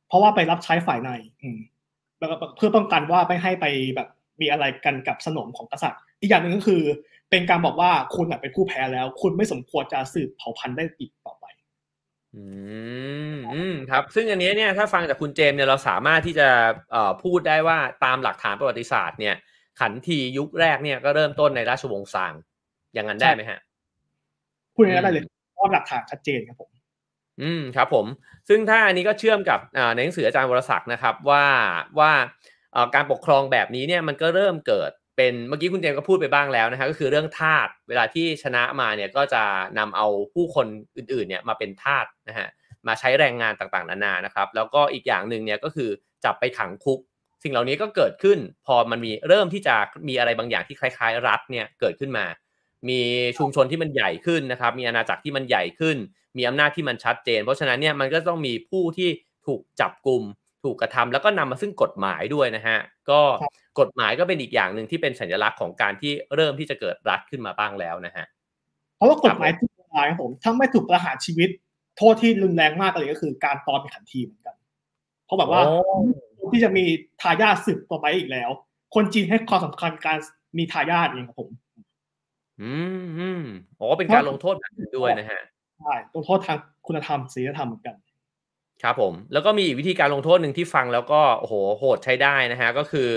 [0.08, 1.10] เพราะว่าไปรับใช้ฝ่ายใน
[1.42, 1.58] อืม
[2.18, 4.08] แล้วก็เพื่อป้องกันว่าไม่ให้ไปแบบ
[4.40, 6.82] มีอะไรกันกับสนมของกษัตริย์ อีกอย่างหนึ่งก็คือ
[7.30, 11.46] เป็นการบอกว่าคุณเป็นผู้แพ้แล้ว คุณไม่สมควรจะสืบเผ่าพันธุ์ได้อีกต่อไป
[12.34, 12.44] อื
[13.34, 16.48] มอืมครับ ซึ่งอันนี้เนี่ยถ้าฟังจากคุณเจมเนี่ยเราสามารถที่จะ
[16.92, 19.34] เอ่อพูดได้ว่าตามหลักฐานประวัติศาสตร์เนี่ย
[19.80, 22.32] ขันทียุคแรกเนี่ยก็เริ่มต้นในราชวงศ์ซาง
[22.94, 23.58] อย่างนั้นได้ไหมฮะ
[24.74, 25.24] พูดง่ายๆได้เลย
[25.54, 26.70] เพราะหลักฐานชัดเจนครับผม
[27.42, 28.06] อืมครับผม
[28.48, 29.58] ซึ่งถ้าอันนี้ก็เชื่อมกับ
[29.94, 31.44] ในหนังสืออาจารย์วรศักดิ์นะครับว่า
[31.98, 32.12] ว่า
[32.94, 39.42] การปกครองแบบนี้เนี่ยมันก็เริ่มเกิดเป็นเมื่อกี้คุณเจมก็พูดไปบ้างแล้วนะฮะก็คือเรื่องทาสเวลาที่ชนะมาเนี่ยก็จะ
[39.78, 42.48] นำเอาผู้คนอื่นๆเนี่ยมาเป็นทาสนะฮะ
[42.86, 45.90] มาใช้แรงงานต่างๆนานานะครับ แล้วก็อีกอย่างหนึ่งเนี่ยก็คือ
[46.24, 46.98] จับไปขังคุก
[47.42, 49.74] สิ่งเหล่านี้ก็เกิดขึ้น พอมันมีเริ่มที่จะ
[50.08, 52.26] มีอะไรบางอย่างที่คล้าย ๆ รัฐเนี่ยเกิดขึ้นมา
[52.88, 53.00] มี
[53.38, 55.96] ชุมชนที่มันใหญ่ขึ้นนะครับ มีอาณาจักรที่มันใหญ่ขึ้น
[56.36, 59.08] มีอำนาจที่มันชัดเจน เพราะฉะนั้นเนี่ยมันก็ต้องมีผู้ที่
[59.46, 60.22] ถูกจับกลุ่ม
[60.66, 62.78] ถูกกระทำแล้วก็นำมาซึ่งกฎหมายด้วยนะฮะ
[63.10, 63.20] ก็
[63.80, 68.26] กฎหมายก็เป็นอีกอย่างหนึ่งที่เป็นสัญลักษณ์ของการที่เริ่มที่จะเกิดรัฐขึ้นมาบ้างแล้วนะฮะ
[68.96, 71.48] เพราะว่ากฎหมายที่ร้ายครับผมถ้าไม่ถูกประหารชีวิต
[71.96, 74.56] โทษที่รุนแรงมากเลยก็คือ การตอนเป็นขันทีเหมือนกัน
[75.24, 75.62] เพราะแบบว่า
[76.52, 76.84] ที่จะมี
[77.22, 78.50] ทายาทสืบต่อไปอีกแล้ว
[78.94, 80.18] คนจีนให้ความสำคัญการ
[80.58, 81.50] มีทายาทเองครับผม
[82.62, 83.42] อืมอืม
[83.80, 85.42] อ๋อเป็นการลงโทษแบบนี้ด้วยนะฮะ
[85.78, 87.96] ใช่ลงโทษทางคุณธรรมศีลธรรมเหมือนกัน
[88.82, 93.10] ครับผม แล้วก็มีอีกวิธีการลงโทษหนึ่งที่ฟังแล้วก็โอ้โหโหดใช้ได้นะฮะก็คือ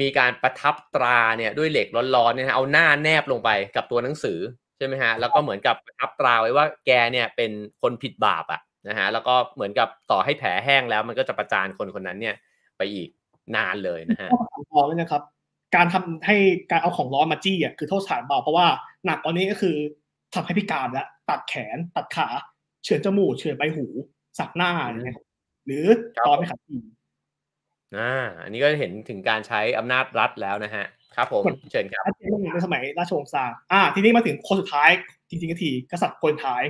[0.00, 1.86] มีการประทับตราเนี่ยด้วยเหล็ก
[2.16, 4.38] ร้อนๆเนี่ยเอาหน้าแนบลงไปกับตัวหนังสือ
[4.78, 7.50] ใช่ไหมฮะแล้วก็เหมือนกับประทับตราไว้ว่าแกเนี่ยเป็น
[7.82, 12.34] คนผิดบาปอะนะฮะแล้วก็เหมือนกับต่อให้แผลแห้งแล้ว มันก็จะประจานคนคนนั้นเนี่ย
[12.76, 13.08] ไปอีก
[13.56, 15.22] นานเลยนะฮะโทษฐานเลยนะครับ
[15.76, 16.36] การทำให้
[16.70, 18.66] การเอาของร้อนมาจี้อะคือโทษฐานเบาเพราะว่า
[19.06, 19.76] หนักกว่านี้ก็คือ
[20.34, 22.28] ทำให้พิการแล้วตัดแขนตัดขา
[22.84, 23.86] เฉือนจมูกเฉือนใบหู
[24.38, 25.16] สักหน้าอย่างเงี้ย
[25.66, 25.86] หรือ
[26.16, 26.84] ครับตอนไม่ขัดขืน
[27.96, 28.12] อ่า
[28.42, 30.84] อันนี้ก็เห็นถึงการใช้อำนาจรัฐแล้วนะฮะ
[31.16, 34.90] ครับผมเชิญครับชัดเจนมากในสมัยราชวงศ์ซางอ่า ทีนี้มาถึงคนสุดท้าย
[35.28, 36.62] จริงๆก็ทีกษัตริย์คนท้าย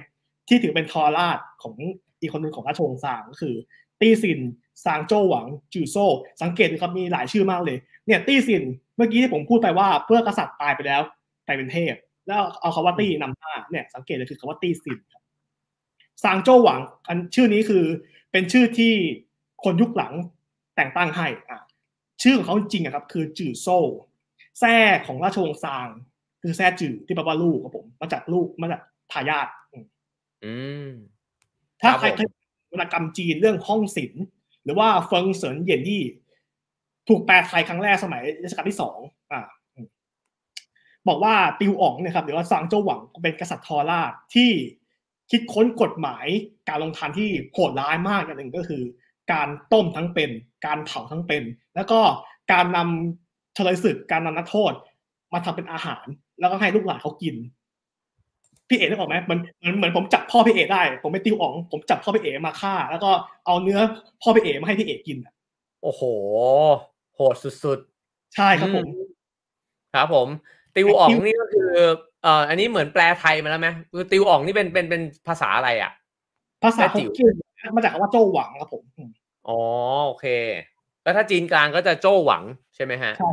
[0.48, 1.74] ที่ถือเป็นทรราชของ
[2.20, 3.54] อีกคนหนึ่งของราชวงศ์ซางก็คือ
[4.00, 4.40] ตี้ซิน
[4.84, 5.96] ซางโจวหวังจูโซ
[6.42, 8.62] สังเกตดูครับมีหลายชื่อมากเลย เนี่ยตี้ซิน
[8.96, 11.00] เมื่อกี้ที่ผมพูดไปว่าเพื่อกษัตริย์ตายไปแล้ว
[11.46, 11.94] ไปเป็นเทพ
[12.26, 15.17] แล้วเอาคำว่าตี้นำหน้าเนี่ยสังเกตเลยคือคำว่าตี้ซินครับ
[16.24, 17.84] ซางโจวหวังอันชื่อนี้คือ
[18.32, 18.92] เป็นชื่อที่
[19.64, 20.12] คนยุคหลัง
[20.76, 21.58] แต่งตั้งให้อ่า
[22.22, 23.78] ชื่อของเขาจริงๆอะครับ คือจื่อโซ่
[24.58, 25.88] แท้ของราชวงศ์ซาง
[26.42, 29.84] คือแท้จื่อที่แปลว่าลูกครับผม มาจากลูกมาจากทายาทอืม
[30.44, 30.54] อื
[30.88, 30.90] ม
[31.80, 32.28] ถ้าครับใครผมเคย
[32.72, 34.24] วรรณกรรมจีนเรื่องห้องศิลป์
[34.64, 36.04] หรือว่าเฟิงเสินเหยียนยี่
[37.08, 38.98] ถูกแปลไทยครั้งแรกสมัยรัชกาลที่สอง
[39.32, 39.40] อ่า
[39.74, 39.86] อืม
[41.08, 44.50] บอกว่าติวอ๋องเนี่ยครับหรือว่าซางโจวหวังเป็นกษัตริย์ทอราชที่
[45.30, 46.26] คิดค้นกฎหมาย
[46.68, 48.82] การลงทันที่โหดร้ายมากอย่างหนึ่งก็คือ
[49.32, 50.30] การต้มทั้งเป็น
[50.66, 51.42] การเผาทั้งเป็น
[51.76, 52.00] แล้วก็
[52.52, 54.72] การนำเฉลยศึกการนำนักโทษ
[55.32, 56.06] มาทำเป็นอาหาร
[56.40, 57.34] แล้วก็ให้ลูกหลานเขากิน
[58.68, 63.10] พี่เอ๋ได้บอกไหมมันเหมือนเหมือนผมจับพ่อพี่เอ๋ได้ ผมไปติวอ๋องผมจับพ่อพี่เอ๋มาฆ่า แล้วก็
[63.46, 63.80] เอาเนื้อ
[64.22, 65.34] พ่อพี่เอ๋มาให้พี่เอ๋กินอะ
[65.82, 66.02] โอ้โห
[67.14, 67.78] โหดสุด
[68.34, 70.28] ใช่ครับผมอืมๆครับผม
[70.74, 71.70] ติวอ่องนี่ก็คือ
[72.22, 75.92] เอ่ออันนี้เหมือนแปลไทยมาแล้วไหมคือติวอ่องนี่เป็นเป็นเป็นภาษาอะไรอะ
[76.64, 79.10] ภาษาแม่ฮจิ๋กวเกี้ยนมาจากคำว่าโจวหวังครับผมอืม
[79.48, 79.60] อ๋อ
[80.06, 80.26] โอเค
[81.02, 82.42] แล้วถ้าจีนกลางก็จะโจ้หวัง
[82.74, 83.30] ใช่ไหมฮะใช่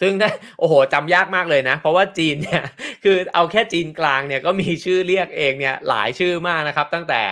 [0.00, 0.28] ซึ่งได้
[0.58, 2.64] โอ้โหจำยากมากเลยนะ เพราะว่าจีนเนี่ย
[3.04, 7.22] คือเอาแค่จีนกลางเนี่ยก็มีชื่อเรียกเองเนี่ย หลายชื่อมากนะครับ ตั้งแต่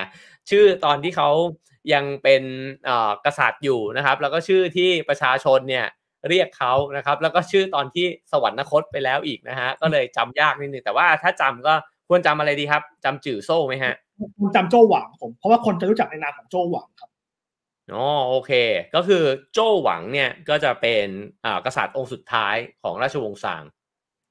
[0.51, 1.31] ชื่อตอนที่เขา
[1.93, 2.43] ยังเป็น
[2.85, 5.87] เอ่อกษัตริย์อยู่นะครับ แล้วก็ชื่อที่ประชาชนเนี่ย
[6.29, 11.75] เรียกเขานะครับ แล้วก็ชื่อตอนที่สวรรคตไปแล้วอีกนะฮะ ก็เลยจำยากนิดนึง แต่ว่าถ้าจำก็
[12.09, 13.95] ควรจำอะไรดีครับจำจื่อโซ่ไหมฮะ
[14.39, 17.11] ผมจำโจวหวังผม เพราะว่าคนจะรู้จักในนามของโจวหวังครับ
[17.93, 18.53] อ๋อโอเค
[18.95, 21.07] ก็คือโจ้หวังเนี่ยก็จะเป็น
[21.45, 23.63] อ่ากษัตริย์องค์สุดท้ายของราชวงศ์ซาง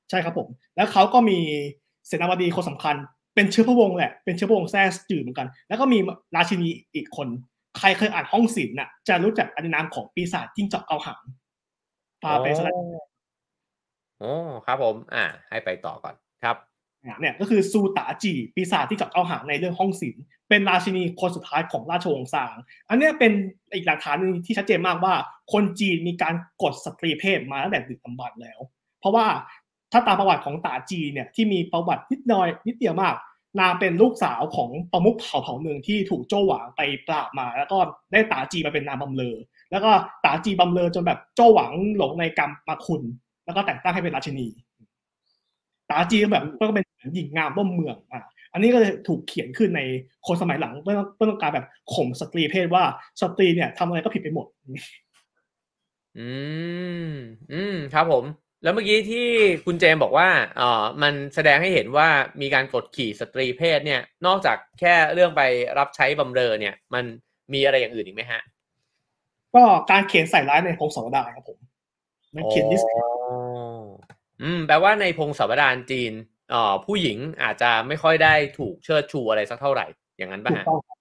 [0.10, 1.40] ใช่ครับผม แล้วเขาก็มี
[2.08, 2.96] เสนาบดีคนสำคัญ
[3.36, 6.00] เป็นเชื้อพระวงศ์แหละเป็นเชื้อพระวงศ์แท้จื่อเหมือนกัน แล้วก็มี
[6.36, 7.28] ราชินีอีกคน
[7.78, 11.22] ใครเคยอ่านห้องศิลป์น่ะจะรู้จักอนามของปีศาจจิ้งจอกเกาหาง
[12.24, 12.74] พาไปสลัด
[14.24, 16.58] อ๋อครับผม อ่า ให้ไปต่อก่อนครับ
[17.20, 22.56] เนี่ยก็คือซูตาจีปีศาจที่จับเกาหางในเรื่องห้องศิลป์เป็นราชินีคนสุดท้ายของราชวงศ์ซาง
[22.90, 23.32] อันเนี้ยเป็น
[23.74, 25.14] อีกหลักฐานหนึงที่ชัดเจนมากว่า
[25.54, 28.60] คนจีนมีการกดสตรีเพศมาตั้งแต่ดึกดำบรรพ์แล้ว
[29.00, 29.26] เพราะว่า
[29.92, 33.16] ถ้าตามประวัติของตาจีเนี่ยที่มีประวัตินิดหน่อยนิดเดียวมาก
[33.60, 37.78] นางเป็นลูกสาวของประมุขเผ่าเผ่าหนึ่งที่ถูกโจ้หวางไปปราบมา แล้วก็
[38.12, 39.36] ได้ตาจีมาเป็นนางบำเลอ
[39.72, 39.92] แล้วก็
[40.26, 43.02] ตาจีบำเลอจนแบบโจ้หวังหลงในกรรมมาคุณ
[43.46, 44.48] แล้วก็แต่งตั้งให้เป็นราชินี
[45.90, 49.82] ตาจีก็แบบก็เป็นหญิงงามร่มเมืองอะอันนี้ก็เลยถูกเขียนขึ้นใน
[50.28, 52.84] คนสมัยหลังเพื่อเพื่อต้องการแบบข่มสตรีเพศว่า
[53.22, 54.46] สตรีเนี่ยทำอะไรก็ผิดไปหมด
[56.18, 56.30] อื
[57.10, 57.12] ม
[57.54, 58.24] อืม ครับผม
[58.64, 59.28] แล้วเมื่อกี้ที่
[59.66, 62.08] คุณเจมบอกว่าเอ่อมันแสดงให้เห็นว่า
[62.42, 65.42] มีการกดขี่สตรีเพศเนี่ย นอกจากแค่เรื่องไป
[65.78, 67.06] รับใช้บำเรอเนี่ย มัน
[67.54, 68.42] มีอะไรอย่างอื่นอีกไหมฮะ
[69.58, 71.58] ก็การเขียนใส่ร้ายในพงศาวดารครับผม
[72.36, 73.06] มันเขียนดิสอ๋อ
[74.42, 76.14] อืมแปลว่าในพงศาวดารจีน
[76.50, 79.86] เอ่อผู้หญิงอาจจะไม่ค่อยได้ถูกเชิดชูอะไรสักเท่าไหร่
[80.18, 80.98] อย่างนั้นป่ะถูกฮะต้องครับ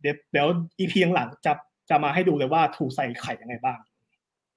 [0.00, 0.46] เดี๋ยวเดี๋ยว
[0.78, 1.52] อีพีหลังๆจะ
[1.90, 3.78] จะมาให้ดูเลยว่าถูกใส่ไข่ยังไงบ้าง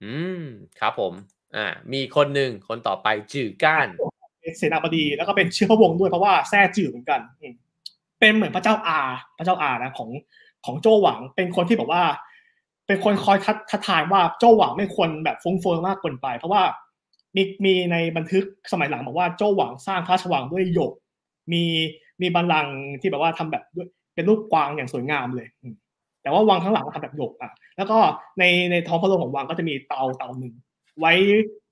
[0.03, 0.43] อืม
[0.79, 1.13] ครับผม
[1.55, 3.87] อ่า มีคนหนึ่งคนต่อไปจื่อก้าน
[4.41, 7.53] เป็นเสนาบดีแล้วก็เป็นเชื้อพระวงศ์ด้วยเพราะว่าแท้จื่อเหมือนกันอืม
[8.19, 8.99] เป็นเหมือนพระเจ้าอา
[9.37, 10.09] พระเจ้าอานะของ
[10.65, 12.03] ของโจหวังเป็นคนที่แบบว่า
[12.89, 16.61] เป็นคนคอยทัดทัดทายว่าโจหวังไม่ควรแบบฟุ้งเฟ้อมากเกินไป เพราะว่า
[17.35, 20.91] มีมีในบันทึกสมัยหลังบอกว่าโจหวังสร้างพระราชวังด้วยหยก
[21.53, 21.63] มี
[22.21, 25.75] มีบัลลังก์ที่แบบว่าทำแบบด้วยเป็นรูปกวางอย่างสวยงามเลยอืม
[26.21, 27.97] แต่ว่าวังข้างหลังก็ทำแบบหยกอะ แล้วก็
[28.39, 30.53] ในในท้องพระโรงของวังก็จะมีเตาเตาหนึ่ง
[30.99, 31.13] ไว้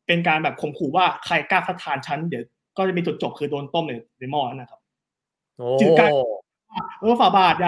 [0.08, 2.44] เป็นการแบบข่มขู่ว่าใครกล้าทัดทานฉันเดี๋ยว
[2.78, 4.80] ก็จะมีจุดจบคือโดนต้มในในหม้อนั่นนะครับ
[5.58, 6.12] โอ้จื่อก้าน
[7.00, 7.68] เออฝ่าบาทอ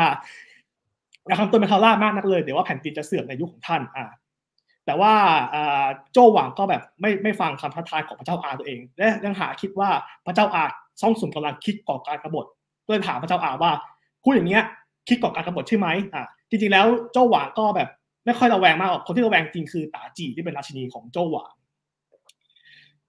[1.28, 4.06] ย่าอย่าทำตัวเป็นคาร่ามากนักเลยเดี๋ยวว่าแผ่นดินจะเสื่อมในยุคของท่านอ่า
[4.86, 5.14] แต่ว่า
[6.14, 9.90] โจหวังก็แบบไม่ไม่ฟังคำท้าทายของพระเจ้าอาตัวเอง และยังหาคิดว่า
[10.26, 10.64] พระเจ้าอา
[11.02, 12.46] ซ่องสุมกำลังคิดก่อการกบฏ
[12.86, 13.72] ก็เลยถามพระเจ้าอาว่า
[14.24, 14.64] พูดอย่างเงี้ย
[15.08, 17.90] คิดก่อการกบฏใช่ไหมอ่าจริงๆแล้วโจหวังก็แบบ
[18.26, 21.52] ไม่ค่อยระแวงมากคนที่ระแวงจริงคือตาจีที่เป็นราชินีของโจหวัง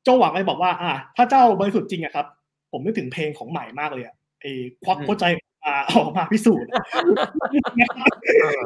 [0.03, 2.27] โจหวังเลยบอกว่า อ่า ถ้าเจ้าบริสุทธิ์จริงอะครับ
[2.73, 4.51] ผมนึกถึงเพลงของใหม่มากเลยอะไอ้
[4.85, 5.25] ควักหัวใจ
[5.65, 6.71] มาออกมาพิสูจน์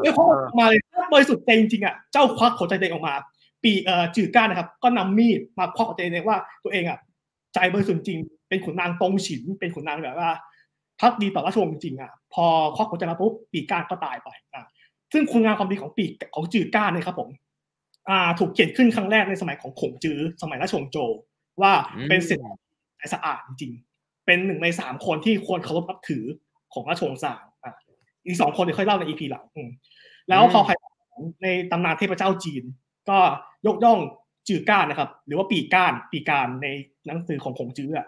[0.03, 3.15] แล้วพอออกมาเลยถ้าบริสุทธิ์ใจจริงๆอะเจ้าควักหัวใจเด็กออกมา
[3.63, 6.99] ปีเอ่อจืดก้านนะครับ ก็นำมีดมาควักหัวใจเด็กว่าตัวเองอะ
[7.55, 8.19] ใจบริสุทธิ์จริง
[8.49, 10.31] เป็นขุนนางตรงฉิน เป็นขุนนางแบบว่า
[11.01, 14.65] พักดีต่อราชวงศ์จริงอะพอควักหัวใจมาปุ๊บปีก้านก็ตายไปอะ
[15.13, 17.29] ซึ่งคุณงามความดีของปีของจืดก้านเนี่ยครับผม
[18.09, 20.97] อ่าถูกเขียนขึ้นครั้งแรกในสมัยของขงจื้อสมัยราชวงศ์โจ
[21.63, 21.73] ว่า
[22.09, 22.41] เป็นเสร็จ
[23.15, 23.73] สะอาดจริง
[24.27, 26.25] เป็นหนึ่งในสามคนที่ควรเคารพนับถือ
[26.75, 27.72] ของราชวงศ์ซางอะ
[28.27, 29.45] อีกสองคนเดี๋ยวค่อยเล่าในอีพีหลัง
[30.29, 30.77] แล้วพอภาย
[31.43, 32.64] ในตำนานเทพเจ้าจีน
[33.09, 33.18] ก็
[33.66, 33.99] ยกย่อง
[34.49, 36.66] จือก้านนะครับ หรือว่าปีก้านปีการใน
[37.07, 38.07] หนังสือของขงจื้ออะ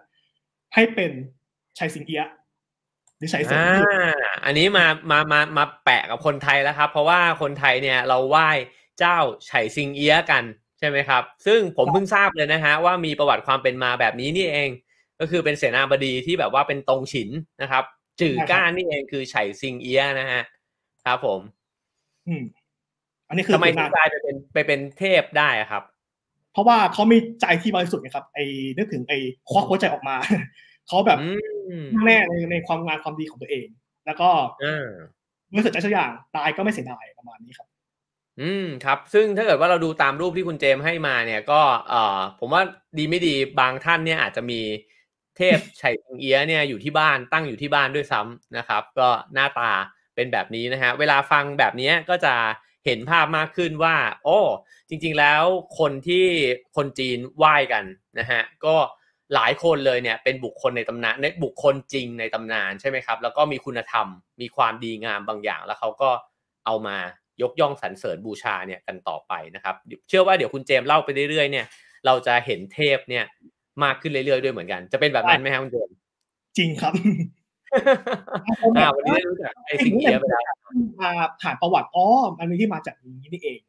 [0.74, 1.12] ให้เป็น
[1.78, 2.22] ชัยสิงเอีย
[3.18, 3.58] หรือชัยสิง
[4.44, 8.48] อันนี้มามามามาแปะกับคนไทยแล้วครับ เพราะว่าคนไทยเนี่ยเราไหว้
[8.98, 10.44] เจ้าไฉสิงเอียกัน
[10.78, 14.70] ใช่ไหมครับ ซึ่งผมเพิ่งทราบเลยนะฮะว่ามีประวัติความเป็นมาแบบนี้นี่เอง
[15.20, 17.28] ก็คือเป็นเสนาบดีที่แบบว่าเป็นตรงฉิน
[17.62, 17.84] นะครับ
[18.20, 20.42] จื่อก้านนี่เองคือไฉซิงเอียนะฮะ
[21.04, 21.40] ครับผม
[22.28, 22.44] อืม
[23.28, 25.82] อันนี้คือทำไมถึงกลายไปเป็นไปเป็นเทพได้ครับ
[26.52, 28.44] เพราะว่าเขามีใจที่บริสุทธิ์นะครับ ไอ้
[28.76, 29.18] นึกถึงไอ้
[29.50, 30.16] ควักหัวใจออกมา
[30.88, 31.18] เขาแบบ
[32.04, 33.66] แน่ในในความงานความดีของตัวเอง
[34.06, 34.28] แล้วก็
[35.50, 37.68] เมื่อสุดใจสักอย่างตายก็ไม่เสียดายประมาณนี้ครับ
[38.40, 42.62] อืมครับ ซึ่งถ้าเกิดว่าเราดูตามรูปที่คุณเจมให้มาเนี่ย ก็เอ่อผมว่า
[42.98, 44.60] ดีไม่ดีบางท่านเนี่ยอาจจะมี
[45.36, 49.72] เทพชัยเอียเนี่ยอยู่ที่บ้านตั้งอยู่ที่บ้านด้วยซ้ำนะครับ ก็หน้าตา
[50.14, 52.34] เป็นแบบนี้นะฮะเวลาฟังแบบนี้ก็จะ
[52.86, 54.38] เห็นภาพมากขึ้นว่า โอ้
[54.88, 55.42] จริง ๆ แล้ว
[55.78, 56.26] คนที่
[56.76, 57.84] คนจีนไหว้กัน
[58.18, 58.74] นะฮะก็
[59.34, 64.06] หลายคนเลยเนี่ยเป็นบุคคลในตำนานในบุคคลจริงในตำนานใช่ไหมครับ แล้วก็มีคุณธรรม
[64.40, 66.10] มีความดีงามบางอย่าง แล้วเขาก็
[66.66, 66.96] เอามา
[67.42, 69.74] ยกย่องสรรเสริญบูชาเนี่ยกันต่อไปนะครับ
[70.08, 71.66] เชื่อว่าเดี๋ยวคุณเจมเล่าไปเรื่อยๆเนี่ย
[72.06, 73.24] เราจะเห็นเทพเนี่ย
[73.84, 75.90] มากขึ้นเรื่อยๆด้วยเหมือนกัน จะเป็นแบบนั้นไหมครับคุณเจม
[76.58, 76.92] จริงครับ
[78.96, 80.44] วันนี้รู้จักไอ้สิ่งนี้ไปแล้ว
[81.00, 81.10] มา
[81.42, 82.06] ผ่านประวัติอ๋อ
[82.38, 83.60] มันมีที่มาจากนี้นี่เอง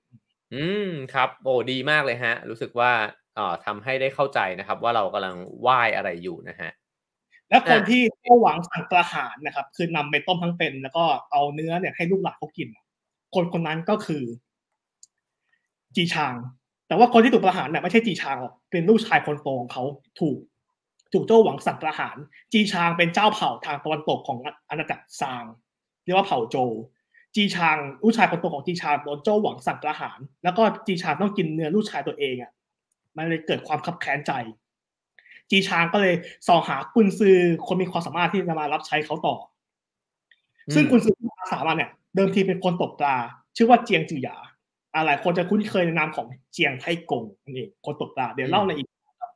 [0.54, 2.92] อืมครับโอ้ดีมากเลยฮะ รู้สึกว่า
[3.38, 6.72] อ่อทำให้ได้เข้าใจนะครับ ว่าเรากำลังไหว้อะไรอยู่นะฮะ
[7.50, 12.68] แล้วคนที่เข้าหวังสั่งประหารนะครับ คือนำไปต้มทั้งเป็น แล้วก็เอาเนื้อเนี่ยให้ลูกหลานเขากิน
[13.36, 14.24] คนคนนั้นก็คือ
[15.96, 16.34] จีชาง
[16.88, 19.84] แต่ว่าคนที่ถูกประหารเนี่ยไม่ใช่จีชางหรอกเป็นลูกชายคนโตของเขา
[20.20, 20.38] ถูก
[21.14, 22.18] ถูกโจ้หวังสั่งประหาร
[22.54, 24.38] จีชางเป็นเจ้าเผ่าทางตะวันตกของ
[24.70, 25.44] อาณาจักรซาง
[26.04, 26.56] เรียกว่าเผ่าโจ
[27.36, 32.52] จีชางลูกชายคนโตของจีชางโดนโจ้หวังสั่งประหาร แล้วก็จีชางต้องกินเนื้อลูกชายตัวเองอะ
[33.18, 34.32] มันเลยเกิดความขับแค้นใจ
[35.50, 36.16] จีชางก็เลย
[36.48, 39.36] ส่องหากุนซือคนมีความสามารถที่จะมารับใช้เขาต่อ
[40.74, 43.16] ซึ่งกุนซือที่อาสามาเนี่ย เดิมทีเป็นคนตกปลา
[43.56, 44.38] ชื่อว่าเจียงจือหยา
[45.06, 48.88] หลายคนจะคุ้นเคยในนามของเจียงไทกงนั่นเองคนตกปลาเดี๋ยวเล่าในอีก
[49.22, 49.32] ครับ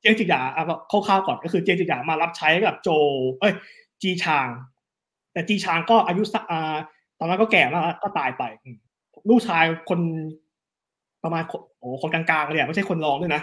[0.00, 2.88] เจียงจิหยาเอาคร่าวๆก่อนก็คือเจียงจิหยามารับใช้กับโจ
[3.40, 3.54] เอ้ย
[4.02, 4.48] จีชาง
[5.32, 6.44] แต่จีชางก็อายุสัก
[7.18, 8.42] ตอนนั้นก็แก่มากก็ตายไป
[9.30, 10.00] ลูกชายคน
[11.22, 11.42] ประมาณ
[11.78, 13.42] โอ้คนกลางๆเลยไม่ใช่คนรองด้วยนะ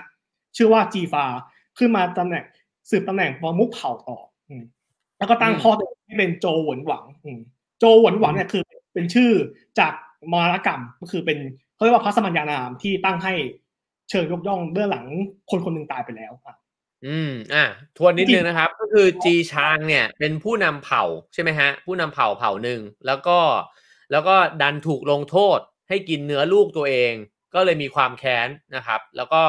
[0.58, 1.26] ชื่อว่าจีฟา
[1.78, 2.44] ขึ้นมาตำแหน่ง
[2.90, 4.18] สืบตำแหน่งปอมุกเผ่าต่อ
[5.18, 7.04] แล้วก็ตั้งพ่อตัวให้เป็นโจหวนหวัง
[7.80, 8.64] โจหวนหวังเนี่ยคือ
[8.94, 9.32] เป็นชื่อ
[9.80, 9.94] จาก
[10.34, 11.38] มรกรรมก็คือเป็น
[11.76, 13.34] เขาเรียกว่าพระสมัญญานามที่ตั้งให้
[14.10, 15.06] เชิญยกย่องเบื้องหลัง
[15.52, 16.56] คนคนหนึ่งตายไปแล้วอะ
[17.06, 17.66] อืมอะ
[17.98, 21.04] ทวนนิดนึงนะครับ ก็คือจีชางเนี่ยเป็นผู้นำเผ่า
[21.34, 23.40] ใช่ไหมฮะ ผู้นำเผ่าเผ่าหนึ่งแล้วก็
[24.12, 25.60] แล้วก็ดันถูกลงโทษ
[25.90, 27.14] ให้กินเนื้อลูกตัวเอง
[27.54, 29.42] ก็เลยมีความแค้นนะครับ แล้วก็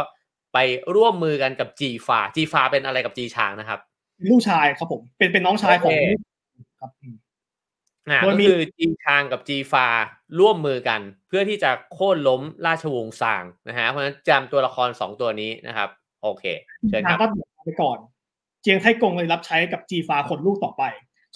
[0.55, 0.59] ไป
[0.95, 3.81] ร่วมมือกันกับจีฟาจีฟาเป็นอะไรกับจีชางนะครับ
[4.31, 5.99] ลูกชายครับผม เป็นเป็นน้องชายของ
[6.81, 6.91] ครับ
[8.11, 9.87] อ่าก็คือจีชางกับจีฟา
[10.41, 15.89] ร่วมมือกัน เพื่อที่จะโค่นล้มราชวงศ์ซางนะฮะเพราะฉะนั้นจำตัวละครสองตัวนี้นะครับ
[16.23, 16.45] โอเค
[16.89, 17.29] เชิญครับก็
[17.65, 17.99] ไปก่อน
[18.63, 20.83] เจียงไทกงเลยรับใช้กับจีฟาคนลูกต่อไป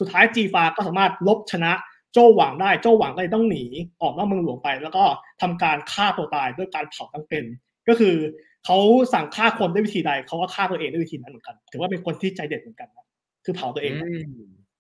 [0.01, 1.73] สุดท้ายจีฟาก็สามารถลบชนะ
[2.13, 3.65] โจหวังได้โจหวังก็เลยต้องหนี
[4.03, 5.05] ออกนอกเมืองหลวงไป แล้วก็
[5.43, 7.45] ทำการฆ่าตัวตายด้วยการเผาทั้งเป็น
[7.89, 8.15] ก็คือ
[8.65, 8.77] เขา
[9.13, 12.89] สั่งฆ่าคนด้วยวิธีใดเขาก็ฆ่าตัวเองด้วยวิธีนั้นเหมือนกัน ถือว่าเป็นคนที่ใจเด็ดเหมือนกัน
[13.45, 13.93] คือเผาตัวเอง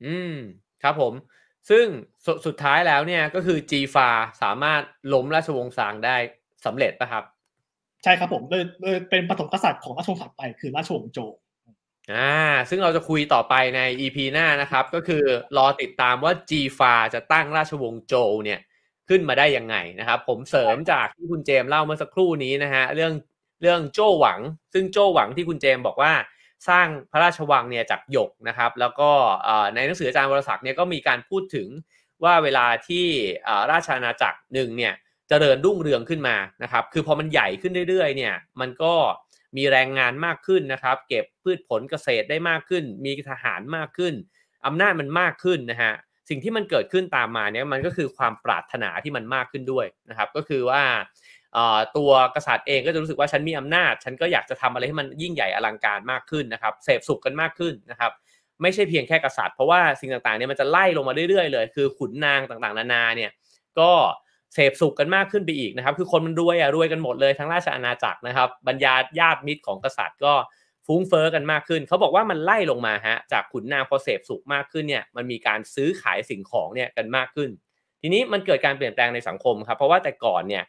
[0.04, 0.34] อืม
[0.82, 1.12] ครับผม
[1.70, 1.86] ซึ่ง
[2.26, 4.08] สสุดท้ายแล้วเนี่ยก็คือจีฟา
[4.42, 4.82] สามารถ
[5.12, 6.16] ล้มราชวงศ์ซางได้
[6.66, 7.24] สำเร็จปะครับ
[8.02, 11.18] ใช่ครับผมโดยโดยเป็นปฐมกษัตริย์ของราชวงศ์ถัดไปคือราชวงศ์โจ
[12.12, 12.32] อ่า
[12.68, 15.24] ซึ่งเราจะคุยต่อไปใน EP หน้านะครับ ก็คือ
[15.56, 18.60] รอติดตามว่าจีฟาจะตั้งราชวงศ์โจเนี่ย
[19.08, 23.12] ขึ้นมาได้ยังไงนะครับ ผมเสริมจากที่คุณเจมเล่าเมื่อสักครู่นี้นะฮะเรื่อง
[23.62, 24.40] เรื่องโจ้หวัง
[24.72, 26.12] ซึ่งโจ้หวังที่คุณเจมบอกว่า
[26.68, 29.10] สร้างพระราชวังเนี่ยจากหยกนะครับ แล้วก็
[29.74, 31.68] ในหนังสืออาจารย์วรศักดิ์เนี่ยก็มีการพูดถึง
[32.24, 33.06] ว่าเวลาที่
[33.70, 34.98] ราชอาณาจักรหนึ่งเนี่ยจ
[35.28, 38.94] เจริญรุ่งเรืองขึ้นมานะครับ คือพอมันใหญ่ขึ้นเรื่อยๆเนี่ยมันก็
[39.56, 44.14] มีแรงงานมากขึ้นนะครับ เก็บพืชผลเกษตรได้มากขึ้น มีทหารมากขึ้น
[44.66, 45.92] อำนาจมันมากขึ้นนะฮะ
[46.28, 50.82] สิ่งที่มันเกิดขึ้นตามมาเนี่ยมันก็คือความปรารถนาที่มันมากขึ้นด้วยนะครับ ก็คือว่า
[51.96, 58.12] ตัวกษัตริย์เองก็จะรู้สึกว่าฉันมีอำนาจ ฉันก็อยากจะทำอะไรให้มันยิ่งใหญ่อลังการมากขึ้นนะครับเสพสุขกันมากขึ้นนะครับ
[58.62, 63.30] ไม่ใช่เพียงแค่กษัตริย์เพราะว่าสิ่งต่างๆเนี่ยมันจะไล่ลงมาเรื่อยๆเลย คือขุนนางต่างๆ นานาเนี่ย
[63.78, 63.90] ก็
[64.54, 70.34] เสพสุขกันมากขึ้นไปอีกนะครับ คือคนมันรวยอะรวยกันหมดเลยทั้งราชอาณาจักรนะครับบรรดาญาติมิตรของกษัตริย์ก็
[70.86, 77.50] ฟุ้งเฟอ้อกันมากขึ้น เขาบอกว่ามันไล่ลงมาฮะจากขุนนางพอเสพสุขมากขึ้นเนี่ยมันมีการซื้อขายสิ่งของเนี่ยกันมากขึ้น
[78.02, 80.64] ทีนี้มันเกิดการเปลี่ยนแปลงในสังคมครับเพราะว่าแต่ก่อนเนี่ย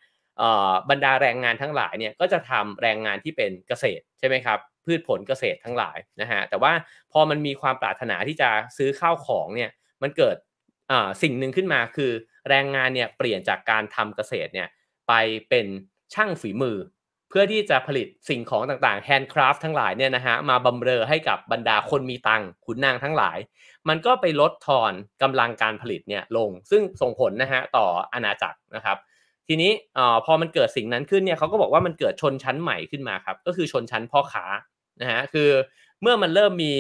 [0.90, 6.74] บรรดาแรงงานทั้งหลายเนี่ยก็จะทำแรงงานที่เป็นเกษตรใช่ไหมครับพืชผลเกษตรทั้งหลายนะฮะแต่ว่า
[7.12, 9.70] พอมันมีความปรารถนาที่จะซื้อข้าวของเนี่ย
[10.02, 10.36] มันเกิด
[11.22, 12.12] สิ่งหนึ่งขึ้นมาคือ
[12.50, 14.68] แรงงานเนี่ยเปลี่ยนจากการทำเกษตรเนี่ย
[15.08, 15.14] ไป
[15.50, 15.68] เป็น
[16.14, 16.78] ช่างฝีมือ
[17.30, 23.38] เพื่อที่จะผลิตสิ่งของต่างๆแฮนด์คราฟทั้งหลายเนี่ยนะฮะมาบำเรอให้กับบรรดาคนมีตังขุนนางทั้งหลาย
[23.90, 28.98] มันก็ไปลดทอนกำลังการผลิตเนี่ยลง ซึ่งส่งผลนะฮะต่ออาณาจักรนะครับ
[29.52, 29.72] ทีนี้
[30.26, 34.46] พอมันเกิดสิ่งนั้นขึ้นเนี่ยเขาก็บอกว่ามันเกิดชนชั้นใหม่ขึ้นมาครับ ก็คือชนชั้นพ่อค้า
[35.02, 35.50] นะฮะคือ
[36.02, 36.74] เมื่อมันเริ่มมี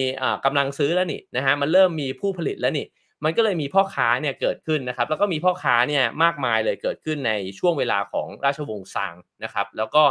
[0.45, 2.85] กำลังซื้อแล้วนี่นะฮะมันเริ่มมีผู้ผลิตแล้วนี่
[3.23, 10.03] มันก็เลยมีพ่อค้าเนี่ยเกิดขึ้นนะครับ แล้วก็มีพ่อค้าเนี่ยมากมายเลยเกิดขึ้นในช่วงเวลาของราชวงศ์ซางนะครับ แล้วก็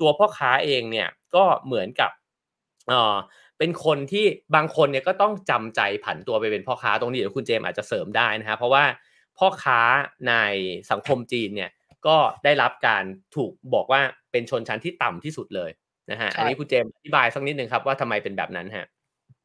[0.00, 2.10] ตัวพ่อค้าเองเนี่ยก็เหมือนกับ
[3.58, 8.84] เป็นคนที่บางคนเนี่ยก็ต้องจำใจผันตัวไปเป็นพ่อค้าตรงนี้เดี๋ยวคุณเจมอาจจะเสริมได้นะฮะเพราะว่า
[9.38, 9.80] พ่อค้า
[10.28, 10.34] ใน
[10.90, 11.70] สังคมจีนเนี่ย
[12.06, 13.04] ก็ได้รับการ
[13.36, 14.00] ถูกบอกว่า
[14.32, 15.70] เป็นชนชั้นที่ต่ำที่สุดเลย
[16.10, 18.86] นะฮะอันนี้คุณเจมอธิบายสักนิดหนึ่งครับว่าทำไมเป็นแบบนั้นฮะ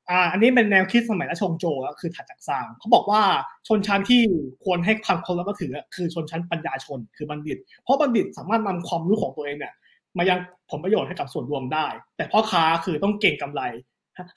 [0.10, 3.22] อ่าอันนี้เป็นแนวคิดสมัยราชวงศ์โจวคือถัดจากซางเขาบอกว่า
[3.68, 4.22] ชนชั้นที่
[4.64, 9.74] ควรให้ความเคารพแล้วก็ถือคือชนชั้นปัญญาชนคือบัณฑิต เพราะบัณฑิตสามารถนำความรู้ของตัวเองเนี่ย
[10.18, 10.40] มายัง
[10.72, 11.88] ผลประโยชน์ให้กับส่วนรวมได้
[12.18, 13.62] แต่พ่อค้าคือต้องเก่งกำไร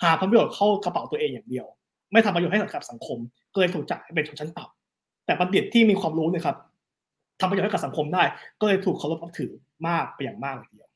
[0.02, 1.66] หาผลประโยชน์เข้ากระเป๋าตัวเองอย่างเดียว
[2.12, 3.18] ไม่ทำประโยชน์ให้กับสังคม
[3.52, 6.56] ก็เลยถูกจัดเป็นชนชั้นต่ำแต่บัณฑิตที่มีความรู้เนี่ยครับ
[7.42, 8.22] ทำประโยชน์ให้กับสังคมได้
[8.60, 9.52] ก็เลยถูกเคารพนับถือ
[9.88, 10.90] มากไปอย่างมากเลยทีเดียว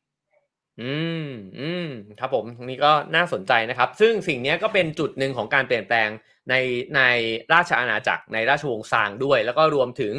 [0.82, 1.28] อืม
[1.60, 1.88] อืม
[2.20, 6.08] ครับผมตรงนี้ก็น่าสนใจนะครับ ซึ่งสิ่งนี้ก็เป็นจุดหนึ่งของการเปลี่ยนแปลง
[6.50, 6.54] ใน
[6.96, 7.00] ใน
[7.52, 10.14] ราชอาณาจักรในราชวงศ์ซางด้วย แล้วก็รวมถึง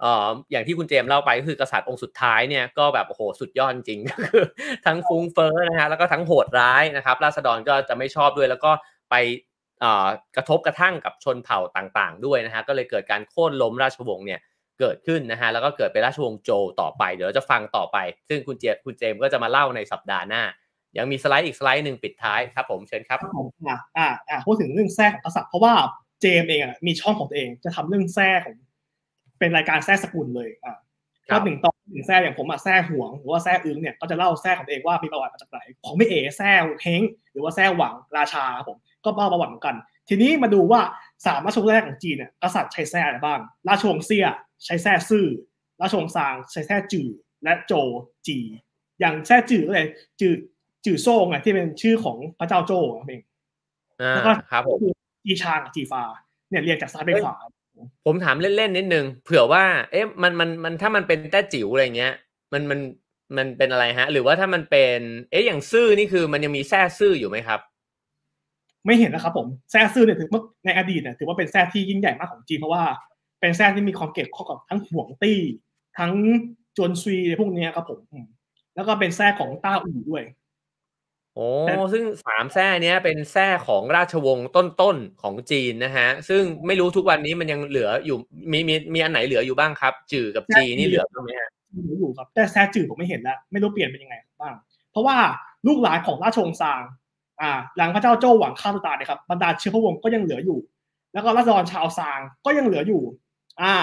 [0.00, 4.44] เอ่ออย่างที่คุณเจมเล่าไปก็คือกษัตริย์องค์สุดท้ายเนี่ยก็แบบโอ้โหสุดยอดจริงก็คือ
[4.86, 8.70] ทั้งฟุ้งเฟ้อนะฮะแล้วก็ทั้งโหดร้ายนะครับ ราษฎรก็จะไม่ชอบด้วย แล้วก็
[9.10, 9.14] ไป
[10.36, 14.40] กระทบกระทั่งกับชนเผ่าต่างๆ ด้วยนะฮะก็เลยเกิดการโค่นล้มราชวงศ์เนี่ย
[14.82, 20.42] เกิดขึ้นนะฮะแล้วก็เกิดเป็นราชวงศ์โจต่อไป เดี๋ยวเราจะฟังต่อไป ซึ่งคุณเจคุณเจมก็จะมาเล่าในสัปดาห์หน้า
[20.98, 25.72] ยังมีสไลด์อีกสไลด์หนึ่งปิดท้ายครับผมเชิญครับผมอ่าอ่าอ่าพูดถึงเรื่องแท้ของกษัตริย์เพราะว่า
[26.20, 28.54] เจมเองอะมีช่องของตัวเองจะทำเรื่องแท้ของ
[29.38, 30.76] เป็นรายการแท้สกุลเลยอ่า
[31.30, 36.52] ก็หนึ่งตอนหนึ่งแท้อย่างผมอะแท้ห่วงหรือว่าแท้อึ้งเนี่ยก็จะเล่าแท้ของตัวเองว่ามีประวัติมาจากไหนของไม่เอ๋แท้
[36.82, 37.02] เฮง
[37.32, 39.76] หรือว่าแท้หวังราชาครับผมก็เล่าประวัติเหมือนกัน
[40.08, 40.80] ทีนี้มาดูว่า
[41.26, 44.26] สามราชวงศ์แรกของจีนเนี่ยกษัตริย์ใช้แท้อะไรบ้าง ราชวงศ์เซี่ย
[44.64, 45.24] ใช้แท้ซื่อ
[45.80, 47.08] ราชวงศ์ซางใช้แท้จื่อ
[47.44, 47.72] และโจ
[48.26, 48.38] จี
[49.00, 49.86] อย่างแท้จื่อก็เลย
[50.20, 50.34] จื่อ
[50.84, 53.22] จื่อโซ่ไงที่เป็นชื่อของพระเจ้าโจ้เอง
[54.14, 54.78] แล้วก็ครับผม
[55.24, 56.02] จีชางกับจีฟา
[56.50, 57.34] เนี่ยเรียงจากซ้ายไปขวา
[58.06, 62.14] ผมถามเล่นๆนิดนึงเผื่อว่า เอ๊ะมันมันมันถ้ามันเป็นแต้จิ๋วอะไรเงี้ย
[62.52, 62.80] มันมัน
[63.36, 64.98] มันเป็นอะไรฮะ หรือว่าถ้ามันเป็น
[65.30, 67.60] เอ๊ะอย่างซื่อนี่คือมันยังมีแท้ซื่ออยู่ไหมครับ
[68.86, 72.84] ไม่เห็นนะครับผมแท้ซื่อเนี่ยถือว่าในอดีตเนี่ยถือว่าเป็นแท้ที่ยิ่งใหญ่มากของจีนเพราะว่า
[73.42, 75.38] เป็นแท้ที่มีความเก็บข้อกับทั้งห่วงตี้
[75.98, 76.12] ทั้ง
[76.76, 78.00] จวนซุยพวกนี้ครับผม
[78.74, 80.22] แล้วก็เป็นแท้ของต้าอู่ด้วย
[81.34, 81.46] โอ้
[81.92, 88.16] ซึ่งสามแท้เนี้ยเป็นแท้ของราชวงศ์ต้นๆของจีนนะฮะ ซึ่งไม่รู้ทุกวันนี้มันยังเหลืออยู่
[88.52, 94.54] มีมีมีอันไหนเหลืออยู่บ้างครับ จื่อกับจีนี่เหลือบ้างไหมฮะเหลืออยู่ครับ แต่แท้จื่อผมไม่เห็นแล้ว ไม่รู้เปลี่ยนเป็นยังไงบ้าง
[94.90, 95.16] เพราะว่า
[95.66, 96.82] ลูกหลานของราชวงศ์ซาง
[97.40, 100.58] อ่า หลังพระเจ้าโจ้หวังฆ่าตัวตายนะครับบรรดาเชื้อพระวงศ์ก็ยังเหลืออยู่
[101.12, 103.02] แล้วก็ราษฎรชาวซางก็ยังเหลืออยู่
[103.60, 103.74] อ่า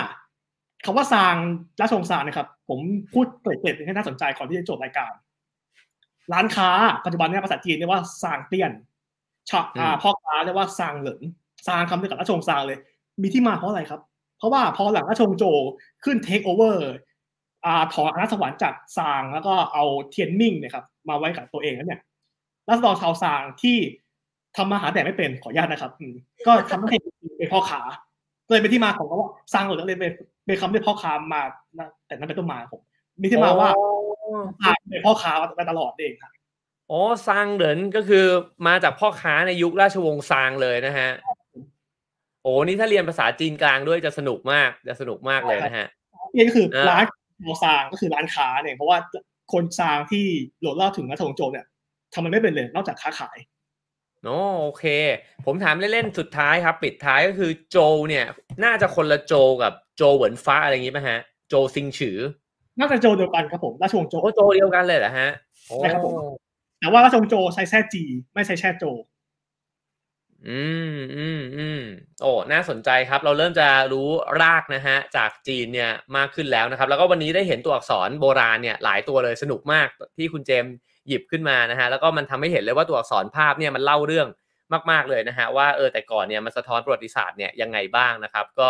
[0.85, 1.35] คำว่าซาง
[1.81, 2.79] ราชวงศ์ซางนะครับ ผม
[3.13, 5.11] พูดเปิดๆให้น่าสนใจก่อนที่จะจบรายการ
[6.33, 6.69] ร้านค้า
[7.05, 8.71] ปัจจุบันนี้ภาษาจีนเรียกว่า商店
[9.49, 11.21] ชออ่าพ่อค้าเรียกว่า商人
[11.67, 12.79] ซางคำเดียวกับราชวงศ์ซางเลย
[13.21, 14.01] มีที่มาเพราะอะไรครับ
[14.37, 15.43] เพราะว่าพอหลังราชวงศ์โจ
[16.03, 16.89] ขึ้นเทคโอเวอร์
[17.65, 22.01] อ่าถอนอาณาสวรรค์จากซางแล้วก็เอา天命เนี่ยครับมาไว้กับตัวเองแล้วเนี่ย
[22.67, 23.77] รัศดรชาวซางที่
[24.55, 25.91] ทำมาหาแต่ไม่เป็นขออนุญาตนะครับ
[26.47, 26.97] ก็ทำให้
[27.37, 27.81] เป็นพ่อขา
[28.49, 30.11] เลยเป็นที่มาของคำว่าซางเหลินเลยเป็น
[30.45, 31.41] เป็นคำที่พ่อค้ามา
[32.07, 32.81] แต่นั้นเป็นต้นมาผม
[33.21, 33.69] มีที่มาว่า
[34.89, 36.31] เป็นพ่อค้ามาตลอดเองครับ
[36.91, 38.25] อ๋อซางเหรินก็คือ
[38.67, 41.09] มาจากพ่อค้าในยุคราชวงศ์ซางเลยนะฮะ
[42.43, 45.87] โอ้นี่ถ้าเรียนภาษาจีนกลางด้วยจะสนุกมากจะสนุกมากเลยนะฮะ
[46.35, 47.05] นี่ก็คือร้าน
[47.41, 48.97] โมซางก็คือร้านค้าเนี่ยเพราะว่า
[49.53, 50.25] คนซางที่
[50.59, 51.65] โหลดเล่าถึงราชวงศ์โจเนี่ย
[52.13, 53.37] ทำมันไม่เป็นเลยนอกจากค้าขาย
[54.25, 54.29] โอ
[54.63, 54.85] โอเค
[55.45, 57.77] ผมถามเล่นๆ สุดท้ายครับ ปิดท้ายก็คือโจ
[58.09, 58.25] เนี่ย
[58.63, 62.17] น่าจะคนละโจกับโจเหวินฟ้าอะไรอย่างนี้ป่ะฮะ โจซิงฉือ
[62.79, 65.29] น่าจะโจเดียวกันครับผมราชวงศ์โจโจเดียวกันเลยเหรอฮะ
[65.77, 66.13] ใช่ครับผม
[66.79, 68.03] แต่ว่าราชวงศ์โจใช้แท้จี
[68.33, 68.85] ไม่ใช้แช่โจ
[70.47, 70.63] อื
[70.95, 71.81] มอืมอืม
[72.21, 74.07] โอ้น่าสนใจครับ เราเริ่มจะรู้
[74.41, 80.65] รากนะฮะ จากจีนเนี่ยมากขึ้นแล้วนะครับ แล้วก็วันนี้ได้เห็นตัวอักษรโบราณเนี่ย หลายตัวเลยสนุกมากที่คุณเจม
[81.09, 84.27] หยิบขึ้นมานะฮะแล้วก็มันทำให้เห็นเลยว่าตัวอักษรภาพเนี่ยมันเล่าเรื่อง
[84.91, 88.69] มาก ๆเลยนะฮะว่าเออแต่ก่อนเนี่ยมันสะท้อนประวัติศาสตร์เนี่ยยังไงบ้างนะครับ ก็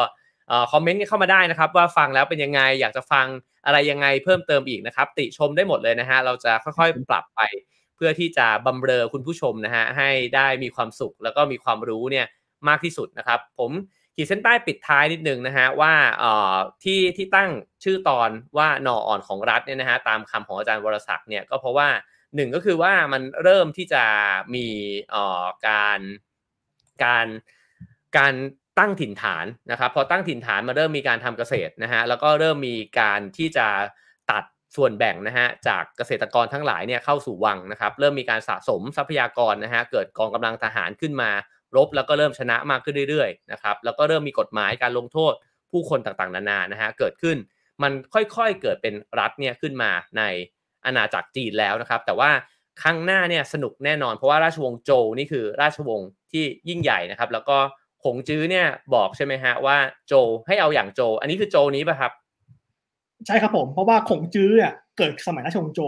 [0.72, 3.28] คอมเมนต์เข้ามาได้นะครับ ว่าฟังแล้วเป็นยังไงอยากจะฟัง
[3.66, 7.42] อะไรยังไงเพิ่มเติมอีกนะครับ ติชมได้หมดเลยนะฮะเราจะค่อยๆปรับไป
[7.96, 12.26] เพื่อที่จะบำเรอคุณผู้ชมนะฮะให้ได้มีความสุขแล้วก็มีความรู้เนี่ย
[12.68, 13.72] มากที่สุดนะครับ ผม
[14.16, 15.94] ขีดเส้นใต้ปิดท้ายนิดนึงนะฮะว่า
[16.84, 17.50] ที่ที่ตั้ง
[17.84, 21.88] ชื่อตอนว่านออ่อนของรัฐเนี่ยนะฮะตามคำของอาจารย์วรศักดิ์เนี่ยก็เพราะว่า
[22.36, 24.04] หนึ่งก็คือว่ามันเริ่มที่จะ
[24.56, 24.68] มี
[25.14, 26.00] ออการ
[27.04, 27.28] การ
[28.18, 28.34] การ
[28.80, 33.68] ตั้งถิ่นฐานนะครับพอตั้งถิ่นฐานมาเริ่มมีการทำเกษตรนะฮะแล้วก็เริ่มมีการที่จะ
[34.32, 34.44] ตัด
[34.76, 41.32] ส่วนแบ่งนะฮะจากเกษตรกรทั้งหลายเนี่ยเข้าสู่วังนะครับ เริ่มมีการสะสมทรัพยากรนะฮะเกิดกองกำลังทหารขึ้นมา
[41.76, 45.34] รบแล้วก็เริ่มชนะมากขึ้นเรื่อยๆนะครับแล้วก็เริ่มมีกฎหมายการลงโทษ
[45.72, 47.38] ผู้คนต่างๆ นานานะฮะเกิดขึ้น
[47.84, 50.24] มันค่อยๆเกิดเป็นรัฐเนี่ยขึ้นมาใน
[50.86, 52.30] อาณาจักรจีนแล้วนะครับ แต่ว่า
[52.82, 57.58] ครั้งหน้าเนี่ยสนุกแน่นอน เพราะว่าราชวงศ์โจวนี่คือราชวงศ์ที่ยิ่งใหญ่นะครับ แล้วก็
[58.04, 58.66] ขงจื้อเนี่ย
[58.96, 59.78] บอกใช่ไหมฮะว่า
[60.08, 60.14] โจ
[60.48, 62.12] ให้เอาอย่างโจอันนี้คือโจนี้ป่ะครับ
[63.28, 65.82] ใช่ครับผม เพราะว่าขงจื้ออะเกิดสมัยราชวงศ์โจ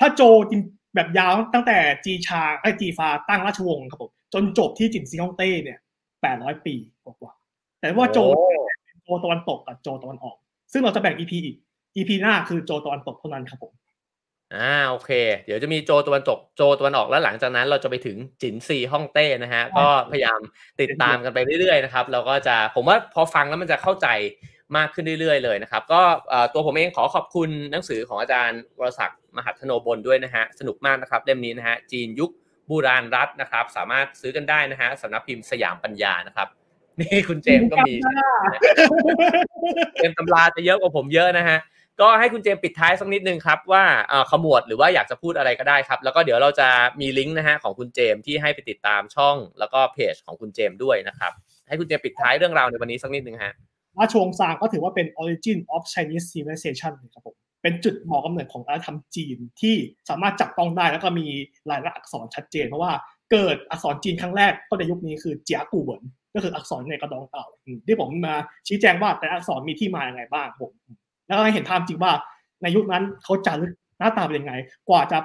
[0.00, 0.60] ถ้าโจจริง
[0.94, 5.78] แบบยาวตั้งแต่จีชาไอจีฟาตั้งราชวงศ์ครับผมจนจบที่จินซีฮ่องเต้เนี่ย
[6.22, 6.74] แปดร้อยปี
[7.04, 7.32] กว่า
[7.80, 8.18] แต่ว่าโจ
[9.04, 10.36] โจตะวันตกกับโจตะวันออก
[10.72, 11.56] ซึ่งเราจะแบ่งอีพีอีก
[11.96, 13.72] อีพีหน้าคือโจตะวันตกเท่านั้นครับผม
[14.56, 15.10] อ่าโอเค
[15.46, 20.40] เดี๋ยวจะมีโจตะวันตกโจตะวันออกแล้วหลังจากนั้นเราจะไปถึงจินซีฮ่องเต้นะฮะก็พยายาม
[20.80, 24.08] ติดตามกันไปเรื่อยๆนะครับเราก็จะผมว่าพอฟังแล้วมันจะเข้าใจ
[24.76, 26.00] มากขึ้นเรื่อยๆเลยนะครับ ก็
[26.52, 32.30] ตัวผมเองขอขอบคุณหนังสือของอาจารย์วรศักดิ์มหัทโนบลด้วยนะฮะสนุกมากนะครับเล่มนี้นะฮะจีนยุค
[32.70, 36.48] บูราณรัฐนะครับ สามารถซื้อกันได้นะฮะสำนักพิมพ์สยามปัญญานะครับ
[37.00, 37.94] นี่คุณเจมก็มี
[39.96, 41.58] เจมตำราจะเยอะกว่าผมเยอะนะฮะ
[42.00, 43.82] ก็ให้คุณเจมปิดท้ายสักนิดนึงครับว่า
[44.30, 46.68] ขมวดหรือว่าอยากจะพูดอะไรก็ได้ครับ แล้วก็เดี๋ยวเราจะ
[47.00, 51.32] มีลิงก์นะฮะของคุณเจมที่ให้ไปติดตามช่อง แล้วก็เพจของคุณเจมด้วยนะครับ
[51.68, 53.54] ให้คุณเจมปิดท้ายเรื่องราวในวันนี้สักนิดนึงฮะ
[53.98, 59.76] ราชวงศ์ซางก็ถือว่าเป็น origin of Chinese civilization ครับผมเป็นจุดหมอกำเนิดของอารยธรรมจีนที่
[60.08, 61.26] สามารถจับต้องได้แล้วก็มี
[61.70, 62.92] ลายลักษณ์อักษรชัดเจน เพราะว่า
[63.32, 66.02] เกิดอักษรจีนครั้งแรกก็ในยุคนี้คือเจียกูเหวิน
[66.34, 67.44] ก็คืออักษรในกระดองเต่า
[67.86, 68.34] ที่ผมมา
[68.68, 70.72] ชี้แจงว่าแต่อักษรมีที่มาอย่างไรบ้างผม
[71.26, 72.12] แล้วก็เห็นภาพจริงว่า
[72.62, 74.52] ในยุคนั้นเขาจารึกหน้าตาเป็นยังไง
[74.88, 75.18] กว่าจะ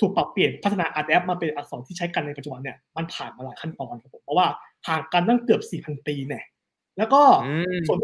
[0.00, 4.46] ถูกปรับเปลี่ยนพัฒนาอาร์ตแอปมาเป็นอักษรที่ใช้กันในปัจจุบันเนี่ยมันผ่านมาหลายขั้นตอนครับผมเพราะว่า
[4.88, 6.44] ห่างกันตั้งเกือบสี่พันปีเนี่ย
[6.98, 7.22] แล้วก็
[7.86, 7.98] ส่วน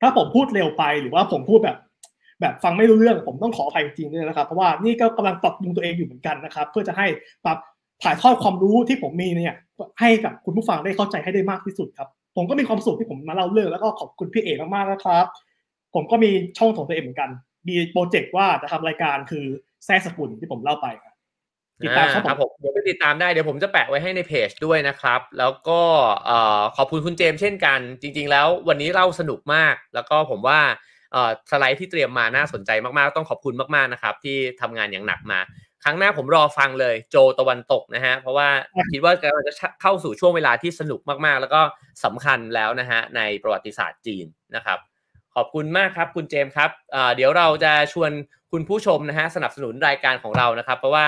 [0.00, 1.76] ถ้าผมพูดเร็วไปหรือว่าผมพูดแบบ
[2.40, 7.06] แบบฟังไม่รู้เรื่องผมต้องขออภัยจริงด้วยนะครับ เพราะว่านี่ก็กำลังปรับปรุงตัวเองอยู่เหมือนกันนะครับ เพื่อจะให้
[7.44, 7.58] ปรับ
[8.02, 9.54] ถ่ายทอดความรู้ที่ผมมีเนี่ย
[10.00, 15.24] ให้กับคุณผู้ฟังได้เข้าใจให้ได้มากที่สุดครับ ผมก็มีความสุขที่ผมมาเล่าเรื่องแล้วก็ขอบคุณพี่เอกมากๆนะครับ
[15.94, 17.30] ผมก็มีช่องของตัวเองเหมือนกัน
[17.68, 19.44] มีโปรเจกต์ว่าจะทำรายการคือ
[19.84, 20.86] แซ่สกุลที่ผมเล่าไป
[21.82, 25.80] ติดตามครับผมเดี๋ยวไปติดตามได้เดี๋ยวผมจะแปะไว้ให้ในเพจด้วยนะครับ แล้วก็
[26.76, 30.60] ขอบคุณคุณเจมเช่นกัน จริง ๆ แล้ววันนี้เล่าสนุกมาก แล้วก็ผมว่า
[31.50, 35.40] สไลด์ที่เตรียมมาน่าสนใจมากๆ ต้องขอบคุณมากๆนะครับ ที่ทำงานอย่างหนักมา
[35.84, 38.48] ครั้งหน้าผมรอฟังเลยโจตะวันตกนะฮะเพราะว่า
[38.92, 39.52] คิดว่าเราจะ
[39.82, 41.60] เข้าสู่ช่วงเวลาที่สนุกมากๆ แล้วก็
[42.04, 44.87] สำคัญแล้วนะฮะในประวัติศาสตร์จีนนะครับข
[45.40, 46.70] อบคุณมากครับคุณเจมส์ครับ
[47.16, 48.10] เดี๋ยวเราจะชวน
[48.52, 51.06] คุณผู้ชมนะฮะสนับสนุนรายการของเรานะครับ เพราะว่า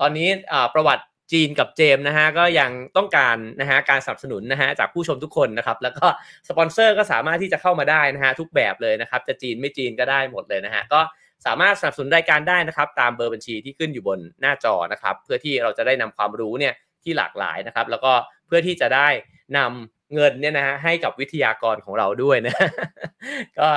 [0.00, 0.28] ตอนนี้
[0.74, 6.06] ประวัติจีนกับเจมนะฮะก็ยังต้องการนะฮะการสนับสนุนนะฮะจากผู้ชมทุกคนนะครับ แล้วก็
[6.48, 11.00] สปอนเซอร์ก็สามารถที่จะเข้ามาได้นะฮะทุกแบบเลยนะครับ จะจีนไม่จีนก็ได้หมดเลยนะฮะก็
[11.46, 16.74] สามารถสนับสนุนรายการได้นะครับ ตามเบอร์บัญชีที่ขึ้นอยู่บนหน้าจอนะครับ เพื่อที่เราจะได้นำความรู้เนี่ย
[17.04, 18.12] ที่หลากหลายนะครับ แล้วก็
[18.46, 19.08] เพื่อที่จะได้
[19.56, 22.54] นำ เงินเนี่ยนะฮะให้กับวิทยากรของเราด้วยนะ
[23.58, 23.68] ก็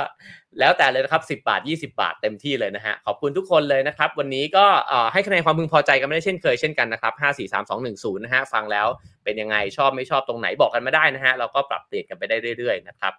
[0.60, 4.66] แล้วแต่เลยนะครับ 10 บาท 20 บาทเต็มที่เลยนะฮะ ขอบคุณทุกคนเลยนะครับ วันนี้ก็
[5.12, 8.86] ให้คะแนนความพึงพอใจกันไม่ได้เช่นเคยเช่นกันนะครับ 5 4 3 2 1 0 นะฮะ ฟังแล้ว
[9.24, 13.12] เป็นยังไงชอบไม่ชอบตรงไหนบอกกันมาได้นะฮะ เราก็ปรับเปลี่ยนกันไปได้เรื่อยๆนะครับ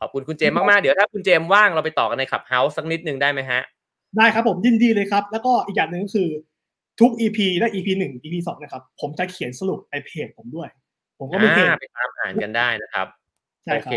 [0.00, 3.60] ขอบคุณคุณเจมส์มากๆ เดี๋ยวถ้าคุณเจมส์ว่างเราไปต่อกันในขับเฮาส์สักนิดนึงได้ไหมฮะ
[4.16, 6.28] ได้ครับผมยินดีเลยครับ แล้วก็อีกอย่างหนึ่งก็คือ
[7.00, 10.68] ทุก EP และ EP หนึ่ง EP สองนะครับผมจะเขียนสรุปในเพจผมด้วย
[11.18, 13.06] ผมก็มีเพจอ่าไปตามอ่านกันได้นะครับ
[13.64, 13.94] ใช่โอครับเค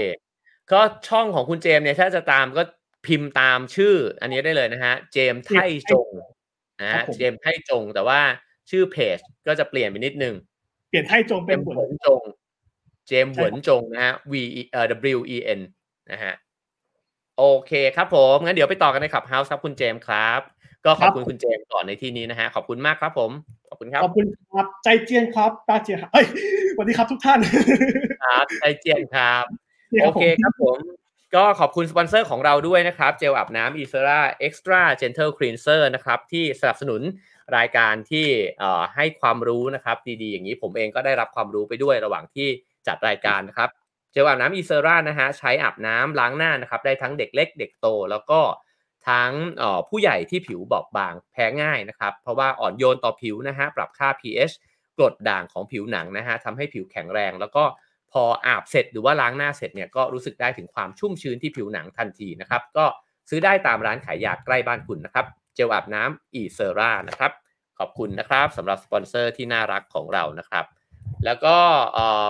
[0.71, 2.63] ก็ช่องของคุณเจมส์เนี่ยถ้าจะตามก็
[3.05, 5.59] พิมพ์ตามชื่อ อันนี้ได้เลยนะฮะ เจมส์ไท
[5.91, 6.09] จง
[6.81, 8.19] นะครัฮะบผมเจมส์ไทจง แต่ว่า
[8.69, 9.17] ชื่อเพจ
[9.47, 10.35] ก็จะเปลี่ยนไปนิดนึง
[10.89, 12.21] เปลี่ยนให้จงเจเป็นมส์บทหวนจง
[13.07, 14.85] เจมส์หวนจงนะฮะ V E เอ่อ
[15.17, 15.61] W E N
[16.11, 16.33] นะฮะ
[17.37, 20.41] โอเคครับผม งั้นเดี๋ยวไปต่อกันใน Clubhouse ครับคุณเจมส์ครับ
[20.85, 23.31] ก็ขอบคุณคุณเจมส์ก่อนในที่นี้นะฮะ ขอบคุณมากครับผม
[23.71, 26.27] ขอบคุณครับขอบคุณครับ 再见 ครับ 再见 ครับเอ้ย
[26.75, 27.39] สวัสดีครับทุกท่าน
[28.23, 29.43] ครับ再见 ครับ
[29.91, 30.77] นี่โอรับผมเคครับผม
[31.35, 37.01] ก็ขอบคุณสปอนเซอร์ของเราด้วยนะครับเจลอาบน้ำ e s e r a Extra Gentle Cleanser นะครับที่สนับสนุน
[37.57, 38.27] รายการที่
[38.59, 42.47] เอ่อให้ความรู้นะครับ ดีๆ อย่างนี้ผมเองก็ได้รับความรู้ไปด้วยระหว่างที่
[42.87, 43.69] จัดรายการนะครับ
[44.11, 48.39] เจลอาบน้ำ e s e r a นะฮะใช้อาบน้ำล้างหน้านะครับ ได้ทั้งเด็กเล็กเด็กโต แล้วก็
[49.09, 49.31] ทั้ง
[49.89, 54.53] ผู้ใหญ่ที่ผิวบอบบางแพ้ง่ายนะครับ เพราะว่าอ่อนโยนต่อผิวนะฮะปรับค่า pH
[54.97, 57.63] กรดด่างของผิวหนังนะฮะทำให้ผิวแข็งแรง แล้วก็
[58.11, 62.85] พออาบเสร็จหรือว่าล้างหน้าเสร็จเนี่ยก็รู้สึกได้ถึงความชุ่มชื้นที่ผิวหนังทันทีนะครับก็
[63.29, 65.25] ซื้อได้ตามร้านขายยาใกล้บ้านคุณนะครับ
[65.55, 67.31] เจลอาบน้ำอีเซรานะครับ
[67.79, 70.65] ขอบคุณนะครับสำหรับสปอนเซอร์ที่น่ารักของเรานะครับ
[71.25, 71.55] แล้วก็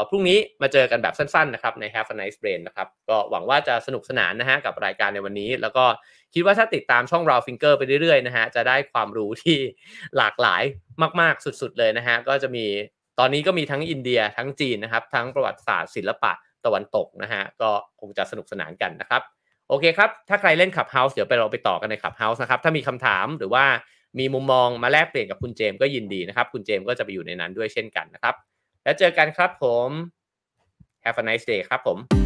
[0.09, 5.85] พรุ่งนี้มาเจอกันแบบสั้นๆนะครับใน Have a nice brain นะครับก็หวังว่าจะสนุกสนานนะฮะกับรายการในวันนี้ แล้วก็
[6.33, 9.57] คิดว่าถ้าติดตามช่อง Raw Finger ไปเรื่อยๆนะฮะจะได้ความรู้ที่
[10.17, 10.63] หลากหลาย
[11.21, 12.65] มากๆสุดๆเลยนะฮะก็จะมี
[13.19, 16.31] ตอนนี้ก็มีทั้งอินเดียทั้งจีนนะครับ ทั้งประวัติศาสตร์ศิลปะ
[16.65, 19.21] ตะวันตกนะฮะก็คงจะสนุกสนานกันนะครับ
[19.69, 23.65] โอเคครับ ถ้าใครเล่นขับเฮาส์เดี๋ยวไปเราไปต่อกันในขับเฮาส์นะครับ ถ้ามีคำถามหรือว่า
[24.19, 28.35] มีมุมมองมาแลกเปลี่ยนกับคุณเจมส์ก็ยินดีนะครับ คุณเจมส์ก็จะไปอยู่ในนั้นด้วยเช่นกันนะครับ
[28.83, 29.89] แล้วเจอกันครับผม
[31.03, 32.20] Have a nice day ครับผม